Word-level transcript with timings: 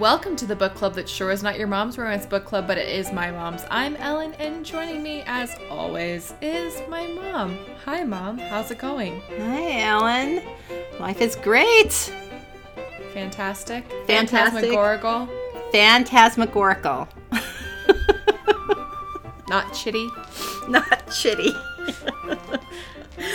welcome 0.00 0.34
to 0.34 0.46
the 0.46 0.56
book 0.56 0.74
club 0.74 0.94
that 0.94 1.06
sure 1.06 1.30
is 1.30 1.42
not 1.42 1.58
your 1.58 1.68
mom's 1.68 1.98
romance 1.98 2.24
book 2.24 2.46
club, 2.46 2.66
but 2.66 2.78
it 2.78 2.88
is 2.88 3.12
my 3.12 3.30
mom's. 3.30 3.66
I'm 3.70 3.96
Ellen, 3.96 4.32
and 4.38 4.64
joining 4.64 5.02
me, 5.02 5.22
as 5.26 5.54
always, 5.68 6.32
is 6.40 6.80
my 6.88 7.06
mom. 7.06 7.58
Hi, 7.84 8.02
mom. 8.02 8.38
How's 8.38 8.70
it 8.70 8.78
going? 8.78 9.20
Hi, 9.38 9.82
Ellen. 9.82 10.40
Life 10.98 11.20
is 11.20 11.36
great. 11.36 11.92
Fantastic. 13.12 13.84
Fantastic. 14.06 14.06
Phantasmagorical. 14.06 15.28
Phantasmagorical. 15.70 17.06
Not 19.48 19.74
chitty. 19.74 20.08
Not 20.66 20.88
shitty. 21.08 21.52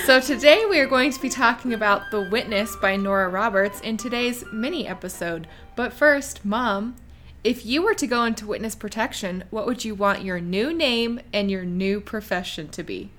So 0.05 0.19
today 0.19 0.65
we 0.69 0.79
are 0.79 0.85
going 0.85 1.11
to 1.11 1.19
be 1.19 1.29
talking 1.29 1.73
about 1.73 2.11
The 2.11 2.21
Witness 2.21 2.75
by 2.75 2.95
Nora 2.95 3.27
Roberts 3.27 3.81
in 3.81 3.97
today's 3.97 4.43
mini 4.53 4.87
episode. 4.87 5.47
But 5.75 5.93
first, 5.93 6.45
Mom, 6.45 6.95
if 7.43 7.65
you 7.65 7.81
were 7.81 7.95
to 7.95 8.05
go 8.05 8.23
into 8.23 8.45
witness 8.45 8.75
protection, 8.75 9.45
what 9.49 9.65
would 9.65 9.83
you 9.83 9.95
want 9.95 10.21
your 10.21 10.39
new 10.39 10.71
name 10.71 11.21
and 11.33 11.49
your 11.49 11.65
new 11.65 11.99
profession 11.99 12.67
to 12.69 12.83
be? 12.83 13.09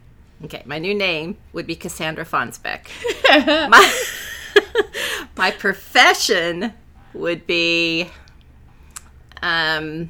Okay, 0.45 0.63
my 0.65 0.79
new 0.79 0.95
name 0.95 1.37
would 1.53 1.67
be 1.67 1.75
Cassandra 1.75 2.25
Fonsbeck. 2.25 2.87
my, 3.69 4.05
my 5.37 5.51
profession 5.51 6.73
would 7.13 7.49
be 7.49 8.09
um 9.43 10.09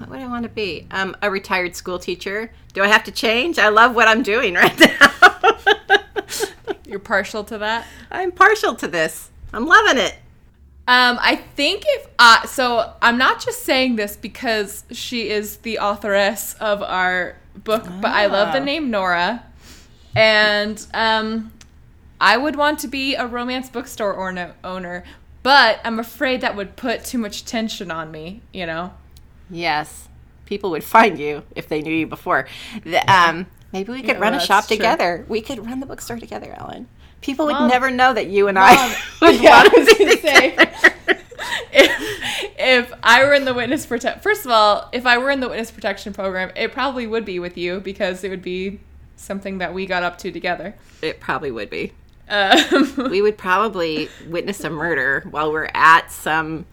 what 0.00 0.08
would 0.08 0.20
I 0.20 0.26
want 0.28 0.44
to 0.44 0.48
be? 0.48 0.86
Um, 0.90 1.14
a 1.20 1.30
retired 1.30 1.76
school 1.76 1.98
teacher. 1.98 2.50
Do 2.72 2.82
I 2.82 2.88
have 2.88 3.04
to 3.04 3.10
change? 3.12 3.58
I 3.58 3.68
love 3.68 3.94
what 3.94 4.06
I'm 4.08 4.22
doing 4.22 4.54
right 4.54 4.78
now. 5.00 5.10
You're 6.86 6.98
partial 6.98 7.44
to 7.44 7.58
that? 7.58 7.86
I'm 8.10 8.32
partial 8.32 8.74
to 8.76 8.88
this. 8.88 9.30
I'm 9.52 9.66
loving 9.66 9.98
it. 9.98 10.14
Um, 10.88 11.18
I 11.20 11.36
think 11.36 11.84
if 11.86 12.08
uh, 12.18 12.46
so, 12.46 12.92
I'm 13.00 13.16
not 13.16 13.40
just 13.44 13.62
saying 13.64 13.94
this 13.96 14.16
because 14.16 14.84
she 14.90 15.30
is 15.30 15.58
the 15.58 15.78
authoress 15.80 16.54
of 16.54 16.82
our 16.82 17.36
book, 17.54 17.84
but 18.00 18.10
I 18.10 18.26
love 18.26 18.52
the 18.52 18.60
Ah. 18.60 18.64
name 18.64 18.90
Nora, 18.90 19.44
and 20.16 20.84
um, 20.92 21.52
I 22.20 22.36
would 22.36 22.56
want 22.56 22.80
to 22.80 22.88
be 22.88 23.14
a 23.14 23.26
romance 23.26 23.68
bookstore 23.70 24.14
orno- 24.16 24.54
owner, 24.64 25.04
but 25.44 25.80
I'm 25.84 26.00
afraid 26.00 26.40
that 26.40 26.56
would 26.56 26.74
put 26.74 27.04
too 27.04 27.18
much 27.18 27.44
tension 27.44 27.92
on 27.92 28.10
me. 28.10 28.40
You 28.52 28.66
know? 28.66 28.92
Yes, 29.48 30.08
people 30.50 30.70
would 30.72 30.82
find 30.84 31.16
you 31.18 31.42
if 31.54 31.68
they 31.68 31.80
knew 31.80 31.94
you 31.94 32.06
before. 32.08 32.46
The, 32.84 33.00
um, 33.10 33.46
maybe 33.72 33.92
we 33.92 34.00
could 34.00 34.16
Yeah, 34.16 34.18
run 34.18 34.32
well, 34.32 34.42
a 34.42 34.44
shop 34.44 34.66
true. 34.66 34.76
together. 34.76 35.24
We 35.28 35.40
could 35.40 35.64
run 35.64 35.78
the 35.78 35.86
bookstore 35.86 36.18
together, 36.18 36.52
Ellen. 36.58 36.88
People 37.22 37.46
would 37.46 37.52
Mom. 37.54 37.68
never 37.68 37.88
know 37.90 38.12
that 38.12 38.26
you 38.26 38.48
and 38.48 38.58
I 38.58 38.74
Mom, 38.74 38.90
would 39.22 39.40
yeah, 39.40 39.62
want 39.62 39.72
was 39.72 39.86
to 39.86 40.16
say. 40.18 40.54
if, 41.72 42.52
if 42.58 42.92
I 43.02 43.24
were 43.24 43.32
in 43.32 43.44
the 43.44 43.54
witness 43.54 43.86
protect, 43.86 44.24
first 44.24 44.44
of 44.44 44.50
all, 44.50 44.88
if 44.92 45.06
I 45.06 45.18
were 45.18 45.30
in 45.30 45.38
the 45.38 45.48
witness 45.48 45.70
protection 45.70 46.12
program, 46.12 46.50
it 46.56 46.72
probably 46.72 47.06
would 47.06 47.24
be 47.24 47.38
with 47.38 47.56
you 47.56 47.78
because 47.80 48.24
it 48.24 48.28
would 48.30 48.42
be 48.42 48.80
something 49.16 49.58
that 49.58 49.72
we 49.72 49.86
got 49.86 50.02
up 50.02 50.18
to 50.18 50.32
together. 50.32 50.74
It 51.00 51.20
probably 51.20 51.52
would 51.52 51.70
be. 51.70 51.92
Um, 52.28 52.92
We 53.10 53.22
would 53.22 53.38
probably 53.38 54.08
witness 54.28 54.64
a 54.64 54.70
murder 54.70 55.24
while 55.30 55.52
we're 55.52 55.70
at 55.74 56.10
some. 56.10 56.66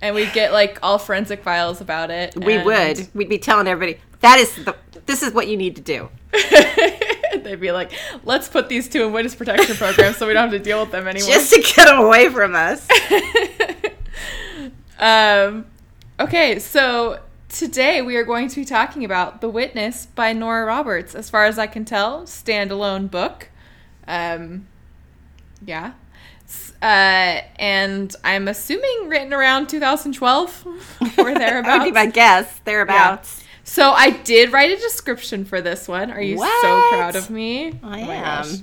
And 0.00 0.14
we'd 0.14 0.32
get 0.32 0.52
like 0.52 0.78
all 0.82 0.98
forensic 0.98 1.42
files 1.42 1.80
about 1.80 2.10
it. 2.10 2.36
We 2.36 2.58
would. 2.62 3.08
We'd 3.14 3.28
be 3.28 3.38
telling 3.38 3.66
everybody 3.66 4.00
that 4.20 4.38
is 4.38 4.54
the. 4.64 4.76
This 5.06 5.22
is 5.22 5.32
what 5.32 5.48
you 5.48 5.56
need 5.56 5.76
to 5.76 5.82
do. 5.82 6.08
They'd 6.32 7.60
be 7.60 7.70
like, 7.70 7.92
"Let's 8.24 8.48
put 8.48 8.68
these 8.68 8.88
two 8.88 9.04
in 9.04 9.12
witness 9.12 9.34
protection 9.34 9.76
programs 9.76 10.16
so 10.16 10.26
we 10.26 10.32
don't 10.32 10.50
have 10.50 10.58
to 10.58 10.64
deal 10.64 10.80
with 10.80 10.90
them 10.90 11.06
anymore." 11.08 11.28
Just 11.28 11.52
to 11.52 11.60
get 11.60 11.94
away 11.94 12.28
from 12.28 12.54
us. 12.54 12.88
um, 14.98 15.66
okay, 16.18 16.58
so 16.58 17.20
today 17.48 18.02
we 18.02 18.16
are 18.16 18.24
going 18.24 18.48
to 18.48 18.56
be 18.56 18.64
talking 18.64 19.04
about 19.04 19.40
The 19.40 19.48
Witness 19.48 20.06
by 20.06 20.32
Nora 20.32 20.66
Roberts. 20.66 21.14
As 21.14 21.30
far 21.30 21.44
as 21.44 21.58
I 21.58 21.66
can 21.66 21.84
tell, 21.84 22.22
standalone 22.22 23.10
book. 23.10 23.50
Um, 24.08 24.66
yeah. 25.64 25.92
Uh, 26.82 27.40
and 27.58 28.14
I'm 28.22 28.48
assuming 28.48 29.08
written 29.08 29.32
around 29.32 29.68
2012 29.68 30.66
or 30.66 30.74
that 31.00 31.16
would 31.18 31.34
be 31.34 31.38
thereabouts. 31.38 31.90
my 31.92 32.06
guess. 32.06 32.60
Thereabouts. 32.64 33.42
So 33.64 33.90
I 33.92 34.10
did 34.10 34.52
write 34.52 34.70
a 34.70 34.76
description 34.76 35.44
for 35.44 35.60
this 35.60 35.88
one. 35.88 36.10
Are 36.12 36.20
you 36.20 36.38
so 36.38 36.88
proud 36.90 37.16
of 37.16 37.30
me? 37.30 37.78
I 37.82 38.02
Oh 38.02 38.10
am. 38.10 38.44
gosh. 38.44 38.56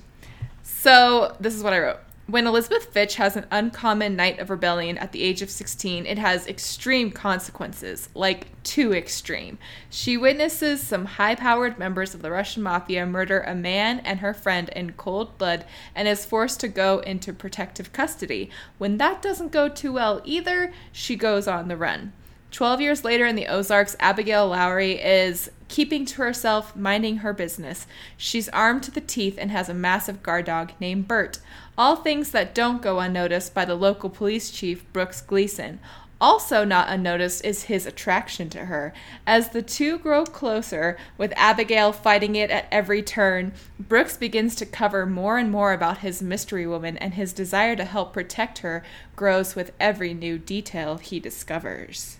So 0.63 1.35
this 1.39 1.55
is 1.55 1.63
what 1.63 1.73
I 1.73 1.79
wrote. 1.79 1.99
When 2.25 2.47
Elizabeth 2.47 2.85
Fitch 2.85 3.15
has 3.15 3.35
an 3.35 3.47
uncommon 3.51 4.15
night 4.15 4.39
of 4.39 4.49
rebellion 4.49 4.97
at 4.97 5.11
the 5.11 5.23
age 5.23 5.41
of 5.41 5.49
16, 5.49 6.05
it 6.05 6.17
has 6.17 6.47
extreme 6.47 7.11
consequences, 7.11 8.07
like 8.13 8.47
too 8.63 8.93
extreme. 8.93 9.57
She 9.89 10.15
witnesses 10.15 10.81
some 10.81 11.03
high 11.03 11.35
powered 11.35 11.77
members 11.77 12.13
of 12.13 12.21
the 12.21 12.31
Russian 12.31 12.63
mafia 12.63 13.05
murder 13.05 13.41
a 13.41 13.53
man 13.53 13.99
and 13.99 14.21
her 14.21 14.33
friend 14.33 14.69
in 14.69 14.93
cold 14.93 15.37
blood 15.37 15.65
and 15.93 16.07
is 16.07 16.23
forced 16.23 16.61
to 16.61 16.69
go 16.69 16.99
into 16.99 17.33
protective 17.33 17.91
custody. 17.91 18.49
When 18.77 18.99
that 18.99 19.21
doesn't 19.21 19.51
go 19.51 19.67
too 19.67 19.91
well 19.91 20.21
either, 20.23 20.71
she 20.93 21.17
goes 21.17 21.45
on 21.45 21.67
the 21.67 21.75
run. 21.75 22.13
12 22.51 22.81
years 22.81 23.03
later 23.03 23.25
in 23.25 23.35
the 23.35 23.47
Ozarks, 23.47 23.95
Abigail 23.99 24.47
Lowry 24.47 24.93
is 24.93 25.49
keeping 25.69 26.05
to 26.05 26.21
herself, 26.21 26.75
minding 26.75 27.17
her 27.17 27.33
business. 27.33 27.87
She's 28.15 28.47
armed 28.49 28.83
to 28.83 28.91
the 28.91 29.01
teeth 29.01 29.37
and 29.39 29.49
has 29.49 29.69
a 29.69 29.73
massive 29.73 30.21
guard 30.21 30.45
dog 30.45 30.71
named 30.79 31.07
Bert. 31.07 31.39
All 31.77 31.95
things 31.95 32.31
that 32.31 32.53
don't 32.53 32.81
go 32.81 32.99
unnoticed 32.99 33.53
by 33.53 33.65
the 33.65 33.75
local 33.75 34.09
police 34.09 34.51
chief, 34.51 34.85
Brooks 34.93 35.21
Gleason. 35.21 35.79
Also, 36.21 36.63
not 36.63 36.87
unnoticed 36.87 37.43
is 37.43 37.63
his 37.63 37.85
attraction 37.85 38.49
to 38.51 38.65
her. 38.65 38.93
As 39.27 39.49
the 39.49 39.61
two 39.61 39.97
grow 39.97 40.23
closer, 40.23 40.97
with 41.17 41.33
Abigail 41.35 41.91
fighting 41.91 42.35
it 42.35 42.49
at 42.49 42.67
every 42.71 43.01
turn, 43.01 43.51
Brooks 43.79 44.15
begins 44.15 44.55
to 44.55 44.65
cover 44.65 45.05
more 45.05 45.37
and 45.37 45.51
more 45.51 45.73
about 45.73 45.97
his 45.97 46.21
mystery 46.21 46.65
woman, 46.65 46.95
and 46.97 47.15
his 47.15 47.33
desire 47.33 47.75
to 47.75 47.83
help 47.83 48.13
protect 48.13 48.59
her 48.59 48.83
grows 49.17 49.55
with 49.55 49.73
every 49.81 50.13
new 50.13 50.37
detail 50.37 50.97
he 50.97 51.19
discovers. 51.19 52.19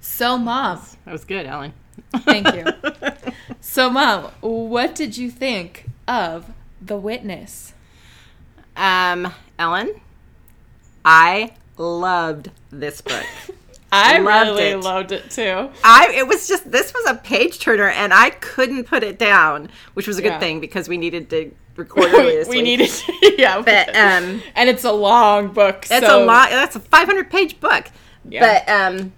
So, 0.00 0.38
Mom, 0.38 0.80
That 1.06 1.12
was 1.12 1.24
good, 1.24 1.46
Ellen. 1.46 1.72
thank 2.18 2.54
you. 2.54 2.64
So, 3.62 3.90
Mom, 3.90 4.30
what 4.40 4.94
did 4.94 5.16
you 5.18 5.30
think 5.30 5.86
of 6.08 6.52
The 6.80 6.96
Witness? 6.96 7.74
Um, 8.76 9.32
Ellen, 9.58 10.00
I 11.04 11.52
loved 11.76 12.50
this 12.70 13.00
book. 13.00 13.24
I 13.92 14.18
Loved 14.18 14.50
really 14.50 14.68
it. 14.68 14.76
loved 14.80 15.10
it 15.10 15.30
too. 15.32 15.68
I 15.82 16.12
it 16.14 16.28
was 16.28 16.46
just 16.46 16.70
this 16.70 16.94
was 16.94 17.06
a 17.10 17.14
page 17.16 17.58
turner 17.58 17.88
and 17.88 18.14
I 18.14 18.30
couldn't 18.30 18.84
put 18.84 19.02
it 19.02 19.18
down, 19.18 19.68
which 19.94 20.06
was 20.06 20.16
a 20.16 20.22
good 20.22 20.28
Yeah. 20.34 20.38
thing 20.38 20.60
because 20.60 20.88
we 20.88 20.96
needed 20.96 21.28
to 21.30 21.50
record 21.76 22.10
this 22.12 22.46
we 22.48 22.58
week. 22.58 22.64
needed, 22.64 22.90
yeah. 23.38 23.60
but 23.60 23.88
um, 23.96 24.42
and 24.54 24.68
it's 24.70 24.84
a 24.84 24.92
long 24.92 25.48
book. 25.48 25.86
It's 25.90 26.06
so, 26.06 26.22
a 26.22 26.24
lot. 26.24 26.50
That's 26.50 26.76
a 26.76 26.80
500 26.80 27.30
page 27.30 27.58
book. 27.58 27.90
Yeah. 28.28 28.62
But 28.64 28.72
um, 28.72 29.12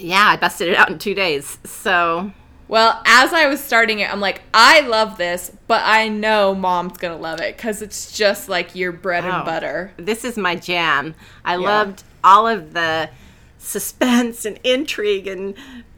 yeah, 0.00 0.24
I 0.26 0.36
busted 0.36 0.66
it 0.68 0.76
out 0.76 0.90
in 0.90 0.98
two 0.98 1.14
days. 1.14 1.58
So 1.64 2.32
Well, 2.70 3.02
as 3.04 3.32
I 3.32 3.46
was 3.48 3.58
starting 3.60 3.98
it, 3.98 4.08
I'm 4.12 4.20
like, 4.20 4.42
I 4.54 4.82
love 4.82 5.18
this, 5.18 5.50
but 5.66 5.82
I 5.84 6.06
know 6.08 6.54
Mom's 6.54 6.98
gonna 6.98 7.16
love 7.16 7.40
it 7.40 7.56
because 7.56 7.82
it's 7.82 8.16
just 8.16 8.48
like 8.48 8.76
your 8.76 8.92
bread 8.92 9.24
and 9.24 9.44
butter. 9.44 9.92
this 9.96 10.24
is 10.24 10.36
my 10.38 10.54
jam. 10.54 11.16
I 11.44 11.56
loved 11.56 12.04
all 12.22 12.46
of 12.46 12.72
the 12.72 13.10
suspense 13.58 14.44
and 14.44 14.60
intrigue 14.62 15.26
and 15.26 15.54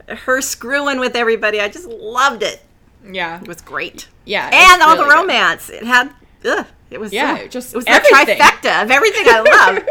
her 0.07 0.41
screwing 0.41 0.99
with 0.99 1.15
everybody. 1.15 1.61
I 1.61 1.69
just 1.69 1.87
loved 1.87 2.41
it. 2.41 2.59
Yeah, 3.07 3.39
It 3.39 3.47
was 3.47 3.61
great. 3.61 4.07
yeah, 4.25 4.49
and 4.51 4.81
all 4.81 4.95
the 4.97 5.03
really 5.03 5.15
good. 5.15 5.21
romance. 5.21 5.69
It 5.69 5.83
had, 5.83 6.11
ugh, 6.43 6.65
it 6.89 6.99
was 6.99 7.13
Yeah, 7.13 7.37
so- 7.37 7.47
just- 7.49 7.73
it 7.73 7.77
was 7.77 7.85
everything. 7.85 8.25
the 8.39 8.43
trifecta 8.43 8.81
of 8.83 8.89
everything 8.89 9.25
I 9.27 9.83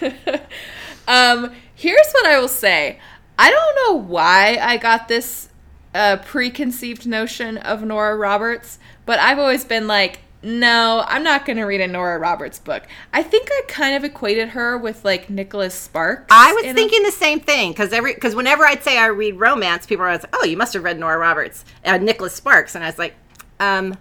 love. 0.00 0.40
um, 1.06 1.52
here's 1.74 2.10
what 2.12 2.24
I 2.26 2.38
will 2.38 2.48
say. 2.48 2.98
I 3.38 3.50
don't 3.50 3.76
know 3.86 4.02
why 4.08 4.58
I 4.60 4.78
got 4.78 5.08
this 5.08 5.47
uh, 5.94 6.18
preconceived 6.18 7.06
notion 7.06 7.58
of 7.58 7.82
Nora 7.82 8.16
Roberts, 8.16 8.78
but 9.06 9.18
I've 9.18 9.38
always 9.38 9.64
been 9.64 9.86
like, 9.86 10.20
no, 10.42 11.04
I'm 11.08 11.24
not 11.24 11.44
going 11.46 11.56
to 11.56 11.64
read 11.64 11.80
a 11.80 11.86
Nora 11.88 12.18
Roberts 12.18 12.58
book. 12.60 12.84
I 13.12 13.22
think 13.24 13.48
I 13.50 13.62
kind 13.66 13.96
of 13.96 14.04
equated 14.04 14.50
her 14.50 14.78
with 14.78 15.04
like 15.04 15.28
Nicholas 15.28 15.74
Sparks. 15.74 16.26
I 16.30 16.52
was 16.52 16.64
in 16.64 16.70
a- 16.70 16.74
thinking 16.74 17.02
the 17.02 17.10
same 17.10 17.40
thing 17.40 17.72
because 17.72 17.92
every 17.92 18.14
because 18.14 18.34
whenever 18.36 18.64
I'd 18.64 18.84
say 18.84 18.98
I 18.98 19.06
read 19.06 19.40
romance, 19.40 19.84
people 19.86 20.04
are 20.04 20.08
always 20.08 20.22
like, 20.22 20.34
"Oh, 20.36 20.44
you 20.44 20.56
must 20.56 20.74
have 20.74 20.84
read 20.84 20.98
Nora 20.98 21.18
Roberts, 21.18 21.64
uh, 21.84 21.96
Nicholas 21.98 22.34
Sparks," 22.34 22.74
and 22.74 22.84
I 22.84 22.86
was 22.88 22.98
like, 22.98 23.14
um. 23.60 23.96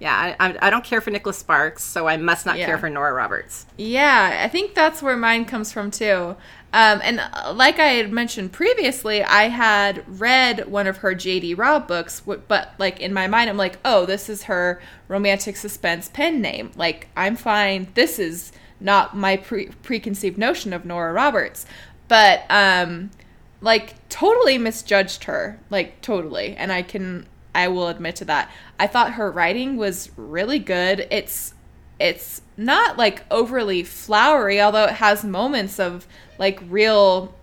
Yeah, 0.00 0.14
I, 0.38 0.46
I, 0.50 0.58
I 0.68 0.70
don't 0.70 0.84
care 0.84 1.00
for 1.00 1.10
Nicholas 1.10 1.38
Sparks, 1.38 1.82
so 1.82 2.06
I 2.06 2.16
must 2.18 2.46
not 2.46 2.56
Yeah. 2.56 2.66
care 2.66 2.78
for 2.78 2.88
Nora 2.88 3.12
Roberts. 3.12 3.66
Yeah, 3.76 4.42
I 4.44 4.46
think 4.46 4.76
that's 4.76 5.02
where 5.02 5.16
mine 5.16 5.44
comes 5.44 5.72
from 5.72 5.90
too. 5.90 6.36
Um, 6.72 7.00
and 7.02 7.20
uh, 7.20 7.52
like 7.54 7.78
I 7.78 7.88
had 7.94 8.12
mentioned 8.12 8.52
previously, 8.52 9.22
I 9.22 9.44
had 9.44 10.04
read 10.20 10.68
one 10.68 10.86
of 10.86 10.98
her 10.98 11.14
J.D. 11.14 11.54
Robb 11.54 11.88
books, 11.88 12.20
but 12.20 12.74
like 12.78 13.00
in 13.00 13.12
my 13.12 13.26
mind, 13.26 13.48
I'm 13.48 13.56
like, 13.56 13.78
oh, 13.84 14.04
this 14.04 14.28
is 14.28 14.44
her 14.44 14.80
romantic 15.08 15.56
suspense 15.56 16.08
pen 16.08 16.42
name. 16.42 16.72
Like, 16.76 17.08
I'm 17.16 17.36
fine. 17.36 17.88
This 17.94 18.18
is 18.18 18.52
not 18.80 19.16
my 19.16 19.36
pre- 19.36 19.68
preconceived 19.82 20.38
notion 20.38 20.72
of 20.72 20.84
Nora 20.84 21.12
Roberts. 21.12 21.66
But 22.06 22.44
um 22.48 23.10
like 23.60 24.08
totally 24.08 24.58
misjudged 24.58 25.24
her, 25.24 25.58
like 25.70 26.00
totally. 26.00 26.54
And 26.56 26.72
I 26.72 26.82
can 26.82 27.26
I 27.54 27.68
will 27.68 27.88
admit 27.88 28.16
to 28.16 28.24
that. 28.26 28.50
I 28.78 28.86
thought 28.86 29.14
her 29.14 29.30
writing 29.30 29.76
was 29.76 30.10
really 30.16 30.58
good. 30.58 31.08
It's 31.10 31.54
it's 31.98 32.42
not 32.56 32.96
like 32.96 33.24
overly 33.30 33.82
flowery, 33.82 34.60
although 34.60 34.84
it 34.84 34.94
has 34.94 35.24
moments 35.24 35.78
of 35.78 36.06
like 36.38 36.60
real 36.68 37.34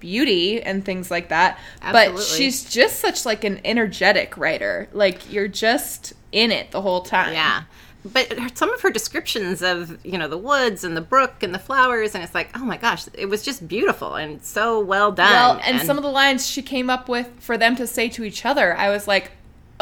beauty 0.00 0.62
and 0.62 0.84
things 0.84 1.10
like 1.10 1.28
that. 1.28 1.58
Absolutely. 1.80 2.16
But 2.16 2.24
she's 2.24 2.64
just 2.64 3.00
such 3.00 3.24
like 3.26 3.44
an 3.44 3.60
energetic 3.64 4.36
writer. 4.36 4.88
Like 4.92 5.32
you're 5.32 5.48
just 5.48 6.12
in 6.30 6.50
it 6.50 6.70
the 6.70 6.82
whole 6.82 7.02
time. 7.02 7.32
Yeah. 7.32 7.64
But 8.04 8.58
some 8.58 8.72
of 8.74 8.80
her 8.80 8.90
descriptions 8.90 9.62
of, 9.62 10.04
you 10.04 10.18
know, 10.18 10.26
the 10.26 10.38
woods 10.38 10.82
and 10.82 10.96
the 10.96 11.00
brook 11.00 11.44
and 11.44 11.54
the 11.54 11.58
flowers, 11.60 12.16
and 12.16 12.24
it's 12.24 12.34
like, 12.34 12.50
oh 12.56 12.64
my 12.64 12.76
gosh, 12.76 13.04
it 13.14 13.26
was 13.26 13.44
just 13.44 13.68
beautiful 13.68 14.16
and 14.16 14.42
so 14.42 14.80
well 14.80 15.12
done. 15.12 15.30
Well, 15.30 15.60
and, 15.64 15.80
some 15.86 15.98
of 15.98 16.02
the 16.02 16.10
lines 16.10 16.44
she 16.48 16.62
came 16.62 16.90
up 16.90 17.08
with 17.08 17.30
for 17.38 17.56
them 17.56 17.76
to 17.76 17.86
say 17.86 18.08
to 18.08 18.24
each 18.24 18.44
other, 18.44 18.76
I 18.76 18.90
was 18.90 19.06
like, 19.06 19.30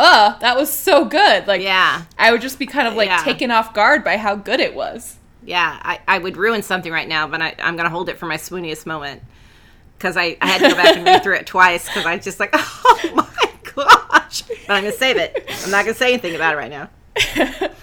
uh, 0.00 0.38
that 0.38 0.56
was 0.56 0.73
so 0.73 1.05
good. 1.05 1.47
Like, 1.47 1.62
Yeah. 1.62 2.02
I 2.19 2.32
would 2.32 2.41
just 2.41 2.58
be 2.58 2.67
kind 2.67 2.88
of 2.88 2.94
like 2.94 3.08
Yeah. 3.08 3.23
taken 3.23 3.50
off 3.50 3.75
guard 3.75 4.02
by 4.05 4.17
how 4.17 4.35
good 4.35 4.61
it 4.61 4.75
was. 4.75 5.17
Yeah, 5.44 5.79
I, 5.82 6.00
I 6.06 6.19
would 6.19 6.37
ruin 6.37 6.62
something 6.62 6.93
right 6.93 7.08
now, 7.08 7.26
but 7.26 7.41
I, 7.41 7.55
I'm 7.62 7.75
going 7.76 7.85
to 7.87 7.91
hold 7.91 8.08
it 8.08 8.19
for 8.19 8.26
my 8.26 8.37
swooniest 8.37 8.85
moment 8.87 9.23
because 9.97 10.17
I, 10.17 10.37
I 10.41 10.47
had 10.49 10.58
to 10.62 10.69
go 10.69 10.75
back 10.75 10.97
and 10.97 11.05
read 11.05 11.23
through 11.23 11.37
it 11.37 11.47
twice 11.47 11.87
because 11.87 12.05
I 12.06 12.19
just 12.19 12.38
like, 12.41 12.50
oh 12.55 13.11
my 13.14 13.50
gosh. 13.75 14.43
But 14.43 14.70
I'm 14.75 14.82
going 14.82 14.93
to 14.93 14.99
save 14.99 15.17
it. 15.17 15.44
I'm 15.64 15.70
not 15.70 15.85
going 15.85 15.94
to 15.94 15.99
say 15.99 16.12
anything 16.12 16.35
about 16.35 16.55
it 16.55 16.56
right 16.58 16.70
now. 16.70 16.88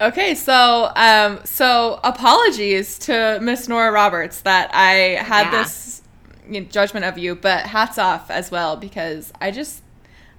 Okay, 0.00 0.34
so 0.34 0.90
um, 0.96 1.40
so 1.44 2.00
apologies 2.02 2.98
to 3.00 3.38
Miss 3.42 3.68
Nora 3.68 3.92
Roberts 3.92 4.40
that 4.40 4.70
I 4.72 5.22
had 5.22 5.52
Yeah. 5.52 5.62
this 5.62 6.00
you 6.48 6.62
know, 6.62 6.66
judgment 6.68 7.04
of 7.04 7.18
you, 7.18 7.34
but 7.34 7.66
hats 7.66 7.98
off 7.98 8.30
as 8.30 8.50
well 8.50 8.76
because 8.76 9.30
I 9.42 9.50
just 9.50 9.82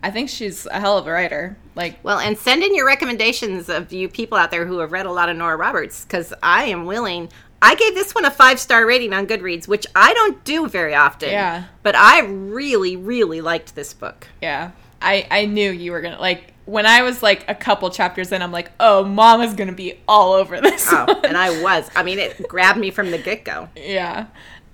I 0.03 0.11
think 0.11 0.29
she's 0.29 0.65
a 0.65 0.79
hell 0.79 0.97
of 0.97 1.07
a 1.07 1.11
writer. 1.11 1.55
Like, 1.75 2.03
Well, 2.03 2.19
and 2.19 2.37
send 2.37 2.63
in 2.63 2.75
your 2.75 2.85
recommendations 2.85 3.69
of 3.69 3.93
you 3.93 4.09
people 4.09 4.37
out 4.37 4.51
there 4.51 4.65
who 4.65 4.79
have 4.79 4.91
read 4.91 5.05
a 5.05 5.11
lot 5.11 5.29
of 5.29 5.37
Nora 5.37 5.55
Roberts 5.57 6.03
because 6.05 6.33
I 6.41 6.65
am 6.65 6.85
willing. 6.85 7.29
I 7.61 7.75
gave 7.75 7.93
this 7.93 8.15
one 8.15 8.25
a 8.25 8.31
five 8.31 8.59
star 8.59 8.85
rating 8.85 9.13
on 9.13 9.27
Goodreads, 9.27 9.67
which 9.67 9.85
I 9.95 10.13
don't 10.13 10.43
do 10.43 10.67
very 10.67 10.95
often. 10.95 11.29
Yeah. 11.29 11.65
But 11.83 11.95
I 11.95 12.21
really, 12.21 12.95
really 12.95 13.41
liked 13.41 13.75
this 13.75 13.93
book. 13.93 14.27
yeah, 14.41 14.71
I 15.01 15.27
I 15.29 15.45
knew 15.45 15.71
you 15.71 15.91
were 15.91 16.01
gonna 16.01 16.19
like 16.19 16.53
when 16.65 16.85
I 16.85 17.01
was 17.01 17.21
like 17.23 17.43
a 17.49 17.55
couple 17.55 17.89
chapters 17.89 18.31
in, 18.31 18.41
I'm 18.41 18.51
like, 18.51 18.71
oh, 18.79 19.03
Mama's 19.03 19.53
gonna 19.55 19.71
be 19.73 19.99
all 20.07 20.33
over 20.33 20.61
this. 20.61 20.87
Oh, 20.91 21.05
and 21.23 21.37
I 21.37 21.61
was. 21.61 21.89
I 21.95 22.03
mean, 22.03 22.17
it 22.19 22.47
grabbed 22.47 22.79
me 22.79 22.91
from 22.91 23.11
the 23.11 23.17
get 23.17 23.43
go. 23.45 23.69
Yeah. 23.75 24.27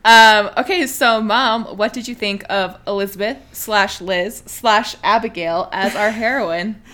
Um, 0.07 0.51
okay, 0.57 0.87
so 0.87 1.21
mom, 1.21 1.65
what 1.77 1.91
did 1.91 2.07
you 2.07 2.15
think 2.15 2.45
of 2.49 2.79
Elizabeth 2.87 3.37
slash 3.51 3.99
Liz 3.99 4.41
slash 4.45 4.95
Abigail 5.03 5.67
as 5.73 5.95
our 5.95 6.11
heroine? 6.11 6.81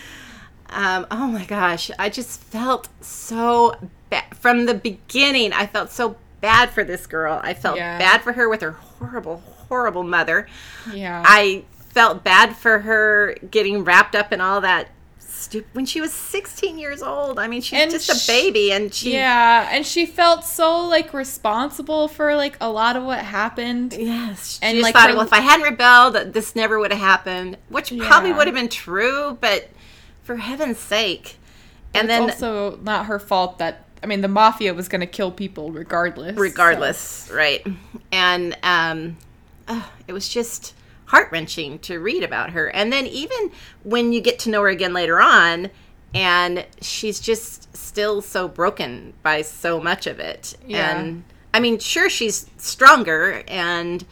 Um, 0.75 1.06
oh 1.12 1.27
my 1.27 1.45
gosh, 1.45 1.92
I 2.00 2.10
just 2.10 2.42
felt 2.42 2.89
so 3.00 3.75
bad 4.10 4.36
from 4.36 4.65
the 4.65 4.74
beginning. 4.74 5.54
I 5.54 5.68
felt 5.68 5.92
so 5.92 6.15
bad 6.42 6.71
for 6.71 6.83
this 6.83 7.06
girl. 7.06 7.39
I 7.44 7.54
felt 7.54 7.77
Yeah. 7.77 8.00
bad 8.00 8.24
for 8.24 8.33
her 8.33 8.50
with 8.50 8.62
her 8.62 8.71
horrible, 8.71 9.38
horrible 9.69 10.01
mother. 10.01 10.48
Yeah. 10.92 11.21
I 11.24 11.66
felt 11.89 12.24
bad 12.24 12.57
for 12.57 12.80
her 12.80 13.36
getting 13.51 13.83
wrapped 13.83 14.16
up 14.16 14.33
in 14.33 14.42
all 14.42 14.62
that 14.62 14.88
stupid 15.44 15.69
when 15.74 15.86
she 15.86 16.01
was 16.01 16.12
16 16.13 16.78
years 16.78 17.01
old. 17.04 17.40
I 17.40 17.48
mean, 17.48 17.62
she's 17.62 17.80
And 17.80 17.92
just 17.92 18.10
a 18.10 18.31
baby, 18.31 18.72
and 18.72 18.94
she 18.94 19.13
yeah, 19.13 19.69
and 19.72 19.86
she 19.86 20.06
felt 20.06 20.44
so 20.44 20.88
like 20.88 21.13
responsible 21.13 22.07
for 22.07 22.36
like 22.36 22.57
a 22.62 22.69
lot 22.69 22.95
of 22.95 23.04
what 23.04 23.19
happened. 23.19 23.94
Yes, 23.98 24.57
she 24.60 24.66
And, 24.66 24.80
like, 24.81 24.94
thought, 24.94 25.10
her- 25.10 25.16
well, 25.16 25.25
if 25.25 25.34
I 25.34 25.40
hadn't 25.42 25.63
rebelled, 25.66 26.34
this 26.34 26.56
never 26.56 26.80
would 26.80 26.92
have 26.92 27.01
happened, 27.01 27.57
which 27.69 27.94
probably 28.00 28.34
would 28.34 28.48
have 28.48 28.56
been 28.56 28.69
true, 28.69 29.38
but 29.40 29.69
for 30.24 30.38
heaven's 30.38 30.80
sake. 30.80 31.38
And 31.94 32.06
it's 32.10 32.18
then, 32.18 32.22
also 32.24 32.78
not 32.78 33.06
her 33.07 33.19
fault 33.19 33.60
that 33.60 33.84
I 34.01 34.06
mean 34.07 34.22
the 34.22 34.28
mafia 34.28 34.74
was 34.74 34.88
going 34.88 35.01
to 35.01 35.07
kill 35.07 35.31
people 35.31 35.72
regardless. 35.72 36.36
regardless, 36.36 37.30
right? 37.34 37.66
And 38.12 38.57
um, 38.63 39.18
uh, 39.68 39.84
it 40.07 40.13
was 40.13 40.28
just 40.28 40.74
heart 41.13 41.30
wrenching 41.31 41.77
to 41.80 42.00
read 42.00 42.24
about 42.24 42.50
her. 42.51 42.68
And 42.68 42.92
then 42.92 43.06
even 43.07 43.51
when 43.83 44.12
you 44.13 44.19
get 44.21 44.39
to 44.39 44.50
know 44.50 44.62
her 44.62 44.69
again 44.69 44.94
later 44.94 45.21
on, 45.21 45.69
and 46.13 46.65
she's 46.81 47.19
just 47.19 47.75
still 47.75 48.21
so 48.21 48.48
broken 48.48 49.13
by 49.21 49.42
so 49.44 49.80
much 49.80 50.07
of 50.07 50.19
it. 50.19 50.56
Yeah. 50.68 50.98
And 50.98 51.24
I 51.54 51.60
mean, 51.60 51.80
sure, 51.80 52.10
she's 52.10 52.48
stronger 52.57 53.44
and. 53.48 54.04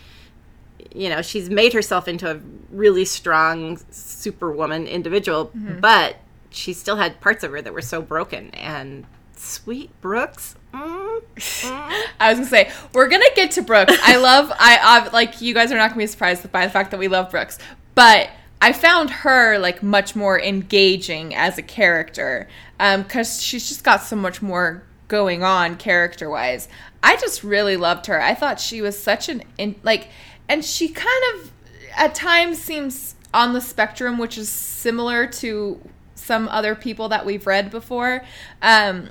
You 0.93 1.07
know, 1.07 1.21
she's 1.21 1.49
made 1.49 1.71
herself 1.71 2.09
into 2.09 2.29
a 2.29 2.41
really 2.69 3.05
strong 3.05 3.79
superwoman 3.91 4.87
individual, 4.87 5.45
Mm-hmm. 5.55 5.79
but 5.79 6.17
she 6.49 6.73
still 6.73 6.97
had 6.97 7.21
parts 7.21 7.45
of 7.45 7.51
her 7.51 7.61
that 7.61 7.71
were 7.71 7.81
so 7.81 8.01
broken. 8.01 8.49
And 8.49 9.05
sweet 9.41 9.89
Brooks, 10.01 10.55
mm, 10.73 11.21
mm. 11.33 12.03
I 12.19 12.29
was 12.29 12.39
gonna 12.39 12.49
say 12.49 12.71
we're 12.93 13.09
gonna 13.09 13.25
get 13.35 13.51
to 13.51 13.61
Brooks. 13.61 13.97
I 14.03 14.17
love 14.17 14.51
I, 14.51 14.79
I 14.81 15.09
like 15.09 15.41
you 15.41 15.53
guys 15.53 15.71
are 15.71 15.77
not 15.77 15.89
gonna 15.89 15.99
be 15.99 16.07
surprised 16.07 16.49
by 16.51 16.65
the 16.65 16.71
fact 16.71 16.91
that 16.91 16.99
we 16.99 17.07
love 17.07 17.31
Brooks, 17.31 17.57
but 17.95 18.29
I 18.61 18.73
found 18.73 19.09
her 19.09 19.57
like 19.57 19.81
much 19.81 20.15
more 20.15 20.39
engaging 20.39 21.33
as 21.33 21.57
a 21.57 21.63
character 21.63 22.47
because 22.77 23.41
she's 23.41 23.67
just 23.67 23.83
got 23.83 24.03
so 24.03 24.15
much 24.15 24.41
more 24.41 24.83
going 25.07 25.43
on 25.43 25.75
character 25.75 26.29
wise. 26.29 26.69
I 27.03 27.17
just 27.17 27.43
really 27.43 27.75
loved 27.75 28.05
her. 28.05 28.21
I 28.21 28.35
thought 28.35 28.59
she 28.59 28.81
was 28.81 28.97
such 28.97 29.27
an 29.29 29.43
in, 29.57 29.75
like, 29.83 30.07
and 30.47 30.63
she 30.63 30.87
kind 30.87 31.23
of 31.33 31.51
at 31.95 32.15
times 32.15 32.59
seems 32.59 33.15
on 33.33 33.53
the 33.53 33.61
spectrum, 33.61 34.17
which 34.17 34.37
is 34.37 34.49
similar 34.49 35.25
to 35.27 35.81
some 36.15 36.47
other 36.49 36.75
people 36.75 37.09
that 37.09 37.25
we've 37.25 37.47
read 37.47 37.71
before. 37.71 38.23
Um, 38.61 39.09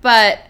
but 0.00 0.40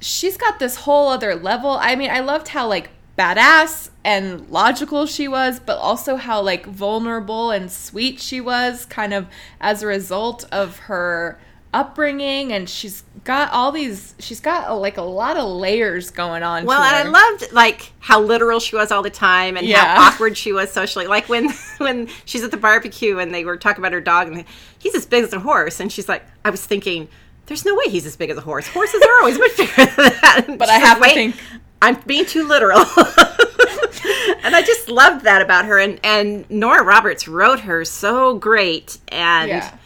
she's 0.00 0.36
got 0.36 0.58
this 0.58 0.76
whole 0.76 1.08
other 1.08 1.34
level. 1.34 1.70
I 1.70 1.96
mean, 1.96 2.10
I 2.10 2.20
loved 2.20 2.48
how 2.48 2.66
like 2.68 2.90
badass 3.18 3.90
and 4.04 4.48
logical 4.50 5.06
she 5.06 5.26
was, 5.28 5.58
but 5.58 5.78
also 5.78 6.16
how 6.16 6.40
like 6.42 6.66
vulnerable 6.66 7.50
and 7.50 7.70
sweet 7.72 8.20
she 8.20 8.40
was 8.40 8.84
kind 8.86 9.14
of 9.14 9.26
as 9.60 9.82
a 9.82 9.86
result 9.86 10.44
of 10.52 10.76
her 10.80 11.38
upbringing 11.74 12.52
and 12.52 12.70
she's 12.70 13.02
got 13.24 13.52
all 13.52 13.70
these 13.70 14.14
she's 14.18 14.40
got 14.40 14.68
uh, 14.68 14.74
like 14.74 14.96
a 14.96 15.02
lot 15.02 15.36
of 15.36 15.46
layers 15.46 16.10
going 16.10 16.42
on 16.42 16.64
Well, 16.64 16.80
and. 16.80 17.08
I 17.08 17.10
loved 17.10 17.52
like 17.52 17.92
how 17.98 18.20
literal 18.20 18.60
she 18.60 18.76
was 18.76 18.90
all 18.90 19.02
the 19.02 19.10
time 19.10 19.56
and 19.58 19.66
Yeah. 19.66 19.96
how 19.96 20.08
awkward 20.12 20.38
she 20.38 20.52
was 20.52 20.70
socially. 20.72 21.06
Like 21.06 21.28
when 21.28 21.50
when 21.78 22.08
she's 22.24 22.42
at 22.44 22.50
the 22.50 22.56
barbecue 22.56 23.18
and 23.18 23.34
they 23.34 23.44
were 23.44 23.56
talking 23.58 23.82
about 23.82 23.92
her 23.92 24.00
dog 24.00 24.28
and 24.28 24.44
he's 24.78 24.94
as 24.94 25.04
big 25.04 25.24
as 25.24 25.32
a 25.34 25.40
horse, 25.40 25.80
and 25.80 25.92
she's 25.92 26.08
like, 26.08 26.24
I 26.44 26.50
was 26.50 26.64
thinking. 26.64 27.08
There's 27.46 27.64
no 27.64 27.74
way 27.74 27.84
he's 27.88 28.06
as 28.06 28.16
big 28.16 28.30
as 28.30 28.36
a 28.36 28.40
horse. 28.40 28.66
Horses 28.68 29.00
are 29.02 29.20
always 29.20 29.38
much 29.38 29.56
bigger 29.56 29.72
than 29.76 29.94
that. 29.96 30.44
And 30.48 30.58
But 30.58 30.68
I 30.68 30.78
have 30.78 30.98
to 30.98 31.02
"Wait, 31.02 31.14
think- 31.14 31.36
I'm 31.82 31.94
being 32.06 32.26
too 32.26 32.46
literal. 32.46 32.78
and 34.42 34.54
I 34.56 34.62
just 34.64 34.88
loved 34.88 35.24
that 35.24 35.42
about 35.42 35.64
her. 35.66 35.78
And, 35.78 36.00
and 36.02 36.48
Nora 36.50 36.82
Roberts 36.82 37.28
wrote 37.28 37.60
her 37.60 37.84
so 37.84 38.36
great. 38.38 38.98
And 39.08 39.48
Yeah. 39.48 39.76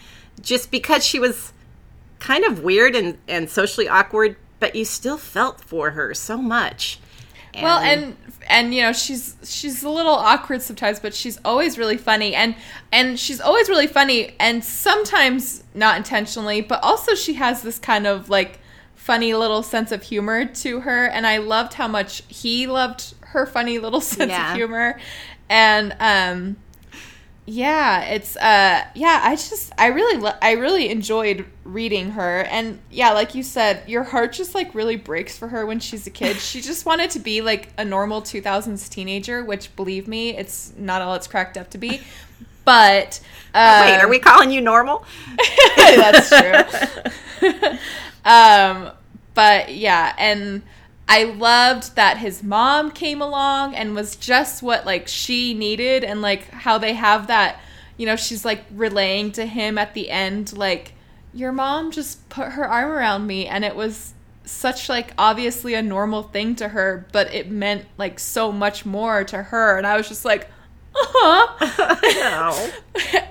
just 0.41 0.71
because 0.71 1.05
she 1.05 1.19
was 1.19 1.53
kind 2.19 2.45
of 2.45 2.63
weird 2.63 2.95
and, 2.95 3.19
and 3.29 3.49
socially 3.51 3.89
awkward, 3.89 4.37
but 4.59 4.75
you 4.77 4.85
still 4.85 5.17
felt 5.19 5.61
for 5.61 5.91
her 5.93 6.15
so 6.15 6.37
much. 6.39 6.99
Well, 7.55 7.79
and 7.79 8.17
and 8.49 8.75
you 8.75 8.83
know 8.83 8.93
she's 8.93 9.37
she's 9.45 9.83
a 9.83 9.89
little 9.91 10.15
awkward 10.15 10.63
sometimes, 10.63 11.01
but 11.01 11.15
she's 11.15 11.39
always 11.45 11.79
really 11.79 11.97
funny, 11.97 12.35
and 12.35 12.55
and 12.93 13.19
she's 13.19 13.41
always 13.41 13.69
really 13.69 13.87
funny, 13.87 14.35
and 14.41 14.65
sometimes 14.65 15.65
not 15.75 15.97
intentionally, 15.97 16.61
but 16.61 16.83
also 16.83 17.15
she 17.15 17.35
has 17.35 17.63
this 17.63 17.79
kind 17.79 18.07
of 18.07 18.29
like 18.29 18.59
funny 18.95 19.35
little 19.35 19.63
sense 19.63 19.93
of 19.93 20.03
humor 20.03 20.45
to 20.45 20.81
her, 20.81 21.07
and 21.07 21.27
I 21.27 21.39
loved 21.39 21.75
how 21.75 21.89
much 21.89 22.23
he 22.29 22.67
loved 22.67 23.15
her 23.21 23.47
funny 23.47 23.79
little 23.79 24.01
sense 24.17 24.31
Yeah. 24.31 24.51
of 24.53 24.57
humor, 24.57 24.99
and 25.49 25.95
um, 26.01 26.57
yeah, 27.47 28.03
it's 28.05 28.37
uh, 28.37 28.85
yeah, 28.95 29.21
I 29.25 29.35
just 29.35 29.73
I 29.79 29.87
really 29.87 30.21
lo- 30.21 30.37
I 30.41 30.53
really 30.53 30.89
enjoyed 30.91 31.47
reading 31.65 32.11
her, 32.11 32.43
and 32.43 32.79
yeah, 32.91 33.13
like 33.13 33.35
you 33.35 33.43
said, 33.43 33.89
your 33.89 34.05
heart 34.05 34.33
just 34.33 34.55
like 34.55 34.75
really 34.75 34.97
breaks 34.97 35.37
for 35.37 35.49
her 35.49 35.65
when 35.67 35.81
she's 35.81 36.07
a 36.07 36.11
kid. 36.11 36.37
she 36.37 36.61
just 36.61 36.87
wanted 36.87 37.11
to 37.11 37.19
be 37.19 37.41
like 37.41 37.71
a 37.79 37.85
normal 37.85 38.23
2000s 38.23 38.89
teenager, 38.89 39.45
which 39.45 39.75
believe 39.75 40.07
me, 40.07 40.37
it's 40.37 40.73
not 40.77 41.03
all 41.03 41.15
it's 41.15 41.27
cracked 41.27 41.57
up 41.57 41.71
to 41.71 41.79
be. 41.79 42.01
But 42.65 43.21
uh, 43.55 43.85
Wait, 43.87 43.99
are 43.99 44.09
we 44.09 44.19
calling 44.19 44.51
you 44.51 44.61
normal? 44.61 45.05
that's 45.77 46.29
true. 46.29 47.51
um, 48.25 48.91
but 49.35 49.75
yeah, 49.75 50.15
and 50.19 50.63
I 51.11 51.25
loved 51.25 51.97
that 51.97 52.19
his 52.19 52.43
mom 52.43 52.93
came 52.93 53.21
along 53.21 53.75
and 53.75 53.97
was 53.97 54.15
just 54.15 54.63
what 54.63 54.87
like 54.87 55.09
she 55.09 55.55
needed, 55.55 56.05
and 56.05 56.23
like 56.23 56.49
how 56.51 56.79
they 56.79 56.95
have 56.95 57.27
that. 57.27 57.61
You 57.97 58.07
know, 58.07 58.17
she's 58.17 58.45
like 58.45 58.65
relaying 58.73 59.33
to 59.33 59.45
him 59.45 59.77
at 59.77 59.93
the 59.93 60.09
end, 60.09 60.57
like, 60.57 60.95
your 61.35 61.53
mom 61.53 61.91
just 61.91 62.29
put 62.29 62.53
her 62.53 62.67
arm 62.67 62.91
around 62.91 63.27
me, 63.27 63.47
and 63.47 63.65
it 63.65 63.77
was 63.77 64.15
such 64.45 64.89
like 64.89 65.13
obviously 65.19 65.75
a 65.75 65.83
normal 65.83 66.23
thing 66.23 66.55
to 66.57 66.69
her, 66.69 67.07
but 67.13 67.35
it 67.35 67.51
meant 67.51 67.87
like 67.99 68.19
so 68.19 68.51
much 68.51 68.87
more 68.87 69.25
to 69.25 69.43
her. 69.43 69.77
And 69.79 69.87
I 69.87 69.97
was 69.97 70.09
just 70.09 70.25
like, 70.25 70.49
uh-huh. 70.95 71.97
no. 72.15 72.71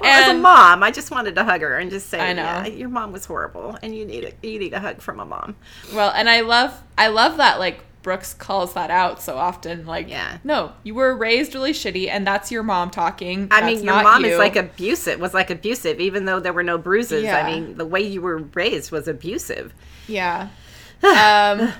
Well, 0.01 0.30
as 0.30 0.30
a 0.36 0.39
mom, 0.39 0.82
I 0.82 0.92
just 0.92 1.12
wanted 1.12 1.36
to 1.36 1.44
hug 1.44 1.62
her 1.62 1.78
and 1.78 1.92
just 1.92 2.08
say, 2.10 2.20
I 2.20 2.32
know. 2.34 2.42
Yeah, 2.44 2.68
your 2.68 2.89
mom 2.89 3.12
was 3.12 3.25
horrible, 3.25 3.78
and 3.84 3.94
you 3.96 4.06
need 4.06 4.24
a, 4.24 4.48
you 4.48 4.58
need 4.58 4.74
a 4.74 4.80
hug 4.80 5.01
from 5.01 5.20
a 5.20 5.25
mom. 5.25 5.56
Well, 5.94 6.12
and 6.16 6.30
I 6.30 6.39
love 6.42 6.82
I 6.98 7.08
love 7.10 7.38
that 7.38 7.60
like 7.60 7.82
Brooks 8.01 8.34
calls 8.34 8.74
that 8.75 8.89
out 8.89 9.22
so 9.22 9.36
often. 9.38 9.86
Like, 9.86 10.10
Yeah. 10.10 10.38
no, 10.46 10.72
you 10.84 10.96
were 10.96 11.16
raised 11.16 11.54
really 11.54 11.74
shitty, 11.74 12.08
and 12.10 12.25
that's 12.25 12.50
your 12.50 12.63
mom 12.63 12.89
talking. 12.92 13.50
I 13.51 13.60
That's 13.62 13.75
mean, 13.75 13.84
your 13.86 14.01
mom 14.01 14.24
you. 14.24 14.32
is 14.32 14.38
like 14.39 14.56
abusive. 14.56 15.20
Was 15.20 15.34
like 15.34 15.50
abusive, 15.50 16.00
even 16.00 16.24
though 16.25 16.39
there 16.39 16.54
were 16.54 16.63
no 16.63 16.78
bruises. 16.78 17.24
Yeah. 17.25 17.46
I 17.46 17.51
mean, 17.51 17.75
the 17.78 17.86
way 17.86 18.01
you 18.01 18.22
were 18.22 18.38
raised 18.38 18.92
was 18.92 19.08
abusive. 19.08 19.74
yeah. 20.08 20.48
Um, 21.04 21.72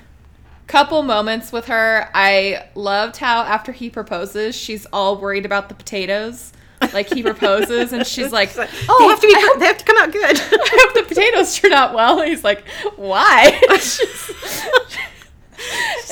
couple 0.70 1.04
moments 1.04 1.52
with 1.52 1.66
her. 1.66 2.08
I 2.14 2.66
loved 2.76 3.18
how 3.18 3.42
after 3.42 3.74
he 3.74 3.90
proposes, 3.90 4.56
she's 4.56 4.86
all 4.94 5.18
worried 5.18 5.46
about 5.46 5.68
the 5.68 5.76
potatoes. 5.76 6.54
Like 6.94 7.12
he 7.12 7.22
proposes, 7.24 7.92
and 7.92 8.08
she's 8.08 8.32
like, 8.32 8.52
"Oh, 8.58 8.96
they 9.00 9.08
have 9.08 9.20
to 9.20 9.28
be. 9.28 9.34
Hope, 9.36 9.60
they 9.60 9.66
have 9.66 9.78
to 9.80 9.84
come 9.84 9.98
out 9.98 10.14
good. 10.14 10.24
I 10.40 10.80
hope 10.82 10.94
the 10.94 11.04
potatoes 11.10 11.58
turn 11.60 11.74
out 11.74 11.94
well. 11.94 12.22
And 12.22 12.30
he's 12.30 12.46
like, 12.46 12.64
why? 12.96 13.60
She's- 13.80 14.32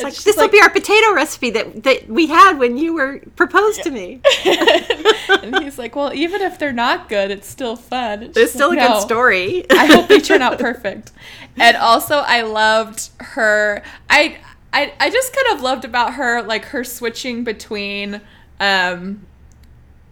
like, 0.04 0.14
this 0.14 0.36
will 0.36 0.44
like- 0.44 0.52
be 0.52 0.62
our 0.62 0.70
potato 0.70 1.14
recipe 1.14 1.50
that 1.52 1.84
that 1.84 2.10
we 2.10 2.28
had 2.28 2.60
when 2.60 2.78
you 2.78 2.94
were 2.94 3.20
proposed 3.38 3.82
to 3.84 3.92
me. 3.92 4.20
and 4.46 5.64
he's 5.64 5.80
like, 5.80 5.96
well, 5.96 6.14
even 6.14 6.42
if 6.42 6.60
they're 6.60 6.74
not 6.74 7.08
good, 7.08 7.32
it's 7.32 7.48
still 7.48 7.78
fun. 7.78 8.24
And 8.24 8.38
It's 8.38 8.52
still 8.54 8.72
a 8.72 8.76
like, 8.76 8.80
good 8.88 9.02
story. 9.02 9.66
I 9.72 9.86
hope 9.86 10.10
they 10.10 10.20
turn 10.20 10.42
out 10.42 10.60
perfect. 10.60 11.14
And 11.56 11.78
also, 11.78 12.18
I 12.18 12.42
loved 12.42 13.10
her. 13.22 13.84
I, 14.10 14.38
I, 14.74 14.94
I 15.00 15.10
just 15.10 15.36
kind 15.36 15.58
of 15.58 15.62
loved 15.62 15.86
about 15.86 16.16
her, 16.16 16.42
like 16.42 16.66
her 16.66 16.84
switching 16.84 17.44
between, 17.44 18.22
um, 18.60 19.26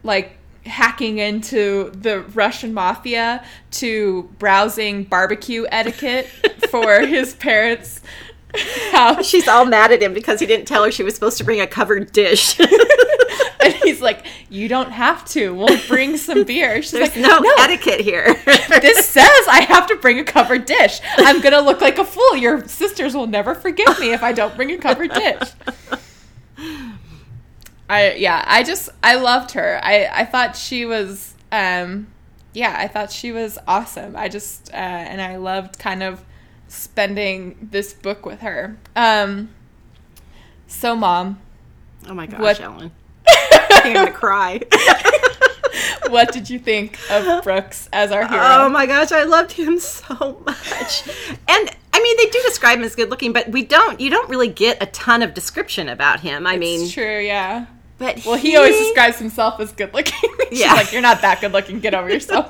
like 0.03 0.37
hacking 0.65 1.19
into 1.19 1.91
the 1.91 2.21
Russian 2.21 2.73
mafia 2.73 3.45
to 3.71 4.23
browsing 4.39 5.03
barbecue 5.03 5.65
etiquette 5.71 6.27
for 6.69 7.01
his 7.05 7.35
parents' 7.35 8.01
house. 8.91 9.25
She's 9.29 9.47
all 9.47 9.65
mad 9.65 9.91
at 9.91 10.01
him 10.01 10.13
because 10.13 10.39
he 10.39 10.45
didn't 10.45 10.65
tell 10.65 10.83
her 10.83 10.91
she 10.91 11.03
was 11.03 11.13
supposed 11.13 11.37
to 11.37 11.43
bring 11.43 11.61
a 11.61 11.67
covered 11.67 12.11
dish. 12.11 12.59
And 13.65 13.73
he's 13.73 13.99
like, 13.99 14.27
"You 14.49 14.67
don't 14.67 14.91
have 14.91 15.25
to. 15.29 15.51
We'll 15.55 15.79
bring 15.87 16.17
some 16.17 16.43
beer." 16.43 16.83
She's 16.83 16.91
There's 16.91 17.15
like, 17.15 17.41
no, 17.41 17.41
etiquette 17.57 18.01
here. 18.01 18.35
this 18.45 19.09
says 19.09 19.47
I 19.49 19.65
have 19.67 19.87
to 19.87 19.95
bring 19.95 20.19
a 20.19 20.23
covered 20.23 20.65
dish. 20.65 20.99
I'm 21.17 21.41
gonna 21.41 21.61
look 21.61 21.81
like 21.81 21.97
a 21.97 22.05
fool. 22.05 22.37
Your 22.37 22.67
sisters 22.67 23.15
will 23.15 23.25
never 23.25 23.55
forgive 23.55 23.99
me 23.99 24.13
if 24.13 24.21
I 24.21 24.33
don't 24.33 24.55
bring 24.55 24.69
a 24.69 24.77
covered 24.77 25.11
dish. 25.13 25.49
I 27.89 28.13
yeah, 28.13 28.43
I 28.45 28.61
just 28.61 28.89
I 29.03 29.15
loved 29.15 29.51
her. 29.51 29.79
I 29.83 30.09
I 30.11 30.25
thought 30.25 30.55
she 30.55 30.85
was 30.85 31.33
um 31.51 32.07
yeah, 32.53 32.75
I 32.77 32.87
thought 32.87 33.11
she 33.11 33.31
was 33.31 33.57
awesome. 33.67 34.15
I 34.15 34.29
just 34.29 34.71
uh 34.73 34.77
and 34.77 35.21
I 35.21 35.37
loved 35.37 35.79
kind 35.79 36.03
of 36.03 36.23
spending 36.75 37.67
this 37.71 37.93
book 37.93 38.25
with 38.25 38.41
her. 38.41 38.77
Um 38.95 39.49
so 40.67 40.95
mom, 40.95 41.39
oh 42.07 42.13
my 42.13 42.25
gosh, 42.27 42.39
What- 42.41 42.59
Ellen. 42.61 42.91
I'm 43.27 43.93
gonna 43.93 44.11
cry. 44.11 44.61
what 46.09 46.31
did 46.31 46.49
you 46.49 46.59
think 46.59 46.97
of 47.09 47.43
Brooks 47.43 47.89
as 47.91 48.11
our 48.11 48.27
hero? 48.27 48.41
Oh 48.43 48.69
my 48.69 48.85
gosh, 48.85 49.11
I 49.11 49.23
loved 49.23 49.51
him 49.51 49.79
so 49.79 50.41
much. 50.45 51.03
And 51.47 51.69
I 51.93 52.01
mean, 52.01 52.17
they 52.17 52.25
do 52.29 52.41
describe 52.45 52.77
him 52.79 52.83
as 52.83 52.95
good 52.95 53.09
looking, 53.09 53.31
but 53.33 53.49
we 53.49 53.63
don't. 53.63 53.99
You 53.99 54.09
don't 54.09 54.29
really 54.29 54.47
get 54.47 54.81
a 54.81 54.85
ton 54.87 55.21
of 55.21 55.33
description 55.33 55.87
about 55.89 56.19
him. 56.19 56.45
I 56.45 56.57
mean, 56.57 56.81
it's 56.83 56.91
true, 56.93 57.19
yeah. 57.19 57.67
but 57.97 58.25
Well, 58.25 58.35
he, 58.35 58.55
always 58.57 58.77
describes 58.77 59.17
himself 59.17 59.59
as 59.59 59.71
good 59.71 59.93
looking. 59.93 60.29
She's 60.49 60.59
Yeah. 60.61 60.73
like, 60.73 60.91
you're 60.91 61.01
not 61.01 61.21
that 61.21 61.41
good 61.41 61.51
looking. 61.53 61.79
Get 61.79 61.93
over 61.95 62.09
yourself. 62.09 62.49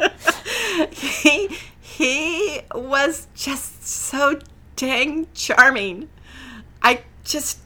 he 0.91 1.50
he 1.98 2.60
was 2.74 3.28
just 3.36 3.86
so 3.88 4.40
dang 4.75 5.28
charming. 5.34 6.10
I 6.82 7.02
just 7.24 7.60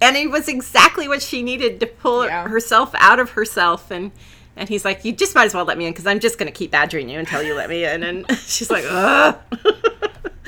and 0.00 0.16
he 0.16 0.26
was 0.26 0.48
exactly 0.48 1.08
what 1.08 1.20
she 1.22 1.42
needed 1.42 1.80
to 1.80 1.86
pull 1.86 2.24
Yeah. 2.26 2.48
herself 2.48 2.94
out 2.94 3.18
of 3.18 3.30
herself 3.30 3.90
and 3.90 4.12
and 4.56 4.68
he's 4.68 4.84
like, 4.84 5.04
"You 5.04 5.12
just 5.12 5.34
might 5.34 5.44
as 5.46 5.54
well 5.54 5.64
let 5.64 5.78
me 5.78 5.86
in 5.86 5.92
because 5.92 6.06
I'm 6.06 6.20
just 6.20 6.38
going 6.38 6.50
to 6.50 6.56
keep 6.56 6.70
badgering 6.70 7.08
you 7.08 7.18
until 7.18 7.42
you 7.42 7.54
let 7.54 7.68
me 7.70 7.84
in." 7.84 8.02
And 8.02 8.30
she's 8.38 8.70
like, 8.70 8.84
"Ugh." 8.88 9.36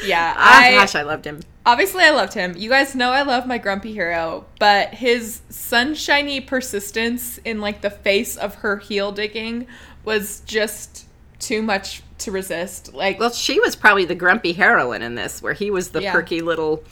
Yeah, 0.05 0.35
oh 0.37 0.41
I 0.43 0.71
gosh, 0.73 0.97
I 0.97 1.03
loved 1.03 1.25
him. 1.25 1.41
obviously 1.65 2.03
I 2.03 2.11
loved 2.11 2.35
him. 2.35 2.55
You 2.57 2.69
guys 2.69 2.97
know 2.97 3.13
I 3.13 3.23
love 3.23 3.47
my 3.47 3.57
grumpy 3.59 3.93
hero, 3.93 4.45
but 4.59 4.89
his 4.95 5.43
sunshiny 5.49 6.41
persistence 6.41 7.39
in 7.45 7.61
like 7.61 7.83
the 7.83 7.91
face 7.91 8.37
of 8.37 8.57
her 8.57 8.79
heel 8.79 9.13
digging 9.13 9.69
was 10.05 10.41
just 10.41 11.07
too 11.43 11.61
much 11.61 12.03
to 12.19 12.31
resist. 12.31 12.95
Like, 12.95 13.19
Well, 13.19 13.31
she 13.33 13.61
was 13.61 13.77
probably 13.77 14.05
the 14.07 14.15
grumpy 14.15 14.53
heroine 14.55 15.03
in 15.03 15.15
this, 15.17 15.43
where 15.43 15.53
he 15.55 15.71
was 15.71 15.91
the 15.91 16.03
Yeah. 16.03 16.13
perky 16.13 16.41
little, 16.41 16.83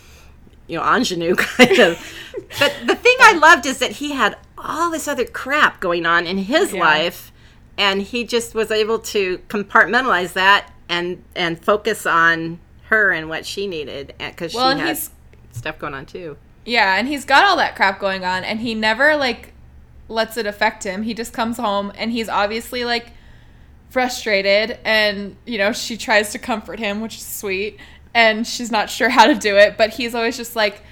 you 0.66 0.76
know, 0.78 0.85
ingenue 0.85 1.35
kind 1.37 1.78
of. 1.78 2.12
but 2.59 2.75
the 2.87 2.97
thing 2.97 3.16
I 3.21 3.33
loved 3.35 3.64
is 3.64 3.78
that 3.78 3.92
he 3.92 4.12
had 4.12 4.37
all 4.59 4.90
this 4.90 5.07
other 5.09 5.25
crap 5.25 5.80
going 5.80 6.04
on 6.04 6.26
in 6.26 6.37
his 6.38 6.73
Yeah. 6.73 6.80
life, 6.80 7.33
and 7.78 8.02
he 8.02 8.25
just 8.25 8.54
was 8.54 8.71
able 8.71 8.99
to 8.99 9.38
compartmentalize 9.49 10.33
that 10.35 10.71
and 10.88 11.23
and 11.37 11.64
focus 11.64 12.04
on 12.04 12.59
her 12.88 13.12
and 13.12 13.28
what 13.28 13.47
she 13.47 13.66
needed, 13.69 14.12
eh, 14.19 14.30
because 14.30 14.52
Well, 14.52 14.76
she 14.76 14.83
he's- 14.85 15.11
stuff 15.52 15.78
going 15.78 15.95
on 15.95 16.07
too. 16.07 16.37
Yeah, 16.64 16.97
and 16.99 17.07
he's 17.09 17.25
got 17.25 17.45
all 17.45 17.57
that 17.57 17.75
crap 17.76 18.00
going 18.00 18.25
on, 18.25 18.42
and 18.45 18.61
he 18.61 18.75
never 18.75 19.16
like 19.16 19.52
lets 20.09 20.37
it 20.37 20.45
affect 20.47 20.83
him. 20.85 21.04
He 21.04 21.14
just 21.14 21.33
comes 21.33 21.57
home, 21.57 21.92
and 21.97 22.11
he's 22.11 22.28
obviously 22.28 22.85
like 22.85 23.12
frustrated, 23.90 24.78
and 24.85 25.37
you 25.44 25.59
know 25.59 25.73
she 25.73 25.97
tries 25.97 26.32
to 26.32 26.38
comfort 26.38 26.78
him, 26.78 27.00
which 27.00 27.16
is 27.16 27.26
sweet, 27.26 27.78
and 28.14 28.47
she's 28.47 28.70
not 28.70 28.88
sure 28.88 29.09
how 29.11 29.26
to 29.26 29.35
do 29.35 29.56
it, 29.56 29.76
but 29.76 29.90
he's 29.90 30.14
always 30.14 30.37
just 30.37 30.56
like. 30.56 30.82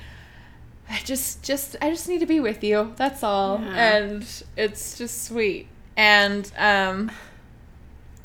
I 0.90 1.00
just, 1.04 1.42
just, 1.44 1.76
I 1.82 1.90
just 1.90 2.08
need 2.08 2.20
to 2.20 2.26
be 2.26 2.40
with 2.40 2.64
you. 2.64 2.94
That's 2.96 3.22
all, 3.22 3.60
Yeah. 3.60 3.96
and 3.96 4.42
it's 4.56 4.96
just 4.96 5.24
sweet. 5.24 5.68
And 5.98 6.50
um, 6.56 7.10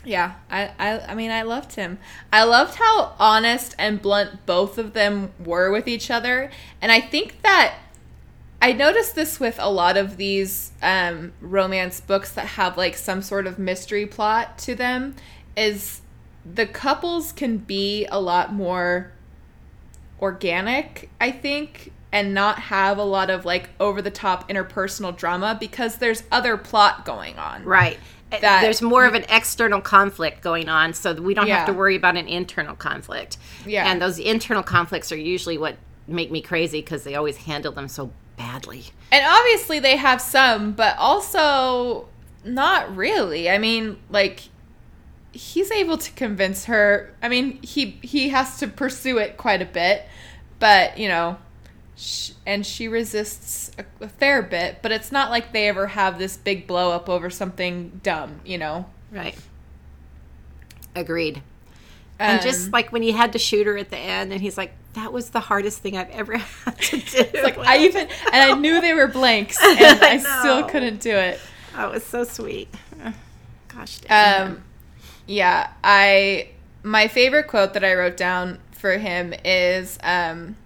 yeah, 0.06 0.36
I, 0.50 0.72
I, 0.80 1.00
I 1.10 1.14
mean, 1.16 1.30
I 1.30 1.42
loved 1.42 1.76
him. 1.76 1.98
I 2.32 2.46
loved 2.46 2.76
how 2.76 3.16
honest 3.20 3.76
and 3.78 4.02
blunt 4.02 4.46
both 4.46 4.78
of 4.78 4.94
them 4.94 5.34
were 5.44 5.72
with 5.72 5.90
each 5.90 6.10
other, 6.10 6.52
and 6.82 6.90
I 6.90 7.02
think 7.02 7.42
that 7.42 7.76
I 8.64 8.72
noticed 8.72 9.14
this 9.16 9.42
with 9.42 9.58
a 9.60 9.70
lot 9.70 9.98
of 9.98 10.16
these 10.16 10.72
um, 10.82 11.34
romance 11.42 12.00
books 12.00 12.32
that 12.32 12.46
have 12.48 12.78
like 12.78 12.96
some 12.96 13.22
sort 13.22 13.46
of 13.46 13.60
mystery 13.60 14.06
plot 14.06 14.58
to 14.60 14.74
them. 14.74 15.16
Is 15.58 16.02
the 16.46 16.66
couples 16.66 17.34
can 17.34 17.58
be 17.58 18.06
a 18.06 18.20
lot 18.22 18.54
more 18.54 19.12
organic, 20.22 21.10
I 21.20 21.32
think, 21.32 21.92
and 22.14 22.34
not 22.34 22.58
have 22.60 22.98
a 22.98 23.04
lot 23.04 23.30
of 23.30 23.44
like 23.44 23.70
over 23.82 24.02
the 24.02 24.12
top 24.12 24.50
interpersonal 24.50 25.16
drama 25.16 25.58
because 25.60 25.98
there's 25.98 26.24
other 26.32 26.56
plot 26.56 27.04
going 27.06 27.38
on. 27.38 27.66
Right. 27.66 28.00
That- 28.32 28.62
There's 28.62 28.82
more 28.82 29.06
of 29.06 29.14
an 29.14 29.26
external 29.30 29.82
conflict 29.82 30.42
going 30.42 30.68
on, 30.70 30.94
so 30.94 31.14
that 31.14 31.22
we 31.22 31.34
don't 31.36 31.48
Yeah. 31.48 31.58
have 31.58 31.68
to 31.68 31.74
worry 31.74 31.96
about 31.98 32.16
an 32.18 32.28
internal 32.28 32.76
conflict. 32.76 33.38
Yeah. 33.66 33.92
And 33.92 34.02
those 34.02 34.18
internal 34.18 34.64
conflicts 34.64 35.12
are 35.12 35.18
usually 35.18 35.58
what 35.58 35.76
make 36.08 36.32
me 36.32 36.42
crazy 36.42 36.80
because 36.80 37.04
they 37.04 37.14
always 37.16 37.38
handle 37.38 37.72
them 37.72 37.88
so 37.88 38.12
badly. 38.44 38.86
And 39.12 39.24
obviously 39.26 39.80
they 39.80 39.96
have 39.98 40.20
some, 40.22 40.74
but 40.74 40.98
also 40.98 42.08
not 42.44 42.96
really. 42.96 43.50
I 43.50 43.58
mean, 43.58 43.98
like 44.10 44.50
he's 45.32 45.72
able 45.72 45.98
to 45.98 46.12
convince 46.12 46.66
her. 46.66 47.14
I 47.22 47.30
mean, 47.30 47.60
he 47.62 48.00
he 48.02 48.30
has 48.30 48.58
to 48.60 48.68
pursue 48.68 49.18
it 49.18 49.38
quite 49.38 49.62
a 49.62 49.66
bit, 49.66 50.06
but 50.60 50.98
you 50.98 51.08
know, 51.08 51.38
sh- 51.96 52.32
and 52.46 52.66
she 52.66 52.88
resists 52.88 53.72
a, 53.78 53.86
a 54.04 54.10
fair 54.10 54.42
bit, 54.42 54.80
but 54.82 54.92
it's 54.92 55.12
not 55.12 55.30
like 55.30 55.54
they 55.54 55.68
ever 55.70 55.88
have 55.88 56.20
this 56.20 56.36
big 56.38 56.68
blow 56.68 56.92
up 56.92 57.08
over 57.10 57.30
something 57.30 58.00
dumb, 58.04 58.42
you 58.46 58.58
know. 58.58 58.86
Right. 59.12 59.38
Agreed. 60.96 61.42
and 62.20 62.42
just 62.42 62.66
Um, 62.66 62.72
like 62.72 62.92
when 62.92 63.02
he 63.04 63.12
had 63.12 63.34
to 63.34 63.40
shoot 63.40 63.66
her 63.68 63.78
at 63.78 63.90
the 63.90 63.98
end, 63.98 64.32
and 64.34 64.42
he's 64.42 64.58
like, 64.58 64.74
"That 64.94 65.14
was 65.14 65.30
the 65.32 65.40
hardest 65.40 65.80
thing 65.80 65.98
I've 65.98 66.10
ever 66.12 66.38
had 66.66 66.78
to 66.80 66.98
do." 66.98 67.26
like 67.44 67.58
I 67.58 67.80
even 67.80 68.02
and 68.32 68.36
I 68.36 68.54
knew 68.54 68.82
they 68.82 68.94
were 68.94 69.08
blanks, 69.08 69.58
and 69.64 70.04
I, 70.04 70.14
I 70.14 70.18
still 70.18 70.64
couldn't 70.64 71.02
do 71.02 71.16
it. 71.16 71.40
oh, 71.78 71.90
it 71.90 71.94
was 71.94 72.04
so 72.04 72.24
sweet. 72.24 72.74
Gosh, 73.68 74.00
dang. 74.00 74.42
Um, 74.42 74.64
yeah, 75.26 75.72
I 75.84 76.50
my 76.84 77.08
favorite 77.08 77.48
quote 77.48 77.74
that 77.74 77.84
I 77.84 77.94
wrote 77.96 78.18
down 78.18 78.60
for 78.72 78.98
him 78.98 79.34
is 79.46 79.98
um, 80.04 80.58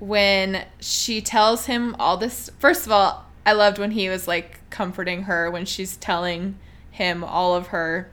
when 0.00 0.64
she 0.80 1.20
tells 1.20 1.66
him 1.66 1.96
all 1.98 2.16
this. 2.16 2.50
First 2.58 2.86
of 2.86 2.92
all, 2.92 3.26
I 3.46 3.52
loved 3.52 3.78
when 3.78 3.92
he 3.92 4.08
was 4.08 4.28
like 4.28 4.58
comforting 4.70 5.22
her 5.24 5.50
when 5.50 5.64
she's 5.64 5.96
telling 5.96 6.58
him 6.90 7.22
all 7.24 7.54
of 7.54 7.68
her 7.68 8.10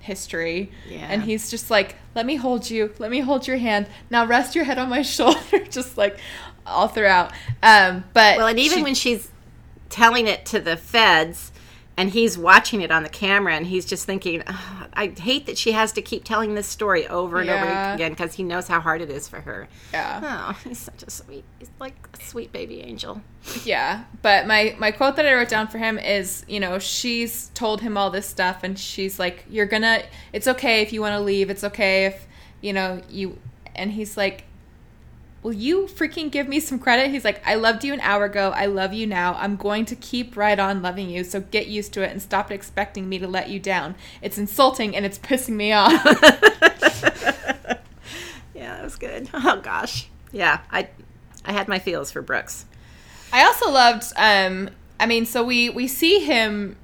history. 0.00 0.70
Yeah. 0.88 1.06
And 1.08 1.22
he's 1.22 1.50
just 1.50 1.70
like, 1.70 1.96
let 2.14 2.26
me 2.26 2.36
hold 2.36 2.68
you. 2.68 2.92
Let 2.98 3.10
me 3.10 3.20
hold 3.20 3.46
your 3.46 3.56
hand. 3.58 3.86
Now 4.10 4.26
rest 4.26 4.54
your 4.54 4.64
head 4.64 4.78
on 4.78 4.88
my 4.88 5.02
shoulder. 5.16 5.58
just 5.70 5.96
like 5.96 6.18
all 6.66 6.88
throughout. 6.88 7.32
Um, 7.62 8.04
but 8.12 8.36
Well, 8.38 8.46
and 8.48 8.58
even 8.58 8.78
she- 8.78 8.82
when 8.84 8.94
she's 8.94 9.30
telling 9.88 10.26
it 10.26 10.46
to 10.46 10.60
the 10.60 10.76
feds 10.76 11.50
and 11.96 12.10
he's 12.10 12.38
watching 12.38 12.80
it 12.80 12.90
on 12.90 13.02
the 13.02 13.08
camera 13.08 13.54
and 13.54 13.66
he's 13.66 13.84
just 13.84 14.06
thinking, 14.06 14.42
"Ugh, 14.46 14.88
I 14.94 15.08
hate 15.08 15.46
that 15.46 15.58
she 15.58 15.72
has 15.72 15.92
to 15.92 16.02
keep 16.02 16.24
telling 16.24 16.54
this 16.54 16.66
story 16.66 17.06
over 17.08 17.38
and 17.40 17.48
Yeah. 17.48 17.62
over 17.62 17.94
again 17.94 18.12
because 18.12 18.34
he 18.34 18.42
knows 18.42 18.68
how 18.68 18.80
hard 18.80 19.00
it 19.02 19.10
is 19.10 19.28
for 19.28 19.40
her. 19.42 19.68
yeah. 19.92 20.20
Oh, 20.52 20.58
he's 20.68 20.78
such 20.78 21.02
a 21.02 21.10
sweet, 21.10 21.44
he's 21.58 21.70
like 21.78 21.94
a 22.14 22.24
sweet 22.24 22.52
baby 22.52 22.80
angel. 22.80 23.20
Yeah, 23.64 24.04
but 24.22 24.46
my 24.46 24.74
my 24.78 24.90
quote 24.92 25.16
that 25.16 25.26
I 25.26 25.34
wrote 25.34 25.48
down 25.48 25.68
for 25.68 25.78
him 25.78 25.98
is, 25.98 26.44
you 26.48 26.60
know, 26.60 26.78
she's 26.78 27.50
told 27.54 27.80
him 27.82 27.96
all 27.96 28.10
this 28.10 28.26
stuff, 28.26 28.62
and 28.62 28.78
she's 28.78 29.18
like, 29.18 29.44
"You're 29.50 29.66
gonna. 29.66 30.02
It's 30.32 30.46
okay 30.48 30.80
if 30.82 30.92
you 30.92 31.00
want 31.02 31.12
to 31.14 31.20
leave. 31.20 31.50
It's 31.50 31.64
okay 31.64 32.06
if 32.06 32.26
you 32.60 32.72
know 32.72 33.02
you." 33.10 33.38
And 33.76 33.92
he's 33.92 34.16
like, 34.16 34.44
"Will 35.42 35.52
you 35.52 35.86
freaking 35.86 36.30
give 36.30 36.48
me 36.48 36.60
some 36.60 36.78
credit?" 36.78 37.10
He's 37.10 37.24
like, 37.24 37.46
"I 37.46 37.54
loved 37.54 37.84
you 37.84 37.92
an 37.92 38.00
hour 38.00 38.24
ago. 38.24 38.52
I 38.54 38.66
love 38.66 38.92
you 38.92 39.06
now. 39.06 39.34
I'm 39.34 39.56
going 39.56 39.84
to 39.86 39.96
keep 39.96 40.36
right 40.36 40.58
on 40.58 40.82
loving 40.82 41.08
you. 41.10 41.24
So 41.24 41.40
get 41.40 41.66
used 41.66 41.92
to 41.94 42.02
it 42.02 42.10
and 42.10 42.20
stop 42.20 42.50
expecting 42.50 43.08
me 43.08 43.18
to 43.18 43.28
let 43.28 43.48
you 43.48 43.58
down. 43.60 43.94
It's 44.22 44.38
insulting 44.38 44.94
and 44.96 45.06
it's 45.06 45.18
pissing 45.18 45.54
me 45.56 45.72
off." 45.72 45.92
Yeah, 48.54 48.74
that 48.74 48.84
was 48.84 48.96
good. 48.96 49.28
Oh 49.34 49.60
gosh. 49.62 50.08
Yeah, 50.32 50.60
I 50.70 50.88
I 51.44 51.52
had 51.52 51.66
my 51.66 51.78
feels 51.78 52.10
for 52.10 52.22
Brooks. 52.22 52.66
I 53.32 53.44
also 53.44 53.70
loved 53.70 54.12
um 54.16 54.70
I 54.98 55.06
mean 55.06 55.24
so 55.24 55.42
we 55.42 55.70
we 55.70 55.88
see 55.88 56.20
him 56.20 56.76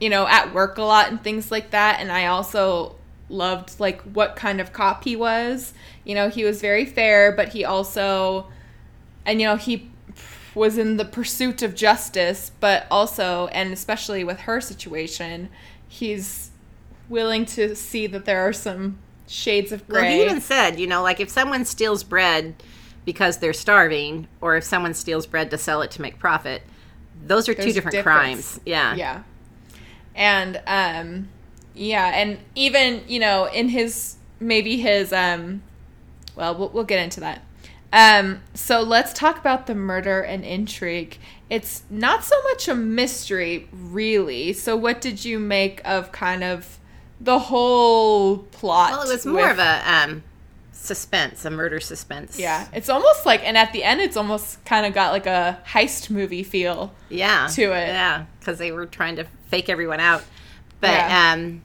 you 0.00 0.10
know 0.10 0.26
at 0.26 0.52
work 0.52 0.78
a 0.78 0.82
lot 0.82 1.08
and 1.10 1.22
things 1.22 1.50
like 1.50 1.70
that 1.70 2.00
and 2.00 2.12
I 2.12 2.26
also 2.26 2.96
loved 3.28 3.80
like 3.80 4.02
what 4.02 4.36
kind 4.36 4.60
of 4.60 4.72
cop 4.72 5.04
he 5.04 5.16
was. 5.16 5.72
You 6.04 6.14
know, 6.14 6.28
he 6.28 6.44
was 6.44 6.60
very 6.60 6.84
fair 6.84 7.32
but 7.32 7.48
he 7.48 7.64
also 7.64 8.46
and 9.24 9.40
you 9.40 9.46
know 9.46 9.56
he 9.56 9.90
was 10.54 10.76
in 10.76 10.98
the 10.98 11.04
pursuit 11.04 11.62
of 11.62 11.74
justice 11.74 12.50
but 12.60 12.86
also 12.90 13.46
and 13.48 13.72
especially 13.72 14.22
with 14.22 14.40
her 14.40 14.60
situation 14.60 15.48
he's 15.88 16.50
willing 17.08 17.44
to 17.44 17.74
see 17.76 18.06
that 18.06 18.24
there 18.24 18.40
are 18.46 18.52
some 18.52 18.98
shades 19.26 19.72
of 19.72 19.86
gray. 19.88 20.02
Well, 20.02 20.10
he 20.10 20.22
even 20.22 20.40
said, 20.40 20.78
you 20.78 20.86
know, 20.86 21.02
like 21.02 21.20
if 21.20 21.30
someone 21.30 21.64
steals 21.64 22.04
bread 22.04 22.54
because 23.04 23.38
they're 23.38 23.52
starving, 23.52 24.28
or 24.40 24.56
if 24.56 24.64
someone 24.64 24.94
steals 24.94 25.26
bread 25.26 25.50
to 25.50 25.58
sell 25.58 25.82
it 25.82 25.90
to 25.92 26.02
make 26.02 26.18
profit, 26.18 26.62
those 27.26 27.48
are 27.48 27.54
two 27.54 27.72
different 27.72 27.96
difference. 27.96 28.04
crimes. 28.04 28.60
Yeah. 28.64 28.94
Yeah. 28.94 29.22
And 30.14 30.60
um 30.66 31.28
yeah, 31.74 32.12
and 32.14 32.38
even, 32.54 33.02
you 33.08 33.18
know, 33.18 33.46
in 33.46 33.68
his 33.68 34.16
maybe 34.40 34.76
his 34.76 35.12
um 35.12 35.62
well, 36.36 36.54
we'll, 36.56 36.68
we'll 36.70 36.84
get 36.84 37.00
into 37.02 37.20
that. 37.20 37.42
Um 37.92 38.40
so 38.54 38.80
let's 38.80 39.12
talk 39.12 39.38
about 39.38 39.66
the 39.66 39.74
murder 39.74 40.20
and 40.22 40.44
intrigue. 40.44 41.18
It's 41.50 41.82
not 41.90 42.24
so 42.24 42.34
much 42.44 42.66
a 42.68 42.74
mystery 42.74 43.68
really. 43.72 44.52
So 44.54 44.76
what 44.76 45.00
did 45.02 45.24
you 45.24 45.38
make 45.38 45.80
of 45.84 46.10
kind 46.12 46.42
of 46.42 46.78
the 47.20 47.38
whole 47.38 48.38
plot? 48.38 48.92
Well, 48.92 49.02
it 49.02 49.12
was 49.12 49.26
more 49.26 49.42
with- 49.42 49.50
of 49.52 49.58
a 49.58 49.82
um, 49.92 50.22
suspense, 50.72 51.44
a 51.44 51.50
murder 51.50 51.78
suspense. 51.80 52.38
yeah, 52.38 52.66
it's 52.72 52.88
almost 52.88 53.24
like 53.26 53.44
and 53.44 53.56
at 53.56 53.72
the 53.72 53.84
end 53.84 54.00
it's 54.00 54.16
almost 54.16 54.64
kind 54.64 54.86
of 54.86 54.94
got 54.94 55.12
like 55.12 55.26
a 55.26 55.60
heist 55.66 56.10
movie 56.10 56.42
feel. 56.42 56.92
yeah, 57.10 57.46
to 57.52 57.62
it. 57.72 57.88
Yeah, 57.88 58.24
because 58.40 58.58
they 58.58 58.72
were 58.72 58.86
trying 58.86 59.16
to 59.16 59.24
fake 59.48 59.68
everyone 59.68 60.00
out. 60.00 60.24
But 60.80 60.90
Yeah. 60.92 61.32
um, 61.34 61.62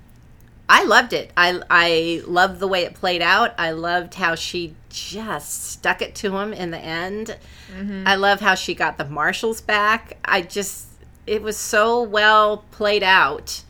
I 0.70 0.84
loved 0.84 1.14
it. 1.14 1.32
I 1.38 1.62
I 1.70 2.22
loved 2.28 2.60
the 2.60 2.68
way 2.68 2.84
it 2.84 2.94
played 2.94 3.22
out. 3.22 3.54
I 3.58 3.72
loved 3.72 4.16
how 4.16 4.36
she 4.36 4.76
just 4.90 5.72
stuck 5.72 6.02
it 6.02 6.14
to 6.16 6.36
him 6.36 6.52
in 6.54 6.72
the 6.72 6.78
end. 6.80 7.38
Mm-hmm. 7.74 8.04
I 8.06 8.16
love 8.16 8.42
how 8.42 8.56
she 8.56 8.74
got 8.76 8.98
the 8.98 9.06
marshals 9.06 9.62
back. 9.62 10.18
I 10.26 10.42
just 10.42 10.88
it 11.26 11.42
was 11.42 11.58
so 11.58 12.02
well 12.02 12.66
played 12.72 13.04
out. 13.04 13.64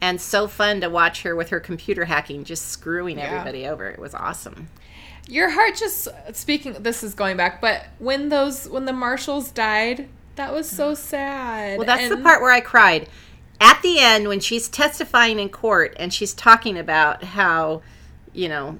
And 0.00 0.20
so 0.20 0.48
fun 0.48 0.80
to 0.80 0.88
watch 0.90 1.22
her 1.22 1.36
with 1.36 1.50
her 1.50 1.60
computer 1.60 2.06
hacking, 2.06 2.42
just 2.42 2.68
screwing 2.68 3.18
Yeah. 3.18 3.26
everybody 3.26 3.68
over. 3.68 3.88
It 3.88 4.00
was 4.00 4.14
awesome. 4.14 4.68
Your 5.28 5.50
heart 5.50 5.76
just 5.76 6.08
speaking. 6.32 6.72
This 6.80 7.04
is 7.04 7.14
going 7.14 7.36
back, 7.36 7.60
but 7.60 7.86
when 8.00 8.28
those 8.28 8.68
when 8.68 8.84
the 8.84 8.92
marshals 8.92 9.52
died, 9.52 10.08
that 10.34 10.52
was 10.52 10.68
so 10.68 10.94
sad. 10.94 11.78
Well, 11.78 11.86
that's 11.86 12.08
the 12.08 12.16
part 12.16 12.42
where 12.42 12.50
I 12.50 12.60
cried. 12.60 13.08
At 13.64 13.80
the 13.82 14.00
end, 14.00 14.26
when 14.26 14.40
she's 14.40 14.68
testifying 14.68 15.38
in 15.38 15.48
court 15.48 15.94
and 16.00 16.12
she's 16.12 16.34
talking 16.34 16.76
about 16.76 17.22
how, 17.22 17.82
you 18.32 18.48
know, 18.48 18.78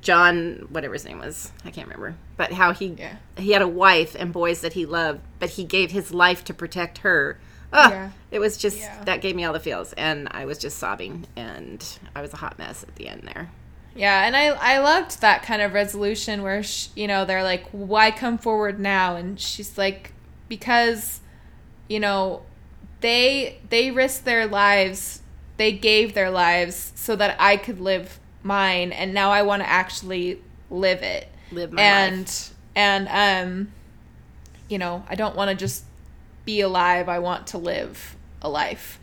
John, 0.00 0.66
whatever 0.70 0.92
his 0.94 1.04
name 1.04 1.18
was, 1.20 1.52
I 1.64 1.70
can't 1.70 1.86
remember, 1.86 2.16
but 2.36 2.52
how 2.52 2.72
he 2.72 2.88
Yeah. 2.98 3.14
he 3.38 3.52
had 3.52 3.62
a 3.62 3.68
wife 3.68 4.16
and 4.18 4.32
boys 4.32 4.60
that 4.62 4.72
he 4.72 4.86
loved, 4.86 5.20
but 5.38 5.50
he 5.50 5.62
gave 5.64 5.92
his 5.92 6.12
life 6.12 6.42
to 6.46 6.52
protect 6.54 6.98
her. 6.98 7.38
Oh, 7.72 7.88
Yeah. 7.88 8.10
it 8.32 8.40
was 8.40 8.56
just 8.56 8.78
Yeah. 8.78 9.04
that 9.04 9.20
gave 9.20 9.36
me 9.36 9.44
all 9.44 9.52
the 9.52 9.60
feels, 9.60 9.92
and 9.92 10.26
I 10.32 10.44
was 10.46 10.58
just 10.58 10.78
sobbing, 10.78 11.26
and 11.36 11.82
I 12.14 12.20
was 12.20 12.32
a 12.32 12.36
hot 12.38 12.58
mess 12.58 12.82
at 12.82 12.96
the 12.96 13.06
end 13.08 13.22
there. 13.32 13.50
Yeah, 13.94 14.26
and 14.26 14.36
I 14.36 14.46
I 14.48 14.78
loved 14.78 15.20
that 15.20 15.44
kind 15.44 15.62
of 15.62 15.72
resolution 15.72 16.42
where 16.42 16.62
sh 16.64 16.88
you 16.96 17.06
know 17.06 17.24
they're 17.24 17.44
like, 17.44 17.64
why 17.70 18.10
come 18.10 18.36
forward 18.38 18.80
now? 18.80 19.14
And 19.14 19.38
she's 19.38 19.78
like, 19.78 20.12
because, 20.48 21.20
you 21.88 22.00
know, 22.00 22.42
they 23.04 23.58
they 23.68 23.90
risked 23.90 24.24
their 24.24 24.46
lives, 24.46 25.20
they 25.58 25.72
gave 25.72 26.14
their 26.14 26.30
lives 26.30 26.90
so 26.96 27.14
that 27.14 27.36
I 27.38 27.58
could 27.58 27.78
live 27.78 28.18
mine, 28.42 28.92
and 28.92 29.12
now 29.12 29.30
I 29.30 29.42
want 29.42 29.62
to 29.62 29.68
actually 29.68 30.40
live 30.70 31.02
it. 31.02 31.28
Live 31.52 31.70
my 31.70 31.82
and 31.82 32.20
life. 32.20 32.54
and 32.74 33.08
um, 33.10 33.72
you 34.70 34.78
know, 34.78 35.04
I 35.06 35.16
don't 35.16 35.36
want 35.36 35.50
to 35.50 35.54
just 35.54 35.84
be 36.46 36.62
alive. 36.62 37.10
I 37.10 37.18
want 37.18 37.46
to 37.48 37.58
live 37.58 38.16
a 38.40 38.48
life, 38.48 38.98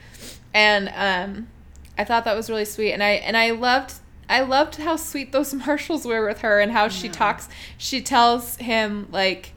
and 0.52 0.92
um, 0.96 1.48
I 1.96 2.04
thought 2.04 2.26
that 2.26 2.36
was 2.36 2.50
really 2.50 2.66
sweet, 2.66 2.94
and 2.94 3.04
I 3.04 3.12
and 3.12 3.38
I 3.38 3.52
loved 3.52 4.00
I 4.28 4.42
loved 4.42 4.78
how 4.78 4.96
sweet 4.96 5.32
those 5.32 5.54
marshals 5.68 6.08
were 6.08 6.26
with 6.26 6.40
her, 6.40 6.60
and 6.60 6.72
how 6.72 6.88
she 6.88 7.08
talks. 7.08 7.48
She 7.78 8.02
tells 8.02 8.56
him 8.56 9.10
like 9.12 9.54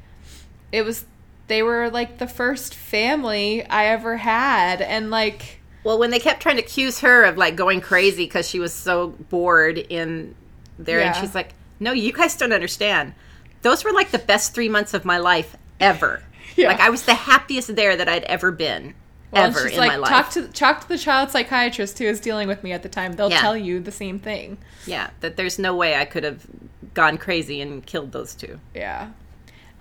it 0.71 0.85
was 0.85 1.07
they 1.49 1.63
were 1.63 1.91
like 1.91 2.19
the 2.19 2.27
first 2.27 2.75
family 2.75 3.65
I 3.67 3.87
ever 3.87 4.17
had, 4.17 4.81
and 4.83 5.11
like 5.11 5.61
Well, 5.85 5.99
when 5.99 6.11
they 6.11 6.19
kept 6.19 6.41
trying 6.41 6.57
to 6.57 6.63
accuse 6.63 7.01
her 7.01 7.25
of 7.25 7.37
like 7.37 7.57
going 7.57 7.81
crazy 7.81 8.25
because 8.25 8.49
she 8.49 8.59
was 8.61 8.73
so 8.73 9.09
bored 9.09 9.79
in 9.79 10.35
there, 10.79 11.01
and 11.01 11.15
she's 11.17 11.35
like, 11.35 11.55
"No, 11.81 11.93
you 11.93 12.13
guys 12.13 12.37
don't 12.37 12.53
understand. 12.53 13.15
Those 13.63 13.85
were 13.85 13.93
like 13.93 14.11
the 14.11 14.19
best 14.19 14.55
three 14.55 14.69
months 14.69 14.93
of 14.95 15.05
my 15.05 15.19
life 15.19 15.57
ever. 15.81 16.23
Yeah. 16.57 16.69
Like 16.69 16.79
I 16.81 16.91
was 16.91 17.03
the 17.05 17.15
happiest 17.15 17.75
there 17.75 17.97
that 17.97 18.09
I'd 18.09 18.23
ever 18.25 18.53
been, 18.53 18.95
well, 19.33 19.47
ever 19.47 19.67
in 19.67 19.77
like 19.77 19.89
my 19.89 19.97
life. 19.97 20.09
talk 20.09 20.31
to 20.33 20.47
talk 20.49 20.83
to 20.83 20.89
the 20.89 20.99
child 20.99 21.31
psychiatrist 21.33 21.99
who 21.99 22.07
was 22.07 22.21
dealing 22.21 22.47
with 22.47 22.63
me 22.63 22.71
at 22.71 22.85
the 22.85 22.89
time. 22.89 23.15
They'll 23.15 23.29
Yeah. 23.31 23.41
tell 23.41 23.57
you 23.57 23.81
the 23.81 23.91
same 23.91 24.21
thing. 24.21 24.59
yeah, 24.87 25.11
that 25.19 25.37
there's 25.37 25.59
no 25.59 25.75
way 25.75 25.97
I 25.97 26.05
could 26.05 26.23
have 26.23 26.47
gone 26.93 27.19
crazy 27.19 27.61
and 27.61 27.85
killed 27.85 28.13
those 28.13 28.37
two. 28.37 28.61
Yeah. 28.73 29.09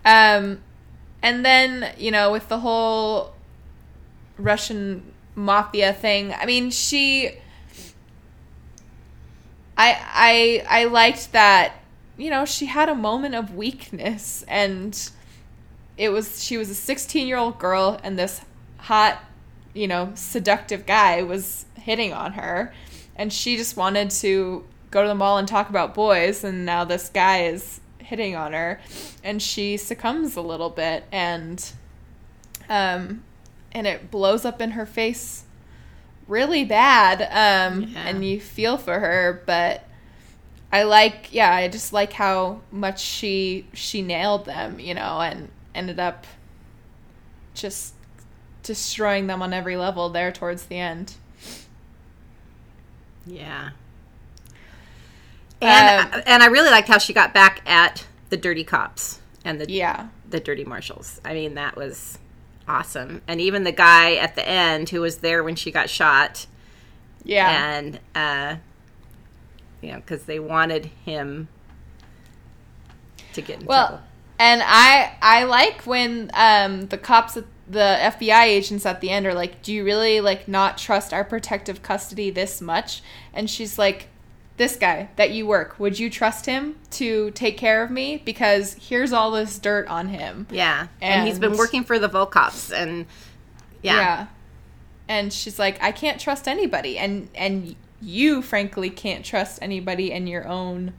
Um 0.04 0.60
and 1.24 1.46
then, 1.46 1.94
you 1.98 2.12
know, 2.12 2.34
with 2.34 2.50
the 2.50 2.60
whole 2.60 3.34
Russian 4.38 5.14
mafia 5.36 5.94
thing, 5.94 6.34
I 6.34 6.46
mean, 6.46 6.70
she 6.70 7.38
I 9.78 9.98
I 10.68 10.82
I 10.82 10.84
liked 10.84 11.32
that, 11.32 11.76
you 12.18 12.30
know, 12.30 12.44
she 12.44 12.66
had 12.66 12.90
a 12.90 12.96
moment 12.96 13.36
of 13.36 13.56
weakness 13.56 14.44
and 14.50 15.10
it 15.98 16.10
was 16.10 16.44
she 16.44 16.58
was 16.58 16.70
a 16.70 16.96
16-year-old 16.96 17.58
girl 17.58 18.00
and 18.04 18.20
this 18.20 18.42
hot, 18.78 19.24
you 19.74 19.88
know, 19.88 20.12
seductive 20.16 20.86
guy 20.86 21.24
was 21.24 21.66
hitting 21.76 22.12
on 22.12 22.34
her. 22.34 22.74
And 23.16 23.32
she 23.32 23.56
just 23.56 23.78
wanted 23.78 24.10
to 24.10 24.66
go 24.92 25.04
to 25.04 25.08
the 25.08 25.16
mall 25.16 25.38
and 25.38 25.48
talk 25.48 25.70
about 25.70 25.94
boys 25.94 26.44
and 26.44 26.66
now 26.66 26.84
this 26.84 27.08
guy 27.08 27.46
is 27.46 27.80
hitting 28.14 28.36
on 28.36 28.54
her 28.54 28.80
and 29.24 29.42
she 29.42 29.76
succumbs 29.76 30.36
a 30.36 30.42
little 30.42 30.70
bit 30.70 31.04
and 31.12 31.72
um 32.70 33.24
and 33.72 33.88
it 33.88 34.12
blows 34.12 34.46
up 34.46 34.62
in 34.62 34.72
her 34.72 34.86
face 34.86 35.46
really 36.28 36.64
bad 36.64 37.22
um 37.24 37.82
Yeah. 37.84 38.04
and 38.08 38.24
you 38.24 38.40
feel 38.40 38.78
for 38.78 39.00
her 39.00 39.42
but 39.48 39.84
I 40.72 40.84
like 40.84 41.34
yeah 41.34 41.52
I 41.56 41.68
just 41.70 41.92
like 41.92 42.14
how 42.14 42.62
much 42.72 43.02
she 43.02 43.66
she 43.74 44.04
nailed 44.04 44.46
them 44.46 44.80
you 44.80 44.94
know 44.94 45.20
and 45.20 45.50
ended 45.74 46.00
up 46.00 46.28
just 47.56 47.96
destroying 48.62 49.26
them 49.26 49.42
on 49.42 49.54
every 49.54 49.76
level 49.76 50.10
there 50.10 50.32
towards 50.32 50.66
the 50.68 50.78
end 50.78 51.16
Yeah. 53.26 53.72
And 55.64 56.14
Um, 56.14 56.22
and 56.26 56.44
I 56.44 56.48
really 56.48 56.70
liked 56.72 56.88
how 56.88 56.98
she 56.98 57.14
got 57.14 57.34
back 57.34 57.62
at 57.66 58.06
the 58.30 58.38
dirty 58.38 58.64
cops 58.64 59.20
and 59.46 59.60
the 59.62 59.72
yeah 59.72 60.08
the 60.30 60.40
dirty 60.40 60.64
marshals. 60.66 61.22
I 61.24 61.34
mean, 61.34 61.54
that 61.56 61.76
was 61.76 62.18
awesome. 62.68 63.22
And 63.28 63.40
even 63.42 63.64
the 63.64 63.72
guy 63.72 64.16
at 64.16 64.36
the 64.36 64.48
end 64.48 64.90
who 64.90 65.02
was 65.02 65.18
there 65.20 65.44
when 65.44 65.56
she 65.56 65.72
got 65.72 65.90
shot 65.90 66.48
yeah 67.26 67.50
and 67.78 68.00
uh 68.16 68.56
you 69.82 69.92
know, 69.92 69.98
because 69.98 70.24
they 70.24 70.40
wanted 70.40 70.86
him 71.06 71.48
to 73.34 73.42
get 73.42 73.62
in 73.62 73.66
Well, 73.66 73.88
trouble. 73.88 74.04
and 74.40 74.62
I 74.66 75.16
I 75.22 75.44
like 75.44 75.82
when 75.86 76.32
um 76.34 76.88
the 76.88 76.98
cops 76.98 77.38
at 77.38 77.46
the 77.68 77.98
FBI 78.02 78.44
agents 78.44 78.86
at 78.86 79.02
the 79.02 79.10
end 79.10 79.26
are 79.26 79.34
like, 79.34 79.62
"Do 79.62 79.74
you 79.74 79.84
really 79.86 80.20
like 80.22 80.48
not 80.48 80.78
trust 80.78 81.14
our 81.14 81.24
protective 81.24 81.82
custody 81.82 82.30
this 82.30 82.62
much?" 82.62 83.02
And 83.34 83.50
she's 83.50 83.78
like, 83.80 84.10
"This 84.58 84.76
guy 84.76 85.10
that 85.16 85.32
you 85.32 85.46
work, 85.46 85.80
would 85.80 86.00
you 86.00 86.10
trust 86.10 86.46
him 86.46 86.76
to 86.92 87.32
take 87.32 87.58
care 87.58 87.84
of 87.84 87.92
me 87.92 88.22
because 88.24 88.76
here's 88.80 89.14
all 89.14 89.32
this 89.32 89.58
dirt 89.60 89.88
on 89.88 90.10
him." 90.10 90.48
Yeah, 90.52 90.88
and, 91.02 91.28
he's 91.28 91.40
been 91.40 91.58
working 91.58 91.84
for 91.84 92.00
the 92.00 92.10
Volkovs, 92.10 92.72
and 92.72 93.06
yeah, 93.82 94.28
And 95.08 95.34
she's 95.34 95.60
like, 95.60 95.82
"I 95.82 95.92
can't 95.92 96.20
trust 96.20 96.48
anybody." 96.48 96.98
And 96.98 97.30
and 97.36 97.76
you 98.02 98.42
frankly 98.42 98.90
can't 98.90 99.24
trust 99.24 99.60
anybody 99.62 100.12
in 100.12 100.28
your 100.28 100.48
own 100.48 100.94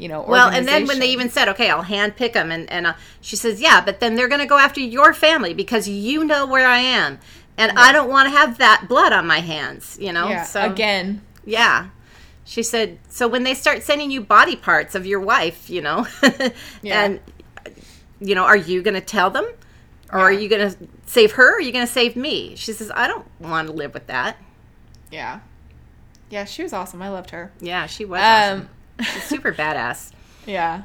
you 0.00 0.08
know, 0.08 0.22
Well, 0.22 0.48
and 0.48 0.66
then 0.66 0.86
when 0.86 0.98
they 0.98 1.10
even 1.10 1.28
said, 1.28 1.48
"Okay, 1.50 1.68
I'll 1.68 1.82
hand 1.82 2.16
pick 2.16 2.32
them," 2.32 2.50
and 2.50 2.70
and 2.70 2.86
uh, 2.86 2.94
she 3.20 3.36
says, 3.36 3.60
"Yeah, 3.60 3.82
but 3.84 4.00
then 4.00 4.14
they're 4.14 4.28
going 4.28 4.40
to 4.40 4.46
go 4.46 4.56
after 4.56 4.80
your 4.80 5.12
family 5.12 5.52
because 5.52 5.86
you 5.86 6.24
know 6.24 6.46
where 6.46 6.66
I 6.66 6.78
am, 6.78 7.18
and 7.58 7.72
I 7.76 7.92
don't 7.92 8.08
want 8.08 8.26
to 8.26 8.30
have 8.30 8.56
that 8.58 8.86
blood 8.88 9.12
on 9.12 9.26
my 9.26 9.40
hands." 9.40 9.98
You 10.00 10.14
know, 10.14 10.30
yeah, 10.30 10.44
so 10.44 10.62
again, 10.62 11.20
yeah. 11.44 11.88
She 12.50 12.64
said, 12.64 12.98
"So 13.08 13.28
when 13.28 13.44
they 13.44 13.54
start 13.54 13.84
sending 13.84 14.10
you 14.10 14.20
body 14.20 14.56
parts 14.56 14.96
of 14.96 15.06
your 15.06 15.20
wife, 15.20 15.70
you 15.70 15.80
know, 15.80 16.04
Yeah. 16.82 17.04
and 17.04 17.20
you 18.18 18.34
know, 18.34 18.42
are 18.42 18.56
you 18.56 18.82
going 18.82 18.94
to 18.94 19.00
tell 19.00 19.30
them, 19.30 19.44
or 20.12 20.18
are 20.18 20.32
you 20.32 20.48
going 20.48 20.68
to 20.72 20.76
save 21.06 21.30
her? 21.32 21.52
Or 21.52 21.58
are 21.58 21.60
you 21.60 21.70
going 21.70 21.86
to 21.86 21.92
save 21.92 22.16
me?" 22.16 22.56
She 22.56 22.72
says, 22.72 22.90
"I 22.92 23.06
don't 23.06 23.24
want 23.38 23.68
to 23.68 23.72
live 23.72 23.94
with 23.94 24.08
that." 24.08 24.36
yeah, 25.12 25.40
yeah, 26.28 26.44
she 26.44 26.64
was 26.64 26.72
awesome. 26.72 27.00
I 27.02 27.08
loved 27.10 27.30
her. 27.30 27.52
Yeah, 27.60 27.86
she 27.86 28.04
was 28.04 28.20
Um, 28.20 28.68
awesome. 28.98 29.14
She's 29.14 29.22
super 29.34 29.52
badass. 29.52 30.10
Yeah. 30.44 30.82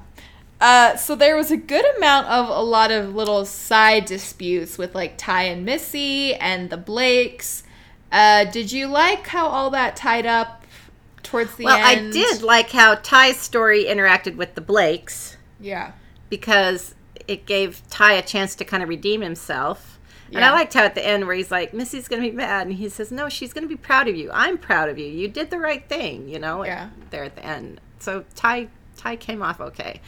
Uh, 0.61 0.95
so 0.97 1.15
there 1.15 1.35
was 1.35 1.49
a 1.49 1.57
good 1.57 1.85
amount 1.97 2.27
of 2.27 2.47
a 2.47 2.61
lot 2.61 2.91
of 2.91 3.15
little 3.15 3.43
side 3.43 4.05
disputes 4.05 4.77
with 4.77 4.93
like 4.93 5.17
Ty 5.17 5.43
and 5.43 5.65
Missy 5.65 6.35
and 6.35 6.69
the 6.69 6.77
Blakes. 6.77 7.63
Uh, 8.11 8.45
did 8.45 8.71
you 8.71 8.85
like 8.87 9.25
how 9.27 9.47
all 9.47 9.71
that 9.71 9.95
tied 9.95 10.25
up 10.27 10.64
towards 11.25 11.55
the 11.55 11.65
Well, 11.65 11.77
I 11.77 12.09
did 12.11 12.41
like 12.41 12.69
how 12.71 12.95
Ty's 12.95 13.39
story 13.39 13.85
interacted 13.85 14.35
with 14.35 14.55
the 14.55 14.61
Blakes. 14.61 15.37
Yeah. 15.59 15.91
because 16.29 16.95
it 17.27 17.45
gave 17.45 17.81
Ty 17.89 18.13
a 18.13 18.21
chance 18.21 18.55
to 18.55 18.65
kind 18.65 18.83
of 18.83 18.89
redeem 18.89 19.21
himself. 19.21 19.99
And 20.33 20.43
I 20.43 20.51
liked 20.51 20.73
how 20.73 20.83
at 20.83 20.95
the 20.95 21.05
end 21.05 21.25
where 21.27 21.35
he's 21.35 21.49
like, 21.51 21.73
Missy's 21.73 22.07
going 22.07 22.21
to 22.21 22.29
be 22.29 22.35
mad. 22.35 22.67
And 22.67 22.75
he 22.75 22.89
says, 22.89 23.11
No, 23.11 23.29
she's 23.29 23.53
going 23.53 23.63
to 23.63 23.69
be 23.69 23.77
proud 23.77 24.07
of 24.07 24.15
you. 24.15 24.29
I'm 24.33 24.57
proud 24.57 24.89
of 24.89 24.97
you. 24.97 25.05
You 25.05 25.27
did 25.29 25.49
the 25.49 25.59
right 25.59 25.87
thing, 25.87 26.27
you 26.27 26.39
know, 26.39 26.65
Yeah. 26.65 26.89
there 27.11 27.23
at 27.23 27.35
the 27.35 27.45
end. 27.45 27.79
So 27.99 28.25
Ty, 28.35 28.67
Ty 28.97 29.15
came 29.15 29.41
off 29.41 29.61
okay. 29.61 30.01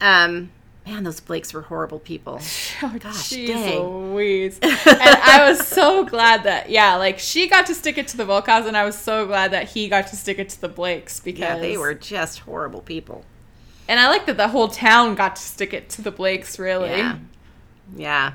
Um, 0.00 0.50
man, 0.88 1.04
those 1.04 1.20
Blakes 1.20 1.52
were 1.52 1.62
horrible 1.62 1.98
people. 1.98 2.40
Oh, 2.80 2.96
Gosh, 3.00 3.30
dang. 3.30 3.82
Louise. 3.82 4.58
and 4.62 4.72
I 4.86 5.48
was 5.50 5.66
so 5.66 6.04
glad 6.04 6.44
that, 6.44 6.70
yeah, 6.70 6.94
like 6.94 7.18
she 7.18 7.48
got 7.48 7.66
to 7.66 7.74
stick 7.74 7.98
it 7.98 8.06
to 8.08 8.16
the 8.16 8.24
Volkovs, 8.24 8.66
and 8.66 8.76
I 8.76 8.84
was 8.84 8.96
so 8.96 9.26
glad 9.26 9.50
that 9.50 9.68
he 9.70 9.88
got 9.88 10.06
to 10.08 10.16
stick 10.16 10.38
it 10.38 10.48
to 10.50 10.60
the 10.60 10.68
Blakes 10.68 11.18
because 11.18 11.40
Yeah, 11.40 11.58
they 11.58 11.76
were 11.76 11.94
just 11.94 12.40
horrible 12.40 12.80
people. 12.80 13.24
And 13.88 13.98
I 13.98 14.08
like 14.08 14.26
that 14.26 14.36
the 14.36 14.48
whole 14.48 14.68
town 14.68 15.16
got 15.16 15.34
to 15.36 15.42
stick 15.42 15.72
it 15.72 15.88
to 15.90 16.02
the 16.02 16.12
Blakes, 16.12 16.58
really. 16.58 16.90
Yeah. 16.90 17.18
Yeah. 17.96 18.32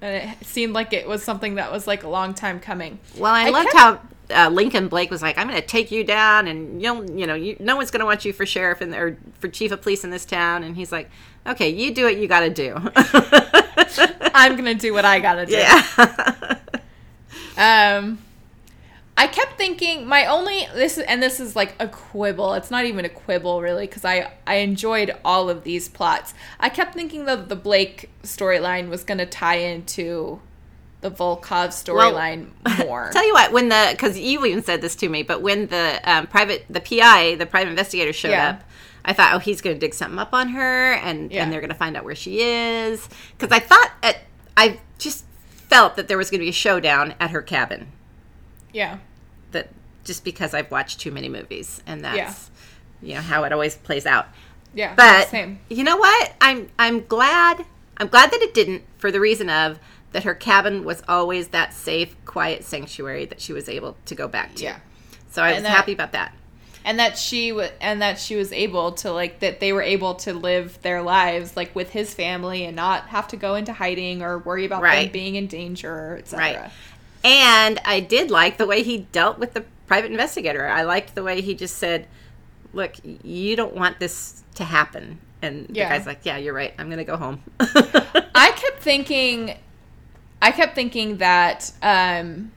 And 0.00 0.30
it 0.30 0.46
seemed 0.46 0.72
like 0.72 0.92
it 0.92 1.06
was 1.06 1.22
something 1.22 1.56
that 1.56 1.70
was 1.70 1.86
like 1.86 2.02
a 2.02 2.08
long 2.08 2.32
time 2.32 2.60
coming. 2.60 2.98
Well, 3.18 3.34
I, 3.34 3.46
I 3.46 3.50
loved 3.50 3.70
kept- 3.70 3.78
how 3.78 4.00
uh, 4.30 4.48
Lincoln 4.50 4.88
Blake 4.88 5.10
was 5.10 5.22
like, 5.22 5.38
"I'm 5.38 5.48
going 5.48 5.60
to 5.60 5.66
take 5.66 5.90
you 5.90 6.04
down, 6.04 6.46
and 6.46 6.82
you'll, 6.82 7.08
you 7.10 7.26
know, 7.26 7.34
you, 7.34 7.56
no 7.60 7.76
one's 7.76 7.90
going 7.90 8.00
to 8.00 8.06
want 8.06 8.24
you 8.24 8.32
for 8.32 8.46
sheriff 8.46 8.80
and 8.80 8.94
or 8.94 9.18
for 9.38 9.48
chief 9.48 9.72
of 9.72 9.82
police 9.82 10.04
in 10.04 10.10
this 10.10 10.24
town." 10.24 10.62
And 10.62 10.76
he's 10.76 10.92
like, 10.92 11.10
"Okay, 11.46 11.68
you 11.68 11.94
do 11.94 12.04
what 12.04 12.16
you 12.16 12.26
got 12.28 12.40
to 12.40 12.50
do." 12.50 12.76
I'm 14.36 14.56
gonna 14.56 14.74
do 14.74 14.92
what 14.92 15.04
I 15.04 15.18
gotta 15.18 15.46
do. 15.46 15.52
yeah, 15.52 15.82
Um, 17.58 18.18
I 19.16 19.26
kept 19.28 19.56
thinking 19.56 20.06
my 20.06 20.26
only 20.26 20.68
this 20.74 20.98
and 20.98 21.22
this 21.22 21.40
is 21.40 21.56
like 21.56 21.74
a 21.80 21.88
quibble. 21.88 22.52
It's 22.52 22.70
not 22.70 22.84
even 22.84 23.06
a 23.06 23.08
quibble 23.08 23.62
really 23.62 23.86
because 23.86 24.04
I 24.04 24.32
I 24.46 24.56
enjoyed 24.56 25.16
all 25.24 25.48
of 25.48 25.64
these 25.64 25.88
plots. 25.88 26.34
I 26.60 26.68
kept 26.68 26.92
thinking 26.92 27.24
that 27.24 27.48
the 27.48 27.56
Blake 27.56 28.10
storyline 28.22 28.90
was 28.90 29.04
gonna 29.04 29.24
tie 29.24 29.56
into 29.56 30.40
the 31.00 31.10
Volkov 31.10 31.68
storyline 31.68 32.48
more. 32.86 33.10
Tell 33.12 33.26
you 33.26 33.32
what, 33.34 33.52
when 33.52 33.68
the 33.68 33.88
because 33.92 34.18
you 34.18 34.44
even 34.46 34.62
said 34.62 34.80
this 34.80 34.96
to 34.96 35.08
me, 35.08 35.22
but 35.22 35.42
when 35.42 35.66
the 35.68 36.00
um, 36.04 36.26
private, 36.26 36.64
the 36.70 36.80
PI, 36.80 37.36
the 37.36 37.46
private 37.46 37.70
investigator 37.70 38.12
showed 38.12 38.30
Yeah. 38.30 38.48
up, 38.50 38.62
I 39.04 39.12
thought, 39.12 39.34
oh, 39.34 39.38
he's 39.38 39.60
going 39.60 39.76
to 39.76 39.80
dig 39.80 39.94
something 39.94 40.18
up 40.18 40.32
on 40.32 40.48
her, 40.48 40.92
and 40.94 41.30
Yeah. 41.30 41.42
and 41.44 41.52
they're 41.52 41.60
going 41.60 41.70
to 41.70 41.76
find 41.76 41.96
out 41.96 42.04
where 42.04 42.14
she 42.14 42.40
is. 42.40 43.08
Because 43.38 43.54
I 43.54 43.60
thought, 43.60 43.92
at, 44.02 44.18
I 44.56 44.80
just 44.98 45.24
felt 45.68 45.96
that 45.96 46.08
there 46.08 46.18
was 46.18 46.30
going 46.30 46.40
to 46.40 46.44
be 46.44 46.50
a 46.50 46.52
showdown 46.52 47.14
at 47.20 47.30
her 47.30 47.42
cabin. 47.42 47.88
yeah, 48.72 48.98
That 49.52 49.68
just 50.04 50.24
because 50.24 50.54
I've 50.54 50.70
watched 50.70 51.00
too 51.00 51.10
many 51.10 51.28
movies, 51.28 51.82
and 51.86 52.04
that's 52.04 52.50
Yeah. 53.02 53.08
you 53.08 53.14
know 53.16 53.20
how 53.22 53.44
it 53.44 53.52
always 53.52 53.76
plays 53.76 54.06
out. 54.06 54.26
yeah. 54.74 54.94
But 54.96 55.28
same. 55.28 55.60
you 55.68 55.84
know 55.84 55.96
what? 55.96 56.32
I'm 56.40 56.68
I'm 56.78 57.04
glad. 57.06 57.64
I'm 57.98 58.08
glad 58.08 58.30
that 58.30 58.42
it 58.42 58.52
didn't 58.54 58.82
for 58.98 59.10
the 59.10 59.20
reason 59.20 59.48
of 59.48 59.78
that 60.16 60.24
her 60.24 60.34
cabin 60.34 60.82
was 60.82 61.02
always 61.06 61.48
that 61.48 61.74
safe, 61.74 62.16
quiet 62.24 62.64
sanctuary 62.64 63.26
that 63.26 63.38
she 63.38 63.52
was 63.52 63.68
able 63.68 63.98
to 64.06 64.14
go 64.14 64.26
back 64.26 64.54
to. 64.54 64.64
Yeah. 64.64 64.78
So 65.28 65.42
I 65.42 65.52
was 65.52 65.62
that- 65.62 65.68
happy 65.70 65.92
about 65.92 66.12
that. 66.12 66.32
and 66.86 66.98
that 66.98 67.18
she 67.18 67.52
was 67.52 67.68
and 67.82 68.00
that 68.00 68.18
she 68.18 68.34
was 68.34 68.50
able 68.52 68.92
to 68.92 69.12
like 69.12 69.40
that 69.40 69.60
they 69.60 69.72
were 69.74 69.82
able 69.82 70.14
to 70.14 70.32
live 70.32 70.80
their 70.80 71.02
lives 71.02 71.54
like 71.54 71.74
with 71.74 71.90
his 71.90 72.14
family 72.14 72.64
and 72.64 72.74
not 72.76 73.08
have 73.08 73.28
to 73.28 73.36
go 73.36 73.56
into 73.56 73.72
hiding 73.74 74.22
or 74.22 74.38
worry 74.38 74.64
about 74.64 74.80
them 74.82 75.10
being 75.12 75.34
in 75.34 75.46
danger 75.48 76.16
etc 76.18 76.38
Right. 76.62 76.70
And 77.24 77.78
I 77.84 78.00
did 78.00 78.30
like 78.30 78.56
the 78.56 78.66
way 78.66 78.82
he 78.84 78.98
dealt 79.12 79.38
with 79.38 79.52
the 79.52 79.64
private 79.86 80.12
investigator. 80.12 80.66
I 80.66 80.82
liked 80.82 81.14
the 81.16 81.24
way 81.24 81.40
he 81.40 81.54
just 81.54 81.76
said, 81.76 82.06
"Look, 82.72 82.92
you 83.24 83.56
don't 83.56 83.74
want 83.74 83.98
this 83.98 84.42
to 84.54 84.64
happen." 84.64 85.18
And 85.42 85.66
Yeah. 85.72 85.88
the 85.88 85.98
guy's 85.98 86.06
like, 86.06 86.20
"Yeah, 86.22 86.36
you're 86.36 86.54
right. 86.54 86.72
I'm 86.78 86.86
going 86.86 86.98
to 86.98 87.04
go 87.04 87.16
home." 87.16 87.42
i 87.60 88.52
kept 88.54 88.80
thinking 88.80 89.56
i 90.40 90.50
kept 90.50 90.74
thinking 90.74 91.18
that 91.18 91.72
um 91.82 92.50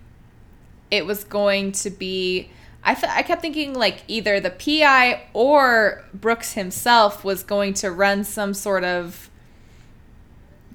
it 0.92 1.06
was 1.06 1.24
going 1.24 1.72
to 1.72 1.90
be 1.90 2.50
I, 2.84 2.94
th- 2.94 3.12
I 3.12 3.24
kept 3.24 3.42
thinking 3.42 3.74
like 3.74 4.04
either 4.08 4.40
the 4.40 4.50
pi 4.50 5.24
or 5.34 6.06
brooks 6.14 6.54
himself 6.54 7.24
was 7.24 7.44
going 7.44 7.74
to 7.76 7.92
run 7.92 8.24
some 8.24 8.54
sort 8.54 8.84
of 8.84 9.30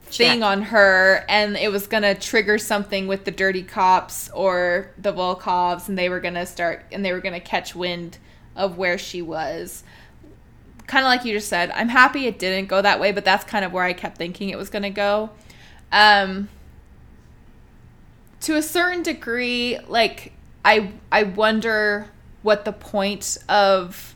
thing 0.05 0.41
Check. 0.41 0.47
on 0.47 0.63
her 0.63 1.25
and 1.29 1.57
it 1.57 1.73
was 1.73 1.87
gonna 1.87 2.15
trigger 2.15 2.59
something 2.59 3.07
with 3.07 3.25
the 3.25 3.31
dirty 3.31 3.63
cops 3.63 4.31
or 4.31 4.91
the 4.99 5.13
volkovs 5.13 5.89
and 5.89 5.99
they 5.99 6.09
were 6.09 6.21
gonna 6.21 6.47
start 6.47 6.85
and 6.93 7.05
they 7.05 7.13
were 7.13 7.21
gonna 7.21 7.41
catch 7.41 7.75
wind 7.75 8.19
of 8.55 8.77
where 8.77 8.99
she 8.99 9.23
was 9.23 9.83
kind 10.87 11.05
of 11.05 11.09
like 11.09 11.25
you 11.25 11.33
just 11.33 11.49
said 11.49 11.71
i'm 11.71 11.89
happy 11.89 12.27
it 12.27 12.39
didn't 12.39 12.67
go 12.69 12.83
that 12.83 13.01
way 13.01 13.13
but 13.13 13.25
that's 13.25 13.45
kind 13.45 13.65
of 13.65 13.73
where 13.73 13.83
i 13.83 13.93
kept 13.95 14.19
thinking 14.19 14.51
it 14.51 14.59
was 14.59 14.69
gonna 14.69 14.91
go 14.91 15.31
um 15.91 16.49
to 18.45 18.57
a 18.57 18.63
certain 18.63 19.03
degree 19.03 19.79
like 19.89 20.33
i 20.65 20.91
i 21.11 21.23
wonder 21.23 22.09
what 22.43 22.65
the 22.65 22.73
point 22.73 23.39
of 23.49 24.15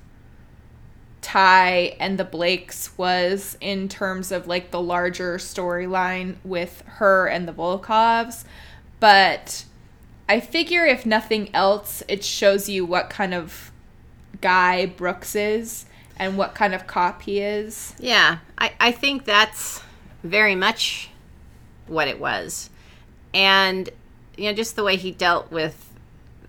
Ty 1.21 1.97
and 2.01 2.19
the 2.19 2.25
Blakes 2.25 2.97
was 2.97 3.59
in 3.61 3.89
terms 3.89 4.33
of 4.33 4.47
like 4.47 4.71
the 4.71 4.81
larger 4.81 5.37
storyline 5.37 6.37
with 6.43 6.83
her 6.87 7.27
and 7.27 7.47
the 7.47 7.53
Volkovs. 7.53 8.45
But 8.99 9.65
I 10.27 10.41
figure 10.41 10.87
if 10.87 11.05
nothing 11.05 11.51
else, 11.55 12.03
it 12.09 12.25
shows 12.25 12.71
you 12.71 12.87
what 12.87 13.11
kind 13.11 13.35
of 13.35 13.73
guy 14.41 14.87
Brooks 14.87 15.35
is 15.35 15.85
and 16.17 16.39
what 16.39 16.55
kind 16.55 16.75
of 16.75 16.87
cop 16.87 17.21
he 17.23 17.41
is. 17.41 17.95
Yeah, 17.99 18.39
I, 18.57 18.73
I 18.81 18.93
think 18.93 19.27
that's 19.27 19.83
very 20.23 20.55
much 20.55 21.11
what 21.87 22.09
it 22.09 22.19
was. 22.19 22.71
And, 23.35 23.91
you 24.39 24.45
know, 24.45 24.53
just 24.55 24.77
the 24.77 24.85
way 24.85 24.97
he 24.97 25.11
dealt 25.11 25.51
with, 25.51 25.93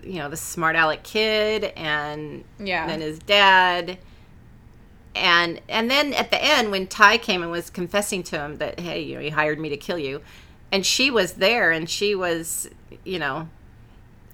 you 0.03 0.15
know, 0.19 0.29
the 0.29 0.37
smart 0.37 0.75
aleck 0.75 1.03
kid 1.03 1.65
and 1.75 2.43
Yeah. 2.59 2.87
then 2.87 3.01
his 3.01 3.19
dad. 3.19 3.97
And 5.15 5.59
and 5.67 5.89
then 5.89 6.13
at 6.13 6.29
the 6.31 6.41
end 6.41 6.71
when 6.71 6.87
Ty 6.87 7.17
came 7.17 7.41
and 7.41 7.51
was 7.51 7.69
confessing 7.69 8.23
to 8.23 8.39
him 8.39 8.57
that, 8.57 8.79
hey, 8.79 9.01
you 9.01 9.15
know, 9.15 9.21
he 9.21 9.29
hired 9.29 9.59
me 9.59 9.69
to 9.69 9.77
kill 9.77 9.97
you. 9.97 10.21
And 10.71 10.85
she 10.85 11.09
was 11.09 11.33
there 11.33 11.71
and 11.71 11.89
she 11.89 12.13
was, 12.15 12.69
you 13.03 13.17
know, 13.19 13.49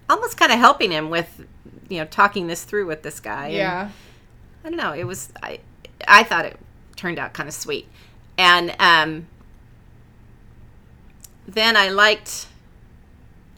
almost 0.09 0.37
kind 0.37 0.51
of 0.51 0.59
helping 0.59 0.91
him 0.91 1.09
with, 1.09 1.45
you 1.89 1.97
know, 1.99 2.05
talking 2.05 2.47
this 2.47 2.65
through 2.65 2.85
with 2.87 3.01
this 3.03 3.19
guy. 3.21 3.45
And- 3.47 3.53
Yeah. 3.55 3.89
I 4.65 4.69
don't 4.69 4.77
know. 4.77 4.91
It 4.93 5.05
was 5.05 5.29
I 5.41 5.59
I 6.07 6.23
thought 6.23 6.43
it 6.45 6.59
turned 6.97 7.19
out 7.19 7.33
kind 7.33 7.47
of 7.47 7.53
sweet, 7.55 7.87
and 8.37 8.75
um, 8.79 9.27
then 11.47 11.77
I 11.77 11.89
liked. 11.89 12.47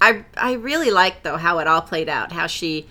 I 0.01 0.23
I 0.35 0.53
really 0.53 0.91
liked 0.91 1.23
though 1.23 1.37
how 1.37 1.59
it 1.59 1.67
all 1.67 1.81
played 1.81 2.09
out. 2.09 2.31
How 2.31 2.47
she 2.47 2.87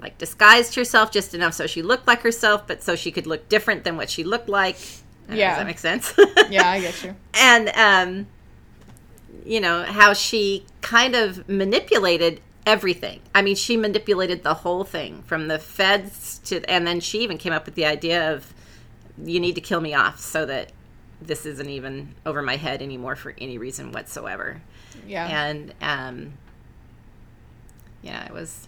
like 0.00 0.18
disguised 0.18 0.74
herself 0.74 1.10
just 1.10 1.34
enough 1.34 1.54
so 1.54 1.66
she 1.66 1.82
looked 1.82 2.06
like 2.06 2.20
herself, 2.22 2.66
but 2.66 2.82
so 2.82 2.96
she 2.96 3.10
could 3.10 3.26
look 3.26 3.48
different 3.48 3.84
than 3.84 3.96
what 3.96 4.10
she 4.10 4.24
looked 4.24 4.48
like. 4.48 4.76
Know, 5.28 5.34
Yeah. 5.34 5.50
does 5.50 5.58
that 5.58 5.66
make 5.66 5.78
sense? 5.78 6.14
Yeah, 6.50 6.68
I 6.70 6.80
get 6.80 7.02
you. 7.02 7.16
and 7.34 7.68
um, 7.74 8.26
you 9.44 9.60
know 9.60 9.84
how 9.84 10.12
she 10.12 10.64
kind 10.80 11.14
of 11.16 11.48
manipulated 11.48 12.40
everything. 12.66 13.20
I 13.34 13.42
mean, 13.42 13.56
she 13.56 13.76
manipulated 13.76 14.42
the 14.42 14.54
whole 14.54 14.84
thing 14.84 15.22
from 15.22 15.48
the 15.48 15.58
feds 15.58 16.38
to, 16.46 16.62
and 16.70 16.86
then 16.86 17.00
she 17.00 17.20
even 17.20 17.38
came 17.38 17.52
up 17.52 17.64
with 17.66 17.74
the 17.74 17.84
idea 17.86 18.32
of 18.32 18.52
you 19.24 19.40
need 19.40 19.54
to 19.54 19.60
kill 19.60 19.80
me 19.80 19.94
off 19.94 20.20
so 20.20 20.44
that 20.46 20.72
this 21.22 21.46
isn't 21.46 21.70
even 21.70 22.14
over 22.26 22.42
my 22.42 22.56
head 22.56 22.82
anymore 22.82 23.16
for 23.16 23.34
any 23.38 23.56
reason 23.56 23.92
whatsoever. 23.92 24.60
Yeah. 25.06 25.26
And 25.26 25.74
um, 25.80 26.32
yeah, 28.06 28.24
it 28.24 28.32
was 28.32 28.66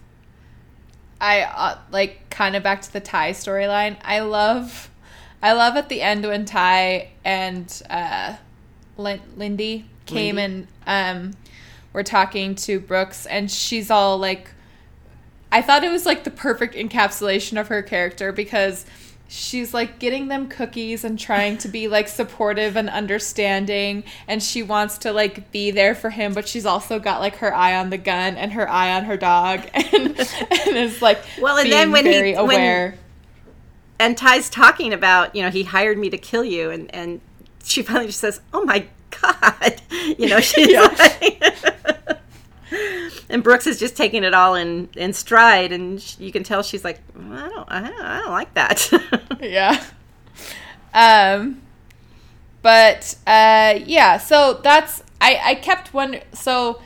I 1.21 1.41
uh, 1.41 1.77
like 1.91 2.29
kind 2.29 2.55
of 2.55 2.63
back 2.63 2.81
to 2.81 2.93
the 2.93 2.99
Ty 2.99 3.31
storyline. 3.31 3.97
I 4.03 4.19
love, 4.19 4.89
I 5.41 5.53
love 5.53 5.75
at 5.75 5.89
the 5.89 6.01
end 6.01 6.25
when 6.25 6.45
Ty 6.45 7.09
and 7.25 7.81
uh, 7.89 8.35
Lin- 8.97 9.21
Lindy 9.35 9.85
came 10.05 10.37
Lindy. 10.37 10.67
and 10.87 11.27
um, 11.27 11.37
were 11.93 12.03
talking 12.03 12.55
to 12.55 12.79
Brooks, 12.79 13.25
and 13.25 13.51
she's 13.51 13.91
all 13.91 14.17
like, 14.17 14.51
I 15.51 15.61
thought 15.61 15.83
it 15.83 15.91
was 15.91 16.05
like 16.05 16.23
the 16.23 16.31
perfect 16.31 16.75
encapsulation 16.75 17.59
of 17.59 17.67
her 17.67 17.81
character 17.81 18.31
because 18.31 18.85
she's 19.31 19.73
like 19.75 19.99
getting 19.99 20.27
them 20.27 20.47
cookies 20.47 21.03
and 21.03 21.19
trying 21.19 21.55
to 21.55 21.67
be 21.67 21.87
like 21.87 22.07
supportive 22.07 22.75
and 22.75 22.89
understanding 22.89 24.03
and 24.27 24.41
she 24.41 24.63
wants 24.63 24.97
to 24.97 25.13
like 25.13 25.51
be 25.51 25.69
there 25.69 25.93
for 25.93 26.09
him 26.09 26.33
but 26.33 26.47
she's 26.47 26.65
also 26.65 26.97
got 26.99 27.19
like 27.19 27.35
her 27.35 27.53
eye 27.53 27.75
on 27.75 27.91
the 27.91 27.97
gun 27.97 28.35
and 28.35 28.53
her 28.53 28.67
eye 28.67 28.91
on 28.91 29.03
her 29.05 29.15
dog 29.15 29.61
and 29.73 30.17
and 30.19 30.75
is 30.77 30.99
like 31.01 31.19
Well, 31.39 31.57
and 31.57 31.71
then 31.71 31.91
when 31.91 32.05
he- 32.05 32.11
very 32.11 32.35
when- 32.35 32.97
and 34.01 34.17
Ty's 34.17 34.49
talking 34.49 34.93
about, 34.93 35.35
you 35.35 35.41
know, 35.43 35.49
he 35.49 35.63
hired 35.63 35.97
me 35.97 36.09
to 36.09 36.17
kill 36.17 36.45
you, 36.45 36.69
and 36.71 36.89
and 36.95 37.19
she 37.65 37.81
finally 37.83 38.05
just 38.07 38.21
says, 38.21 38.39
"Oh 38.53 38.63
my 38.63 38.85
god," 39.21 39.81
you 40.17 40.29
know, 40.29 40.39
she's 40.39 40.67
Yeah. 40.71 40.83
like, 40.97 41.98
and 43.29 43.43
Brooks 43.43 43.67
is 43.67 43.79
just 43.79 43.95
taking 43.97 44.23
it 44.23 44.33
all 44.33 44.55
in 44.55 44.89
in 44.95 45.13
stride, 45.13 45.71
and 45.71 46.01
sh 46.01 46.17
you 46.19 46.31
can 46.31 46.43
tell 46.43 46.63
she's 46.63 46.83
like, 46.83 46.99
I 47.15 47.49
don't, 47.49 47.71
I 47.71 47.81
don't, 47.81 48.01
I 48.01 48.19
don't 48.19 48.31
like 48.31 48.53
that. 48.53 48.91
yeah 49.41 49.83
um 50.93 51.61
but 52.61 53.15
uh 53.27 53.79
yeah 53.85 54.17
so 54.17 54.59
that's 54.63 55.03
i 55.21 55.39
i 55.43 55.55
kept 55.55 55.93
one 55.93 56.19
so 56.33 56.81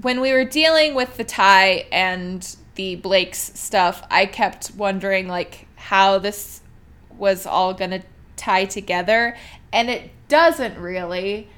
when 0.00 0.20
we 0.20 0.32
were 0.32 0.44
dealing 0.44 0.94
with 0.94 1.16
the 1.16 1.24
Ty 1.24 1.86
and 1.92 2.56
the 2.74 2.96
blake's 2.96 3.52
stuff 3.58 4.02
i 4.10 4.26
kept 4.26 4.72
wondering 4.72 5.28
like 5.28 5.66
how 5.76 6.18
this 6.18 6.60
was 7.16 7.46
all 7.46 7.74
gonna 7.74 8.02
tie 8.36 8.64
together 8.64 9.36
and 9.72 9.88
it 9.88 10.10
doesn't 10.28 10.78
really 10.78 11.48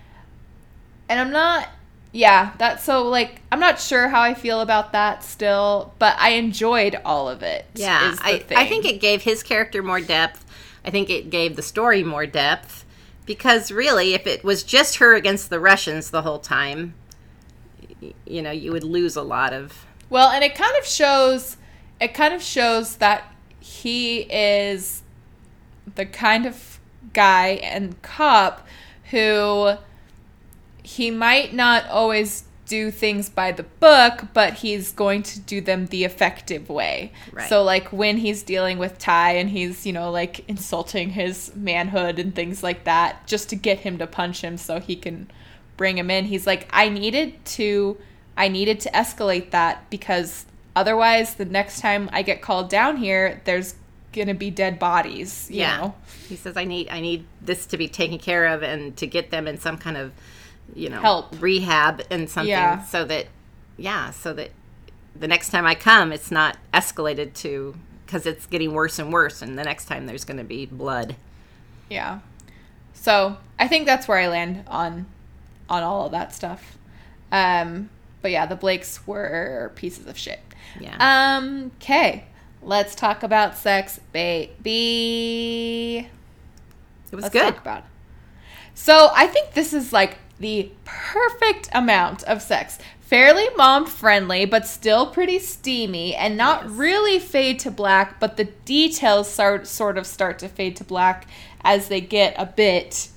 and 1.09 1.19
i'm 1.19 1.31
not 1.31 1.69
yeah 2.13 2.53
that's 2.59 2.83
so 2.83 3.07
like 3.07 3.41
i'm 3.53 3.61
not 3.61 3.79
sure 3.79 4.09
how 4.09 4.21
i 4.21 4.35
feel 4.35 4.61
about 4.61 4.93
that 4.93 5.23
still 5.23 5.95
but 5.99 6.17
i 6.19 6.31
enjoyed 6.31 7.01
all 7.05 7.29
of 7.29 7.43
it 7.43 7.67
yeah, 7.75 8.13
is 8.13 8.19
the 8.19 8.59
I, 8.59 8.63
I 8.63 8.67
think 8.67 8.85
it 8.85 9.01
gave 9.01 9.23
his 9.23 9.43
character 9.43 9.83
more 9.83 10.01
depth. 10.01 10.45
I 10.85 10.91
think 10.91 11.11
it 11.11 11.31
gave 11.31 11.57
the 11.57 11.63
story 11.63 12.03
more 12.03 12.27
depth 12.27 12.85
because 13.27 13.71
really, 13.71 14.15
if 14.15 14.27
it 14.27 14.43
was 14.43 14.63
just 14.63 14.97
her 14.97 15.15
against 15.15 15.51
the 15.51 15.61
Russians 15.61 16.11
the 16.11 16.23
whole 16.23 16.39
time, 16.39 16.95
you 18.27 18.43
know, 18.43 18.51
you 18.51 18.73
would 18.73 18.85
lose 18.85 19.17
a 19.17 19.23
lot 19.23 19.53
of. 19.53 19.87
Well, 20.09 20.31
and 20.31 20.43
it 20.43 20.55
kind 20.55 20.77
of 20.79 20.87
shows 20.87 21.57
it 22.01 22.15
kind 22.15 22.33
of 22.33 22.43
shows 22.43 22.97
that 22.97 23.33
he 23.61 24.21
is 24.23 25.03
the 25.95 26.07
kind 26.07 26.47
of 26.47 26.81
guy 27.13 27.61
and 27.63 28.01
cop 28.03 28.67
who 29.11 29.75
he 30.91 31.09
might 31.09 31.55
not 31.55 31.89
always 31.89 32.43
do 32.67 32.91
things 32.91 33.29
by 33.29 33.53
the 33.53 33.63
book, 33.63 34.25
but 34.33 34.55
he's 34.55 34.91
going 34.91 35.23
to 35.23 35.39
do 35.39 35.61
them 35.61 35.87
the 35.87 36.05
effective 36.05 36.69
way. 36.69 37.13
Right. 37.31 37.49
So 37.49 37.63
like 37.63 37.93
when 37.93 38.17
he's 38.17 38.43
dealing 38.43 38.77
with 38.79 38.99
Ty 38.99 39.37
and 39.37 39.49
he's, 39.49 39.87
you 39.87 39.93
know, 39.93 40.11
like 40.11 40.49
insulting 40.49 41.11
his 41.11 41.55
manhood 41.55 42.19
and 42.19 42.35
things 42.35 42.65
like 42.65 42.85
that 42.85 43.25
just 43.29 43.51
to 43.51 43.57
get 43.57 43.81
him 43.81 43.99
to 43.99 44.07
punch 44.09 44.41
him 44.41 44.57
so 44.57 44.81
he 44.81 44.97
can 44.97 45.31
bring 45.77 45.97
him 45.97 46.11
in. 46.11 46.25
He's 46.25 46.47
like 46.47 46.69
I 46.73 46.89
needed 46.89 47.45
to 47.57 47.97
I 48.37 48.49
needed 48.49 48.81
to 48.81 48.91
escalate 48.91 49.51
that 49.51 49.89
because 49.91 50.45
otherwise 50.75 51.37
the 51.37 51.45
next 51.45 51.81
time 51.81 52.11
I 52.13 52.23
get 52.23 52.43
called 52.43 52.69
down 52.69 52.97
here 52.97 53.41
there's 53.45 53.77
going 54.13 54.27
to 54.27 54.35
be 54.35 54.51
dead 54.51 54.81
bodies, 54.81 55.49
you 55.51 55.59
yeah 55.59 55.77
know. 55.77 55.95
he 56.29 56.35
says 56.35 56.57
i 56.57 56.65
need 56.65 56.89
i 56.89 57.01
need 57.01 57.25
this 57.41 57.65
to 57.67 57.77
be 57.77 57.87
taken 57.87 58.19
care 58.19 58.47
of 58.47 58.61
and 58.61 58.97
to 58.97 59.07
get 59.07 59.31
them 59.31 59.47
in 59.47 59.57
some 59.57 59.79
kind 59.79 59.97
of 59.97 60.11
you 60.75 60.89
know 60.89 61.01
Help. 61.01 61.41
rehab 61.41 62.03
and 62.11 62.29
something 62.31 62.51
Yeah. 62.51 62.83
so 62.85 63.05
that 63.05 63.27
yeah 63.77 64.11
so 64.11 64.33
that 64.35 64.51
the 65.19 65.27
next 65.27 65.51
time 65.51 65.67
i 65.67 65.75
come 65.75 66.13
it's 66.13 66.31
not 66.31 66.57
escalated 66.73 67.35
to 67.35 67.75
because 68.07 68.27
it's 68.27 68.47
getting 68.47 68.73
worse 68.73 68.99
and 68.99 69.13
worse 69.13 69.43
and 69.43 69.59
the 69.59 69.65
next 69.65 69.87
time 69.87 70.07
there's 70.07 70.25
going 70.25 70.39
to 70.39 70.45
be 70.45 70.67
blood 70.67 71.17
Yeah. 71.89 72.21
So 72.93 73.37
I 73.59 73.67
think 73.67 73.87
that's 73.87 74.07
where 74.07 74.19
I 74.19 74.29
land 74.29 74.65
on 74.67 75.07
on 75.69 75.83
all 75.83 76.07
of 76.07 76.13
that 76.13 76.35
stuff. 76.35 76.77
Um, 77.33 77.89
but 78.23 78.31
yeah, 78.31 78.45
the 78.47 78.57
Blakes 78.57 79.07
were 79.07 79.73
pieces 79.75 80.07
of 80.07 80.19
shit. 80.19 80.41
yeah 80.79 80.97
Um, 81.39 81.71
okay. 81.81 82.25
Let's 82.63 82.95
talk 82.95 83.23
about 83.23 83.57
sex, 83.57 83.99
baby. 84.13 86.09
it 87.11 87.15
was 87.15 87.23
Let's 87.23 87.33
good 87.33 87.55
talk 87.55 87.59
about 87.61 87.79
it. 87.79 87.85
So 88.75 89.11
I 89.15 89.27
think 89.27 89.53
this 89.55 89.73
is 89.73 89.93
like 89.93 90.19
the 90.41 90.71
perfect 90.85 91.69
amount 91.73 92.23
of 92.25 92.43
sex. 92.43 92.79
Fairly 93.01 93.49
mom 93.57 93.87
friendly, 93.87 94.45
but 94.45 94.67
still 94.67 95.07
pretty 95.07 95.39
steamy, 95.39 96.15
and 96.15 96.37
not 96.37 96.63
Yes. 96.65 96.73
really 96.73 97.19
fade 97.19 97.59
to 97.61 97.71
black, 97.71 98.19
but 98.21 98.37
the 98.37 98.45
details 98.65 99.31
start 99.31 99.67
sort 99.67 99.99
of 99.99 100.07
start 100.07 100.39
to 100.41 100.49
fade 100.49 100.77
to 100.77 100.85
black 100.85 101.27
as 101.63 101.89
they 101.89 102.01
get 102.01 102.35
a 102.39 102.47
bit 102.47 103.09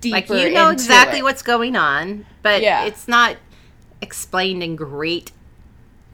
deeper. 0.00 0.16
like 0.16 0.28
you 0.48 0.50
know 0.52 0.70
exactly 0.70 1.20
it. 1.20 1.22
what's 1.22 1.42
going 1.42 1.76
on 1.76 2.26
but 2.42 2.60
Yeah. 2.60 2.84
it's 2.84 3.06
not 3.06 3.36
explained 4.00 4.62
in 4.62 4.74
great 4.74 5.30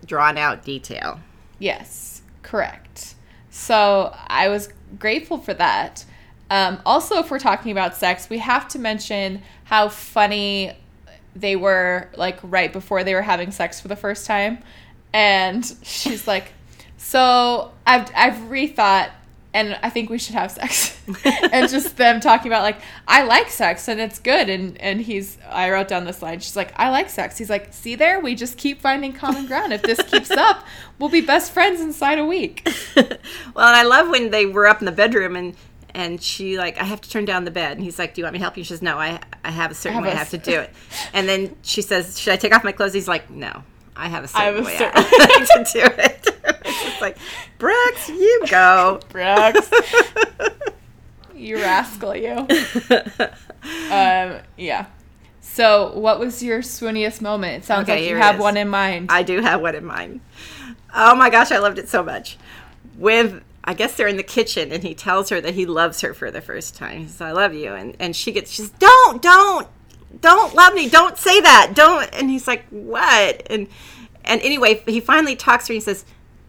drawn 0.04 0.36
out 0.38 0.62
detail 0.64 1.20
Yes, 1.58 2.22
correct. 2.42 3.14
So 3.50 4.14
I 4.28 4.46
was 4.48 4.68
grateful 4.98 5.38
for 5.38 5.52
that. 5.54 6.04
Um, 6.50 6.80
also, 6.86 7.18
if 7.18 7.32
we're 7.32 7.40
talking 7.40 7.72
about 7.72 7.96
sex, 7.96 8.30
we 8.30 8.38
have 8.38 8.68
to 8.68 8.78
mention 8.78 9.42
how 9.68 9.90
funny 9.90 10.72
they 11.36 11.54
were, 11.54 12.08
like 12.16 12.38
right 12.42 12.72
before 12.72 13.04
they 13.04 13.12
were 13.12 13.20
having 13.20 13.50
sex 13.50 13.78
for 13.78 13.88
the 13.88 13.96
first 13.96 14.24
time. 14.24 14.58
And 15.12 15.62
she's 15.82 16.26
like, 16.26 16.52
"So 16.96 17.72
I've 17.86 18.10
I've 18.16 18.36
rethought, 18.48 19.10
and 19.52 19.78
I 19.82 19.90
think 19.90 20.08
we 20.08 20.16
should 20.16 20.36
have 20.36 20.50
sex." 20.52 20.98
and 21.52 21.68
just 21.68 21.98
them 21.98 22.18
talking 22.18 22.50
about 22.50 22.62
like, 22.62 22.80
"I 23.06 23.24
like 23.24 23.50
sex 23.50 23.88
and 23.88 24.00
it's 24.00 24.18
good." 24.18 24.48
And 24.48 24.80
and 24.80 25.02
he's 25.02 25.36
I 25.50 25.70
wrote 25.70 25.88
down 25.88 26.06
this 26.06 26.22
line. 26.22 26.40
She's 26.40 26.56
like, 26.56 26.72
"I 26.76 26.88
like 26.88 27.10
sex." 27.10 27.36
He's 27.36 27.50
like, 27.50 27.74
"See 27.74 27.94
there, 27.94 28.20
we 28.20 28.34
just 28.34 28.56
keep 28.56 28.80
finding 28.80 29.12
common 29.12 29.44
ground. 29.46 29.74
If 29.74 29.82
this 29.82 30.00
keeps 30.00 30.30
up, 30.48 30.64
we'll 30.98 31.10
be 31.10 31.20
best 31.20 31.52
friends 31.52 31.82
inside 31.82 32.18
a 32.18 32.24
week." 32.24 32.66
well, 32.96 33.06
and 33.06 33.76
I 33.76 33.82
love 33.82 34.08
when 34.08 34.30
they 34.30 34.46
were 34.46 34.66
up 34.66 34.80
in 34.80 34.86
the 34.86 34.92
bedroom 34.92 35.36
and 35.36 35.54
and 35.94 36.22
she 36.22 36.58
like 36.58 36.78
I 36.80 36.84
have 36.84 37.00
to 37.00 37.10
turn 37.10 37.24
down 37.24 37.44
the 37.44 37.50
bed 37.50 37.72
and 37.76 37.82
he's 37.84 37.98
like, 37.98 38.14
"Do 38.14 38.20
you 38.20 38.24
want 38.24 38.32
me 38.34 38.38
to 38.38 38.42
help 38.44 38.56
you?" 38.56 38.64
She 38.64 38.68
says, 38.70 38.82
"No, 38.82 38.98
I 38.98 39.20
I 39.44 39.50
have 39.50 39.70
a 39.70 39.74
certain 39.74 39.94
have 39.96 40.04
way 40.04 40.12
I 40.12 40.14
have 40.16 40.30
to 40.30 40.38
do 40.38 40.60
it." 40.60 40.70
And 41.12 41.28
then 41.28 41.56
she 41.62 41.82
says, 41.82 42.18
"Should 42.18 42.32
I 42.32 42.36
take 42.36 42.54
off 42.54 42.64
my 42.64 42.72
clothes?" 42.72 42.92
He's 42.94 43.08
like, 43.08 43.30
"No, 43.30 43.62
I 43.96 44.08
have 44.08 44.24
a 44.24 44.36
I 44.38 44.44
have 44.44 44.54
certain 44.54 44.62
a 44.62 44.66
way 44.66 44.76
certain- 44.78 45.04
I 45.04 45.64
to 45.64 45.72
do 45.72 46.02
it." 46.02 46.28
it's 46.64 46.82
just 46.84 47.00
like, 47.00 47.16
Brooks, 47.58 48.08
you 48.08 48.44
go. 48.50 49.00
Brooks, 49.10 49.70
you 51.34 51.56
rascal, 51.56 52.14
you. 52.16 52.46
Um, 53.90 54.40
yeah. 54.56 54.86
So, 55.40 55.92
what 55.98 56.20
was 56.20 56.42
your 56.42 56.60
swooniest 56.60 57.20
moment? 57.20 57.62
It 57.62 57.66
sounds 57.66 57.88
Okay, 57.88 58.00
like 58.02 58.10
you 58.10 58.16
have 58.16 58.36
is. 58.36 58.40
one 58.40 58.56
in 58.56 58.68
mind. 58.68 59.08
I 59.10 59.22
do 59.22 59.40
have 59.40 59.60
one 59.60 59.74
in 59.74 59.84
mind. 59.84 60.20
Oh 60.94 61.14
my 61.16 61.30
gosh, 61.30 61.50
I 61.50 61.58
loved 61.58 61.78
it 61.78 61.88
so 61.88 62.02
much. 62.02 62.36
With 62.96 63.42
I 63.68 63.74
guess 63.74 63.96
they're 63.96 64.08
in 64.08 64.16
the 64.16 64.22
kitchen 64.22 64.72
and 64.72 64.82
he 64.82 64.94
tells 64.94 65.28
her 65.28 65.42
that 65.42 65.52
he 65.52 65.66
loves 65.66 66.00
her 66.00 66.14
for 66.14 66.30
the 66.30 66.40
first 66.40 66.74
time. 66.74 67.00
He 67.00 67.06
says, 67.06 67.20
I 67.20 67.32
love 67.32 67.52
you. 67.52 67.74
And 67.74 67.94
and 68.00 68.16
she 68.16 68.32
gets 68.32 68.50
she's 68.50 68.70
don't, 68.70 69.20
don't, 69.20 69.68
don't 70.22 70.54
love 70.54 70.72
me. 70.72 70.88
Don't 70.88 71.18
say 71.18 71.38
that. 71.42 71.72
Don't 71.74 72.08
and 72.14 72.30
he's 72.30 72.48
like, 72.48 72.64
What? 72.70 73.42
And 73.50 73.68
and 74.24 74.40
anyway, 74.40 74.82
he 74.86 75.00
finally 75.00 75.36
talks 75.36 75.66
to 75.66 75.72
her 75.72 75.74
and 75.74 75.82
he 75.82 75.84
says, 75.84 76.06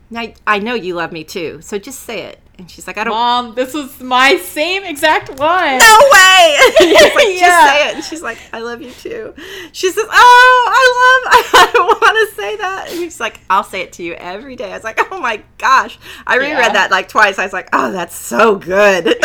Now 0.10 0.28
I 0.48 0.60
know 0.60 0.76
you 0.76 0.96
love 0.96 1.12
me 1.12 1.26
too, 1.26 1.60
so 1.62 1.78
just 1.78 2.00
say 2.00 2.22
it. 2.22 2.40
And 2.60 2.70
she's 2.70 2.86
like, 2.88 2.98
I 2.98 3.06
don't. 3.06 3.14
Mom, 3.14 3.56
this 3.56 3.74
was 3.74 4.00
my 4.02 4.36
same 4.38 4.84
exact 4.84 5.30
one. 5.30 5.38
No 5.80 6.00
way! 6.14 6.58
He's 6.80 6.94
like, 7.02 7.14
just 7.14 7.42
Yeah. 7.42 7.66
say 7.68 7.88
it. 7.90 7.96
And 7.96 8.04
she's 8.04 8.22
like, 8.22 8.38
I 8.54 8.60
love 8.60 8.82
you 8.82 8.92
too. 8.92 9.34
She 9.72 9.90
says, 9.90 10.06
Oh, 10.08 10.66
I 10.70 11.32
love, 11.32 11.46
I 11.54 11.72
don't 11.74 12.02
want 12.02 12.30
to 12.30 12.36
say 12.36 12.56
that. 12.58 12.88
And 12.90 13.00
he's 13.00 13.20
like, 13.20 13.40
I'll 13.50 13.64
say 13.64 13.82
it 13.82 13.94
to 13.94 14.04
you 14.04 14.14
every 14.14 14.56
day. 14.58 14.72
I 14.72 14.76
was 14.76 14.84
like, 14.84 15.00
Oh 15.12 15.20
my 15.22 15.42
gosh. 15.58 15.98
I 16.28 16.36
reread 16.36 16.50
Yeah. 16.58 16.74
that 16.74 16.92
like 16.92 17.08
twice. 17.08 17.40
I 17.40 17.44
was 17.44 17.54
like, 17.54 17.70
Oh, 17.74 17.92
that's 17.92 18.16
so 18.16 18.56
good. 18.58 19.16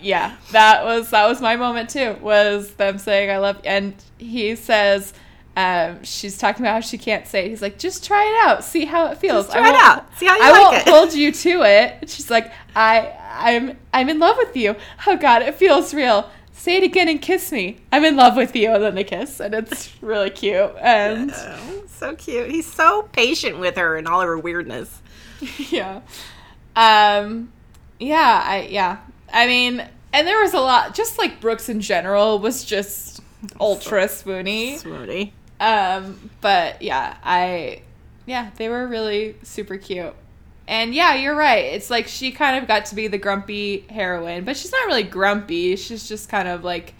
yeah 0.00 0.36
that 0.50 0.84
was 0.84 1.10
that 1.10 1.28
was 1.28 1.40
my 1.40 1.54
moment 1.56 1.88
too 1.88 2.16
was 2.20 2.72
them 2.74 2.98
saying 2.98 3.30
i 3.30 3.38
love 3.38 3.60
and 3.64 3.94
he 4.18 4.56
says 4.56 5.12
um, 5.56 6.02
she's 6.04 6.38
talking 6.38 6.64
about 6.64 6.74
how 6.74 6.80
she 6.80 6.96
can't 6.98 7.26
say 7.26 7.44
it. 7.46 7.48
He's 7.50 7.62
like, 7.62 7.78
just 7.78 8.04
try 8.04 8.24
it 8.24 8.48
out, 8.48 8.64
see 8.64 8.84
how 8.84 9.06
it 9.10 9.18
feels. 9.18 9.46
Just 9.46 9.56
try 9.56 9.68
it 9.68 9.74
out. 9.74 10.06
See 10.18 10.26
how 10.26 10.36
you 10.36 10.42
I 10.42 10.50
like 10.50 10.60
won't 10.62 10.76
it." 10.76 10.88
hold 10.88 11.14
you 11.14 11.32
to 11.32 11.62
it. 11.62 12.08
She's 12.10 12.30
like, 12.30 12.50
I, 12.74 13.12
I'm, 13.32 13.76
I'm 13.92 14.08
in 14.08 14.18
love 14.18 14.36
with 14.38 14.56
you. 14.56 14.76
Oh 15.06 15.16
God, 15.16 15.42
it 15.42 15.54
feels 15.54 15.92
real. 15.92 16.30
Say 16.52 16.76
it 16.76 16.84
again 16.84 17.08
and 17.08 17.20
kiss 17.20 17.50
me. 17.50 17.78
I'm 17.90 18.04
in 18.04 18.14
love 18.16 18.36
with 18.36 18.54
you, 18.54 18.70
and 18.72 18.82
then 18.82 18.94
they 18.94 19.04
kiss, 19.04 19.40
and 19.40 19.52
it's 19.54 19.90
really 20.02 20.30
cute. 20.30 20.72
And 20.80 21.32
Oh, 21.34 21.82
so 21.88 22.14
cute. 22.14 22.50
He's 22.50 22.72
so 22.72 23.02
patient 23.12 23.58
with 23.58 23.76
her 23.76 23.96
and 23.96 24.06
all 24.08 24.20
of 24.20 24.26
her 24.28 24.38
weirdness. 24.38 25.00
yeah 25.70 26.00
um 26.76 27.52
yeah 27.98 28.42
i 28.46 28.62
yeah 28.70 28.98
i 29.32 29.46
mean 29.46 29.84
and 30.12 30.26
there 30.26 30.40
was 30.40 30.54
a 30.54 30.60
lot 30.60 30.94
just 30.94 31.18
like 31.18 31.40
brooks 31.40 31.68
in 31.68 31.80
general 31.80 32.38
was 32.38 32.64
just 32.64 33.20
ultra 33.60 34.04
swoony 34.04 34.80
Swoony. 34.80 35.32
Um 35.62 36.30
but 36.40 36.82
yeah 36.82 37.16
i 37.22 37.80
yeah 38.26 38.50
they 38.56 38.68
were 38.68 38.86
really 38.86 39.36
super 39.42 39.76
cute 39.76 40.12
and 40.66 40.94
yeah 40.94 41.14
you're 41.14 41.34
right 41.36 41.64
it's 41.66 41.88
like 41.90 42.08
she 42.08 42.32
kind 42.32 42.56
of 42.60 42.66
got 42.66 42.84
to 42.86 42.94
be 42.94 43.06
the 43.06 43.18
grumpy 43.18 43.84
heroine 43.90 44.44
but 44.44 44.56
she's 44.56 44.72
not 44.72 44.86
really 44.86 45.02
grumpy 45.04 45.76
she's 45.76 46.08
just 46.08 46.28
kind 46.28 46.48
of 46.48 46.64
like 46.64 46.94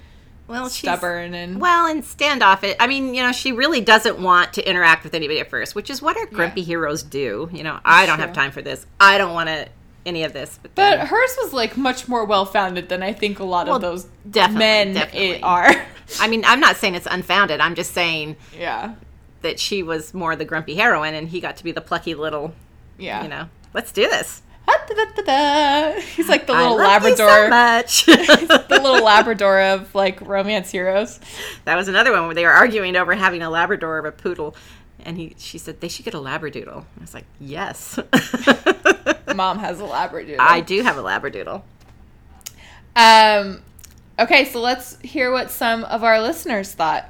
Well, 0.46 0.68
she's 0.68 0.78
stubborn 0.78 1.34
and 1.34 1.60
Well, 1.60 1.86
and 1.86 2.02
standoff 2.02 2.62
it. 2.64 2.76
I 2.78 2.86
mean, 2.86 3.14
you 3.14 3.22
know, 3.22 3.32
she 3.32 3.52
really 3.52 3.80
doesn't 3.80 4.18
want 4.18 4.52
to 4.54 4.68
interact 4.68 5.02
with 5.04 5.14
anybody 5.14 5.40
at 5.40 5.48
first, 5.48 5.74
which 5.74 5.88
is 5.88 6.02
what 6.02 6.16
our 6.18 6.26
grumpy 6.26 6.60
Yeah. 6.60 6.66
heroes 6.66 7.02
do. 7.02 7.48
You 7.52 7.62
know, 7.62 7.78
I 7.84 8.04
don't 8.06 8.18
have 8.18 8.32
time 8.34 8.50
for 8.50 8.60
this. 8.60 8.84
I 9.00 9.16
don't 9.18 9.32
want 9.32 9.48
to 9.48 9.68
any 10.04 10.24
of 10.24 10.32
this. 10.32 10.58
But, 10.60 10.74
but 10.74 10.90
then- 10.96 11.06
hers 11.06 11.36
was 11.42 11.52
like 11.54 11.76
much 11.76 12.08
more 12.08 12.24
well 12.26 12.44
founded 12.44 12.88
than 12.88 13.02
i 13.04 13.12
think 13.12 13.38
a 13.38 13.44
lot 13.44 13.66
Well, 13.68 13.76
of 13.76 13.82
those 13.82 14.08
definitely, 14.28 14.58
men 14.58 14.94
definitely. 14.94 15.30
it 15.36 15.42
are 15.44 15.70
I 16.20 16.28
mean, 16.28 16.44
I'm 16.44 16.60
not 16.60 16.76
saying 16.76 16.94
it's 16.94 17.08
unfounded. 17.10 17.60
I'm 17.60 17.74
just 17.74 17.92
saying 17.92 18.36
yeah 18.58 18.94
that 19.42 19.58
she 19.58 19.82
was 19.82 20.14
more 20.14 20.36
the 20.36 20.44
grumpy 20.44 20.74
heroine, 20.74 21.14
and 21.14 21.28
he 21.28 21.40
got 21.40 21.56
to 21.58 21.64
be 21.64 21.72
the 21.72 21.80
plucky 21.80 22.14
little. 22.14 22.54
yeah 22.98 23.22
You 23.22 23.28
know, 23.28 23.48
let's 23.74 23.92
do 23.92 24.08
this. 24.08 24.42
He's 26.14 26.28
like 26.28 26.46
the 26.46 26.52
little 26.52 26.78
you 26.78 27.16
so 27.16 27.26
Labrador, 27.26 27.48
much. 27.48 28.06
the 28.06 28.66
little 28.70 29.04
Labrador 29.04 29.60
of 29.60 29.94
like 29.94 30.20
romance 30.20 30.70
heroes. 30.70 31.18
that 31.64 31.76
was 31.76 31.88
another 31.88 32.12
one 32.12 32.26
where 32.26 32.34
they 32.34 32.44
were 32.44 32.52
arguing 32.52 32.96
over 32.96 33.14
having 33.14 33.42
a 33.42 33.50
Labrador 33.50 33.98
or 33.98 34.06
a 34.06 34.12
poodle. 34.12 34.54
And 35.04 35.16
he, 35.16 35.34
she 35.36 35.58
said 35.58 35.80
they 35.80 35.88
should 35.88 36.04
get 36.04 36.14
a 36.14 36.18
Labradoodle. 36.18 36.84
I 36.84 37.00
was 37.00 37.12
like, 37.12 37.24
yes, 37.40 37.98
Mom 39.34 39.58
has 39.58 39.80
a 39.80 39.84
Labradoodle. 39.84 40.36
I 40.38 40.60
do 40.60 40.80
have 40.82 40.96
a 40.96 41.02
Labradoodle. 41.02 41.62
Um, 42.94 43.62
okay, 44.22 44.44
so 44.46 44.60
let's 44.60 44.98
hear 45.00 45.30
what 45.30 45.50
some 45.50 45.84
of 45.84 46.02
our 46.04 46.20
listeners 46.20 46.72
thought. 46.72 47.08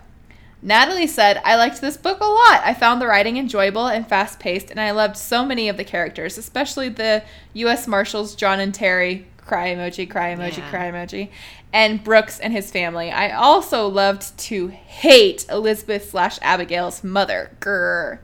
Natalie 0.64 1.08
said, 1.08 1.40
I 1.44 1.56
liked 1.56 1.80
this 1.80 1.96
book 1.96 2.20
a 2.20 2.24
lot. 2.24 2.60
I 2.64 2.72
found 2.74 3.00
the 3.02 3.06
writing 3.08 3.36
enjoyable 3.36 3.88
and 3.88 4.06
fast 4.08 4.38
paced, 4.38 4.70
and 4.70 4.78
I 4.80 4.92
loved 4.92 5.16
so 5.16 5.44
many 5.44 5.68
of 5.68 5.76
the 5.76 5.84
characters, 5.84 6.38
especially 6.38 6.88
the 6.88 7.24
U.S. 7.54 7.88
Marshals, 7.88 8.36
John 8.36 8.60
and 8.60 8.72
Terry. 8.72 9.26
Cry 9.38 9.74
emoji, 9.74 10.08
cry 10.08 10.34
emoji, 10.36 10.58
Yeah. 10.58 10.70
cry 10.70 10.90
emoji. 10.92 11.30
And 11.72 12.04
Brooks 12.04 12.38
and 12.38 12.52
his 12.52 12.70
family. 12.70 13.10
I 13.10 13.30
also 13.32 13.88
loved 13.88 14.38
to 14.38 14.68
hate 14.68 15.46
Elizabeth 15.50 16.10
slash 16.10 16.38
Abigail's 16.42 17.02
mother. 17.02 17.50
Grr. 17.60 18.18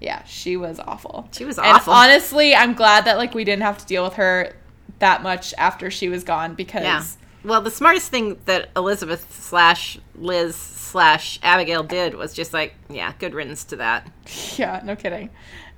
Yeah, 0.00 0.24
she 0.24 0.56
was 0.56 0.80
awful. 0.80 1.28
She 1.32 1.44
was 1.44 1.58
awful. 1.58 1.92
And 1.92 2.10
honestly, 2.10 2.54
I'm 2.54 2.72
glad 2.72 3.04
that 3.04 3.18
like 3.18 3.34
we 3.34 3.44
didn't 3.44 3.62
have 3.64 3.76
to 3.78 3.86
deal 3.86 4.02
with 4.02 4.14
her 4.14 4.54
that 4.98 5.22
much 5.22 5.52
after 5.58 5.90
she 5.90 6.08
was 6.08 6.24
gone 6.24 6.54
because 6.54 6.82
Yeah. 6.84 7.02
Well, 7.44 7.60
the 7.60 7.70
smartest 7.70 8.10
thing 8.10 8.38
that 8.44 8.70
Elizabeth 8.76 9.26
slash 9.42 9.98
Liz 10.14 10.54
slash 10.54 11.38
Abigail 11.42 11.82
did 11.82 12.14
was 12.14 12.34
just 12.34 12.52
like, 12.52 12.74
yeah, 12.88 13.12
good 13.18 13.34
riddance 13.34 13.64
to 13.64 13.76
that. 13.76 14.10
Yeah, 14.56 14.80
no 14.84 14.94
kidding. 14.94 15.30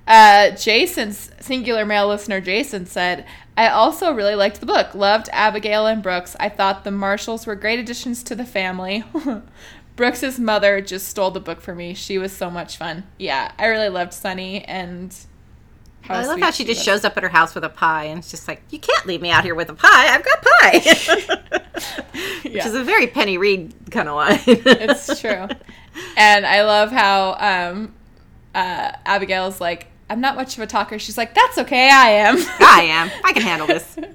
Uh, 0.07 0.51
Jason's 0.51 1.31
singular 1.39 1.85
male 1.85 2.07
listener, 2.07 2.39
Jason 2.39 2.85
said, 2.85 3.25
I 3.57 3.69
also 3.69 4.11
really 4.11 4.35
liked 4.35 4.59
the 4.59 4.65
book. 4.65 4.93
Loved 4.93 5.29
Abigail 5.31 5.87
and 5.87 6.03
Brooks. 6.03 6.35
I 6.39 6.49
thought 6.49 6.83
the 6.83 6.91
Marshalls 6.91 7.47
were 7.47 7.55
great 7.55 7.79
additions 7.79 8.21
to 8.23 8.35
the 8.35 8.45
family. 8.45 9.03
Brooks's 9.95 10.37
mother 10.37 10.81
just 10.81 11.07
stole 11.07 11.31
the 11.31 11.39
book 11.39 11.61
for 11.61 11.73
me. 11.73 11.93
She 11.93 12.17
was 12.17 12.33
so 12.33 12.51
much 12.51 12.77
fun. 12.77 13.05
Yeah, 13.17 13.53
I 13.57 13.67
really 13.67 13.89
loved 13.89 14.13
Sunny 14.13 14.63
and 14.65 15.15
how 16.07 16.15
I 16.15 16.25
love 16.25 16.39
how 16.39 16.51
she 16.51 16.63
just 16.65 16.79
was. 16.79 16.85
shows 16.85 17.05
up 17.05 17.17
at 17.17 17.23
her 17.23 17.29
house 17.29 17.53
with 17.55 17.63
a 17.63 17.69
pie 17.69 18.05
and 18.05 18.19
it's 18.19 18.31
just 18.31 18.47
like, 18.47 18.61
you 18.69 18.79
can't 18.79 19.05
leave 19.05 19.21
me 19.21 19.29
out 19.31 19.43
here 19.43 19.55
with 19.55 19.69
a 19.69 19.73
pie. 19.73 20.07
I've 20.13 20.23
got 20.23 20.41
pie. 20.41 21.51
Which 22.43 22.53
Yeah. 22.53 22.67
is 22.67 22.73
a 22.75 22.83
very 22.83 23.07
Penny 23.07 23.37
Reid 23.37 23.73
kind 23.91 24.07
of 24.07 24.15
line. 24.15 24.39
it's 24.47 25.19
true. 25.19 25.47
And 26.17 26.45
I 26.45 26.63
love 26.63 26.91
how 26.91 27.33
um, 27.39 27.93
uh, 28.53 28.91
Abigail's 29.05 29.59
like, 29.59 29.87
I'm 30.09 30.21
not 30.21 30.35
much 30.35 30.55
of 30.57 30.63
a 30.63 30.67
talker. 30.67 30.99
She's 30.99 31.17
like, 31.17 31.33
that's 31.33 31.57
okay, 31.57 31.89
I 31.89 32.09
am. 32.09 32.35
I 32.59 32.81
am. 32.89 33.09
I 33.23 33.33
can 33.33 33.41
handle 33.43 33.67
this. 33.67 33.97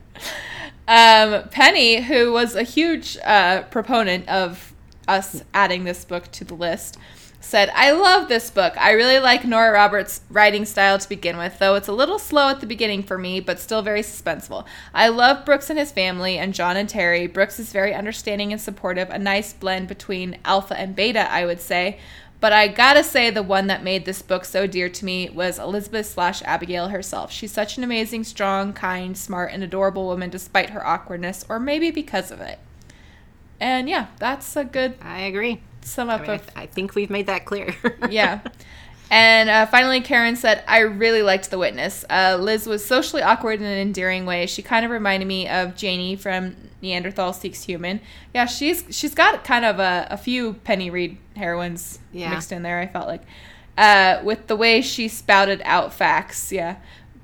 Um, 0.89 1.49
Penny, 1.51 2.01
who 2.01 2.33
was 2.33 2.57
a 2.57 2.65
huge 2.65 3.17
uh, 3.25 3.63
proponent 3.71 4.29
of 4.29 4.75
us 5.07 5.45
adding 5.55 5.85
this 5.85 6.05
book 6.05 6.29
to 6.33 6.45
the 6.45 6.55
list, 6.55 6.97
said, 7.41 7.71
I 7.75 7.91
love 7.91 8.29
this 8.29 8.51
book. 8.51 8.75
I 8.77 8.93
really 8.93 9.19
like 9.19 9.47
Nora 9.47 9.73
Roberts' 9.73 10.21
writing 10.31 10.67
style 10.67 10.99
to 10.99 11.09
begin 11.09 11.39
with, 11.39 11.59
though 11.59 11.75
it's 11.75 11.89
a 11.89 11.93
little 11.93 12.19
slow 12.19 12.51
at 12.51 12.61
the 12.61 12.67
beginning 12.67 13.03
for 13.03 13.17
me, 13.17 13.41
but 13.41 13.59
still 13.59 13.81
very 13.81 14.03
suspenseful. 14.03 14.67
I 14.93 15.09
love 15.09 15.47
Brooks 15.47 15.71
and 15.71 15.79
his 15.79 15.91
family 15.91 16.39
and 16.39 16.55
John 16.55 16.77
and 16.77 16.89
Terry. 16.89 17.27
Brooks 17.27 17.59
is 17.59 17.73
very 17.73 17.95
understanding 17.95 18.53
and 18.53 18.61
supportive, 18.61 19.09
a 19.09 19.19
nice 19.19 19.55
blend 19.55 19.89
between 19.89 20.39
alpha 20.45 20.79
and 20.79 20.95
beta, 20.95 21.31
I 21.33 21.47
would 21.47 21.61
say. 21.61 21.99
But 22.41 22.53
I 22.53 22.69
gotta 22.69 23.05
say, 23.05 23.31
the 23.31 23.43
one 23.43 23.67
that 23.67 23.85
made 23.85 24.05
this 24.05 24.23
book 24.23 24.45
so 24.45 24.67
dear 24.67 24.89
to 24.89 25.05
me 25.05 25.29
was 25.29 25.59
Elizabeth 25.59 26.07
slash 26.07 26.43
Abigail 26.43 26.89
herself. 26.89 27.31
She's 27.33 27.53
such 27.53 27.77
an 27.77 27.85
amazing, 27.85 28.25
strong, 28.25 28.73
kind, 28.73 29.17
smart, 29.17 29.53
and 29.53 29.63
adorable 29.63 30.07
woman 30.07 30.31
despite 30.31 30.71
her 30.71 30.87
awkwardness, 30.87 31.45
or 31.49 31.59
maybe 31.59 31.91
because 31.91 32.31
of 32.31 32.41
it. 32.41 32.59
And 33.59 33.89
yeah, 33.89 34.07
that's 34.19 34.57
a 34.57 34.65
good 34.65 34.95
I 35.03 35.21
agree. 35.21 35.61
Sum 35.83 36.11
I, 36.11 36.15
up 36.15 36.21
mean, 36.23 36.31
I, 36.31 36.35
of 36.35 36.41
th- 36.43 36.53
I 36.57 36.67
think 36.67 36.95
we've 36.95 37.11
made 37.11 37.27
that 37.27 37.45
clear. 37.45 37.75
yeah. 38.11 38.41
And 39.11 39.51
uh, 39.51 39.67
finally, 39.67 40.01
Karen 40.01 40.37
said, 40.37 40.63
I 40.69 40.81
really 40.81 41.23
liked 41.23 41.51
The 41.51 41.59
Witness. 41.59 42.05
Uh, 42.09 42.39
Liz 42.41 42.67
was 42.67 42.85
socially 42.85 43.23
awkward 43.23 43.59
in 43.61 43.67
an 43.67 43.79
endearing 43.79 44.25
way. 44.25 44.47
She 44.47 44.63
kind 44.63 44.85
of 44.85 44.93
reminded 44.93 45.27
me 45.27 45.49
of 45.49 45.75
Janie 45.75 46.15
from 46.15 46.55
Neanderthal 46.81 47.33
Seeks 47.33 47.65
Human. 47.65 48.01
Yeah, 48.33 48.47
she's 48.47 48.85
she's 48.91 49.15
got 49.15 49.43
kind 49.43 49.65
of 49.65 49.81
a, 49.81 50.07
a 50.11 50.17
few 50.17 50.55
Penny 50.55 50.91
Reid 50.91 51.19
heroines 51.37 51.99
Yeah. 52.13 52.31
mixed 52.31 52.53
in 52.53 52.63
there, 52.63 52.79
I 52.79 52.87
felt 52.87 53.09
like. 53.09 53.23
Uh, 53.77 54.21
with 54.23 54.47
the 54.47 54.57
way 54.57 54.81
she 54.81 55.09
spouted 55.09 55.61
out 55.65 55.93
facts, 55.93 56.53
yeah. 56.53 56.77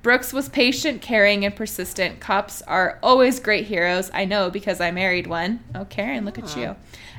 Brooks 0.03 0.33
was 0.33 0.49
patient, 0.49 1.03
caring, 1.03 1.45
and 1.45 1.55
persistent. 1.55 2.21
Cops 2.21 2.63
are 2.63 2.99
always 3.03 3.41
great 3.41 3.67
heroes. 3.67 4.11
I 4.15 4.25
know 4.25 4.51
because 4.51 4.81
I 4.81 4.91
married 4.93 5.27
one. 5.27 5.61
Oh, 5.75 5.85
Karen, 5.85 6.25
look 6.25 6.39
at 6.39 6.57
you. 6.57 6.77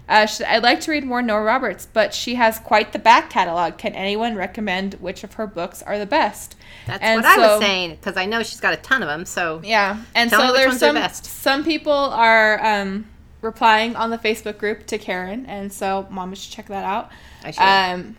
Uh, 0.10 0.26
sh- 0.26 0.42
I'd 0.48 0.64
like 0.64 0.80
to 0.82 0.92
read 0.92 1.04
more 1.04 1.22
Nora 1.22 1.44
Roberts, 1.44 1.86
but 1.92 2.14
she 2.14 2.36
has 2.36 2.60
quite 2.60 2.94
the 2.94 3.00
back 3.00 3.30
catalog. 3.30 3.78
Can 3.78 3.94
anyone 3.94 4.36
recommend 4.36 4.94
which 4.96 5.24
of 5.24 5.34
her 5.34 5.46
books 5.46 5.84
are 5.84 6.00
the 6.00 6.06
best? 6.06 6.56
That's 6.86 7.04
And 7.04 7.22
what 7.22 7.38
I 7.38 7.48
was 7.48 7.62
saying 7.62 7.96
because 7.96 8.16
I 8.16 8.26
know 8.26 8.42
she's 8.44 8.62
got 8.62 8.74
a 8.74 8.78
ton 8.78 9.04
of 9.04 9.10
them. 9.10 9.26
So 9.26 9.62
Yeah, 9.64 10.02
and 10.16 10.30
so 10.32 10.54
there's 10.54 10.78
some 10.78 10.98
some 11.12 11.64
people 11.66 11.92
are 11.92 12.64
um, 12.66 13.06
replying 13.42 13.96
on 13.96 14.10
the 14.10 14.18
Facebook 14.18 14.58
group 14.58 14.86
to 14.88 14.98
Karen, 14.98 15.46
and 15.46 15.72
so 15.74 16.08
Mama 16.10 16.36
should 16.36 16.54
check 16.54 16.68
that 16.68 16.86
out. 16.86 17.12
I 17.44 17.52
should. 17.52 17.62
Um, 17.62 18.16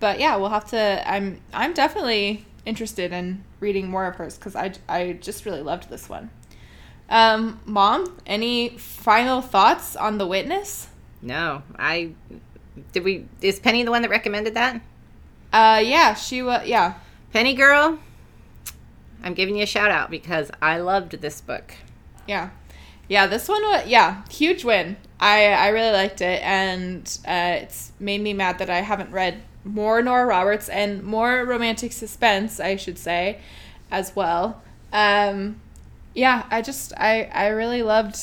but 0.00 0.20
yeah, 0.20 0.36
we'll 0.36 0.50
have 0.50 0.68
to. 0.70 1.10
I'm 1.10 1.40
I'm 1.54 1.72
definitely 1.72 2.44
interested 2.66 3.12
in 3.12 3.42
reading 3.60 3.88
more 3.88 4.06
of 4.06 4.16
hers 4.16 4.36
because 4.36 4.54
I 4.54 4.72
I 4.86 5.12
just 5.14 5.46
really 5.46 5.62
loved 5.62 5.88
this 5.88 6.08
one. 6.10 6.30
Um, 7.08 7.60
Mom, 7.64 8.18
any 8.26 8.70
final 8.70 9.40
thoughts 9.40 9.96
on 9.96 10.18
the 10.18 10.26
witness? 10.26 10.88
No, 11.22 11.62
I 11.78 12.12
did 12.92 13.04
we 13.04 13.26
is 13.40 13.58
Penny 13.58 13.82
the 13.82 13.90
one 13.90 14.02
that 14.02 14.10
recommended 14.10 14.54
that? 14.54 14.80
Uh, 15.52 15.80
yeah, 15.84 16.14
she 16.14 16.42
was. 16.42 16.66
Yeah, 16.66 16.94
Penny 17.32 17.54
girl, 17.54 17.98
I'm 19.22 19.34
giving 19.34 19.56
you 19.56 19.62
a 19.62 19.66
shout 19.66 19.90
out 19.90 20.10
because 20.10 20.50
I 20.60 20.78
loved 20.78 21.12
this 21.12 21.40
book. 21.40 21.74
yeah, 22.26 22.50
yeah. 23.08 23.26
This 23.26 23.48
one 23.48 23.62
was 23.62 23.86
yeah, 23.86 24.22
huge 24.30 24.64
win. 24.64 24.96
I 25.20 25.46
I 25.46 25.68
really 25.68 25.92
liked 25.92 26.20
it, 26.20 26.42
and 26.42 27.18
uh, 27.26 27.60
it's 27.62 27.92
made 27.98 28.20
me 28.20 28.32
mad 28.34 28.58
that 28.58 28.70
I 28.70 28.80
haven't 28.80 29.10
read 29.10 29.42
more 29.64 30.00
Nora 30.02 30.26
Roberts 30.26 30.68
and 30.68 31.02
more 31.02 31.44
romantic 31.44 31.92
suspense, 31.92 32.60
I 32.60 32.76
should 32.76 32.98
say, 32.98 33.40
as 33.90 34.14
well. 34.14 34.62
Um, 34.92 35.60
yeah, 36.14 36.46
I 36.50 36.62
just 36.62 36.92
I 36.96 37.24
I 37.32 37.48
really 37.48 37.82
loved. 37.82 38.18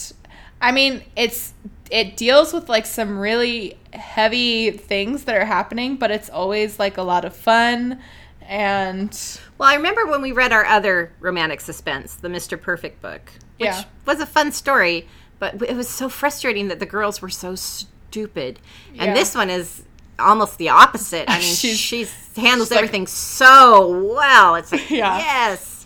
I 0.61 0.71
mean, 0.71 1.03
it's 1.15 1.53
it 1.93 2.17
deals 2.17 2.51
with 2.53 2.67
like 2.69 2.85
some 2.87 3.19
really 3.19 3.77
heavy 3.93 4.71
things 4.71 5.25
that 5.25 5.35
are 5.35 5.45
happening, 5.45 5.95
but 5.95 6.09
it's 6.09 6.29
always 6.29 6.79
like 6.79 6.97
a 6.97 7.03
lot 7.03 7.23
of 7.23 7.35
fun 7.35 7.99
and 8.47 9.39
Well, 9.57 9.69
I 9.69 9.75
remember 9.75 10.05
when 10.07 10.21
we 10.21 10.31
read 10.31 10.51
our 10.51 10.65
other 10.65 11.13
romantic 11.19 11.61
suspense, 11.61 12.15
the 12.15 12.27
Mr. 12.27 12.59
Perfect 12.59 13.01
book, 13.01 13.31
which 13.57 13.67
Yeah. 13.67 13.83
was 14.05 14.19
a 14.19 14.25
fun 14.25 14.51
story, 14.51 15.07
but 15.39 15.61
it 15.61 15.75
was 15.75 15.87
so 15.87 16.09
frustrating 16.09 16.67
that 16.67 16.79
the 16.79 16.85
girls 16.85 17.21
were 17.21 17.29
so 17.29 17.55
stupid. 17.55 18.59
And 18.97 19.09
Yeah. 19.09 19.13
this 19.13 19.35
one 19.35 19.49
is 19.49 19.83
almost 20.19 20.57
the 20.57 20.69
opposite. 20.69 21.29
I 21.29 21.39
mean, 21.39 21.53
She's- 21.55 21.77
she 21.77 22.07
handles 22.41 22.67
she's 22.69 22.71
like- 22.71 22.77
everything 22.83 23.07
so 23.07 24.13
well. 24.13 24.55
It's 24.55 24.71
like, 24.71 24.89
Yeah. 24.89 25.17
yes. 25.17 25.85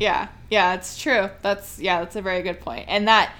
Yeah, 0.00 0.26
yeah, 0.50 0.74
it's 0.74 1.00
true. 1.00 1.30
That's 1.42 1.78
yeah, 1.78 2.00
that's 2.00 2.16
a 2.16 2.22
very 2.22 2.42
good 2.42 2.60
point. 2.60 2.86
And 2.88 3.06
that 3.06 3.30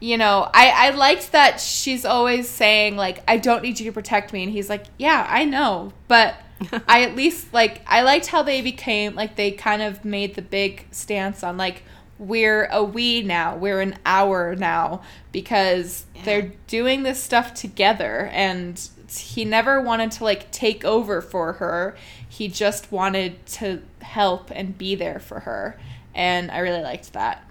you 0.00 0.18
know, 0.18 0.48
I 0.52 0.88
I 0.88 0.90
liked 0.90 1.32
that 1.32 1.60
she's 1.60 2.04
always 2.04 2.48
saying 2.48 2.96
like 2.96 3.22
I 3.26 3.38
don't 3.38 3.62
need 3.62 3.80
you 3.80 3.86
to 3.86 3.92
protect 3.92 4.32
me 4.32 4.42
and 4.42 4.52
he's 4.52 4.68
like, 4.68 4.86
"Yeah, 4.98 5.26
I 5.28 5.44
know." 5.44 5.92
But 6.08 6.34
I 6.88 7.02
at 7.02 7.16
least 7.16 7.52
like 7.52 7.80
I 7.86 8.02
liked 8.02 8.26
how 8.26 8.42
they 8.42 8.60
became 8.60 9.14
like 9.14 9.36
they 9.36 9.50
kind 9.50 9.82
of 9.82 10.04
made 10.04 10.34
the 10.34 10.42
big 10.42 10.86
stance 10.90 11.42
on 11.42 11.56
like 11.56 11.82
we're 12.18 12.64
a 12.66 12.82
we 12.82 13.22
now, 13.22 13.56
we're 13.56 13.80
an 13.80 13.98
hour 14.06 14.54
now 14.56 15.02
because 15.32 16.06
they're 16.24 16.52
doing 16.66 17.02
this 17.02 17.22
stuff 17.22 17.52
together 17.52 18.30
and 18.32 18.88
he 19.10 19.44
never 19.44 19.80
wanted 19.80 20.10
to 20.12 20.24
like 20.24 20.50
take 20.50 20.84
over 20.84 21.20
for 21.20 21.54
her. 21.54 21.96
He 22.28 22.48
just 22.48 22.90
wanted 22.90 23.44
to 23.46 23.82
help 24.00 24.50
and 24.50 24.76
be 24.76 24.94
there 24.94 25.18
for 25.18 25.40
her. 25.40 25.78
And 26.14 26.50
I 26.50 26.58
really 26.58 26.82
liked 26.82 27.12
that. 27.12 27.48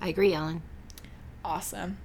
I 0.00 0.08
agree, 0.08 0.32
Ellen. 0.32 0.62
Awesome. 1.44 1.98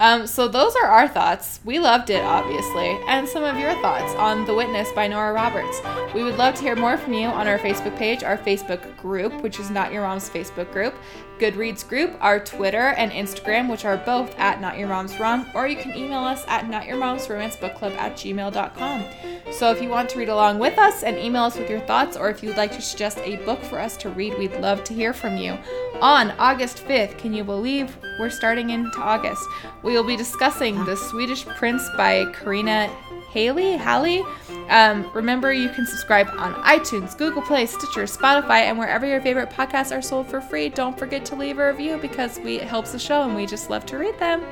Um, 0.00 0.26
so 0.26 0.48
those 0.48 0.74
are 0.76 0.88
our 0.88 1.06
thoughts. 1.06 1.60
We 1.64 1.78
loved 1.78 2.10
it, 2.10 2.22
obviously, 2.22 2.98
and 3.06 3.28
some 3.28 3.44
of 3.44 3.56
your 3.58 3.72
thoughts 3.80 4.12
on 4.16 4.44
The 4.44 4.52
Witness 4.52 4.90
by 4.90 5.06
Nora 5.06 5.32
Roberts. 5.32 5.80
We 6.12 6.24
would 6.24 6.36
love 6.36 6.56
to 6.56 6.62
hear 6.62 6.74
more 6.74 6.98
from 6.98 7.12
you 7.12 7.28
on 7.28 7.46
our 7.46 7.58
Facebook 7.58 7.96
page, 7.96 8.24
our 8.24 8.36
Facebook 8.36 8.96
group, 8.96 9.40
which 9.42 9.60
is 9.60 9.70
Not 9.70 9.92
Your 9.92 10.02
Mom's 10.02 10.28
Facebook 10.28 10.72
group, 10.72 10.94
Goodreads 11.38 11.86
group, 11.86 12.16
our 12.20 12.38
Twitter 12.38 12.94
and 12.96 13.10
Instagram, 13.10 13.70
which 13.70 13.84
are 13.84 13.96
both 13.96 14.38
at 14.38 14.60
Not 14.60 14.78
Your 14.78 14.88
Mom's 14.88 15.18
Rom, 15.18 15.46
or 15.54 15.66
you 15.66 15.76
can 15.76 15.96
email 15.96 16.20
us 16.20 16.44
at 16.46 16.68
Not 16.68 16.86
Your 16.86 16.96
Mom's 16.96 17.28
Romance 17.28 17.56
Book 17.56 17.74
Club 17.74 17.92
at 17.94 18.14
gmail.com. 18.14 19.04
So 19.52 19.70
if 19.70 19.82
you 19.82 19.88
want 19.88 20.08
to 20.10 20.18
read 20.18 20.28
along 20.28 20.58
with 20.58 20.78
us 20.78 21.02
and 21.02 21.18
email 21.18 21.42
us 21.42 21.56
with 21.56 21.68
your 21.68 21.80
thoughts, 21.80 22.16
or 22.16 22.30
if 22.30 22.42
you'd 22.42 22.56
like 22.56 22.72
to 22.72 22.80
suggest 22.80 23.18
a 23.18 23.36
book 23.44 23.62
for 23.62 23.78
us 23.78 23.96
to 23.98 24.10
read, 24.10 24.38
we'd 24.38 24.58
love 24.60 24.84
to 24.84 24.94
hear 24.94 25.12
from 25.12 25.36
you. 25.36 25.58
On 26.00 26.30
August 26.32 26.78
5th, 26.86 27.18
can 27.18 27.32
you 27.32 27.44
believe 27.44 27.96
we're 28.18 28.30
starting 28.30 28.70
into 28.70 28.98
August? 28.98 29.42
We 29.82 29.92
will 29.92 30.04
be 30.04 30.16
discussing 30.16 30.84
The 30.84 30.96
Swedish 30.96 31.44
Prince 31.46 31.88
by 31.96 32.24
Karina 32.32 32.90
Haley. 33.34 33.76
Haley. 33.76 34.22
Um, 34.68 35.10
remember, 35.12 35.52
you 35.52 35.68
can 35.68 35.84
subscribe 35.86 36.28
on 36.38 36.54
iTunes, 36.62 37.18
Google 37.18 37.42
Play, 37.42 37.66
Stitcher, 37.66 38.04
Spotify, 38.04 38.60
and 38.60 38.78
wherever 38.78 39.04
your 39.04 39.20
favorite 39.20 39.50
podcasts 39.50 39.94
are 39.94 40.00
sold 40.00 40.28
for 40.28 40.40
free. 40.40 40.68
Don't 40.68 40.96
forget 40.96 41.24
to 41.26 41.34
leave 41.34 41.58
a 41.58 41.66
review 41.66 41.98
because 41.98 42.38
we 42.38 42.60
it 42.60 42.62
helps 42.62 42.92
the 42.92 42.98
show, 42.98 43.22
and 43.24 43.34
we 43.34 43.44
just 43.44 43.70
love 43.70 43.84
to 43.86 43.98
read 43.98 44.16
them. 44.20 44.44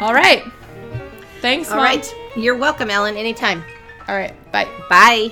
All 0.00 0.14
right. 0.14 0.42
Thanks, 1.42 1.70
All 1.70 1.76
Mom. 1.76 1.84
right. 1.84 2.14
You're 2.36 2.56
welcome, 2.56 2.88
Ellen, 2.88 3.16
anytime. 3.16 3.62
All 4.08 4.16
right. 4.16 4.34
Bye. 4.50 4.66
Bye. 4.88 5.30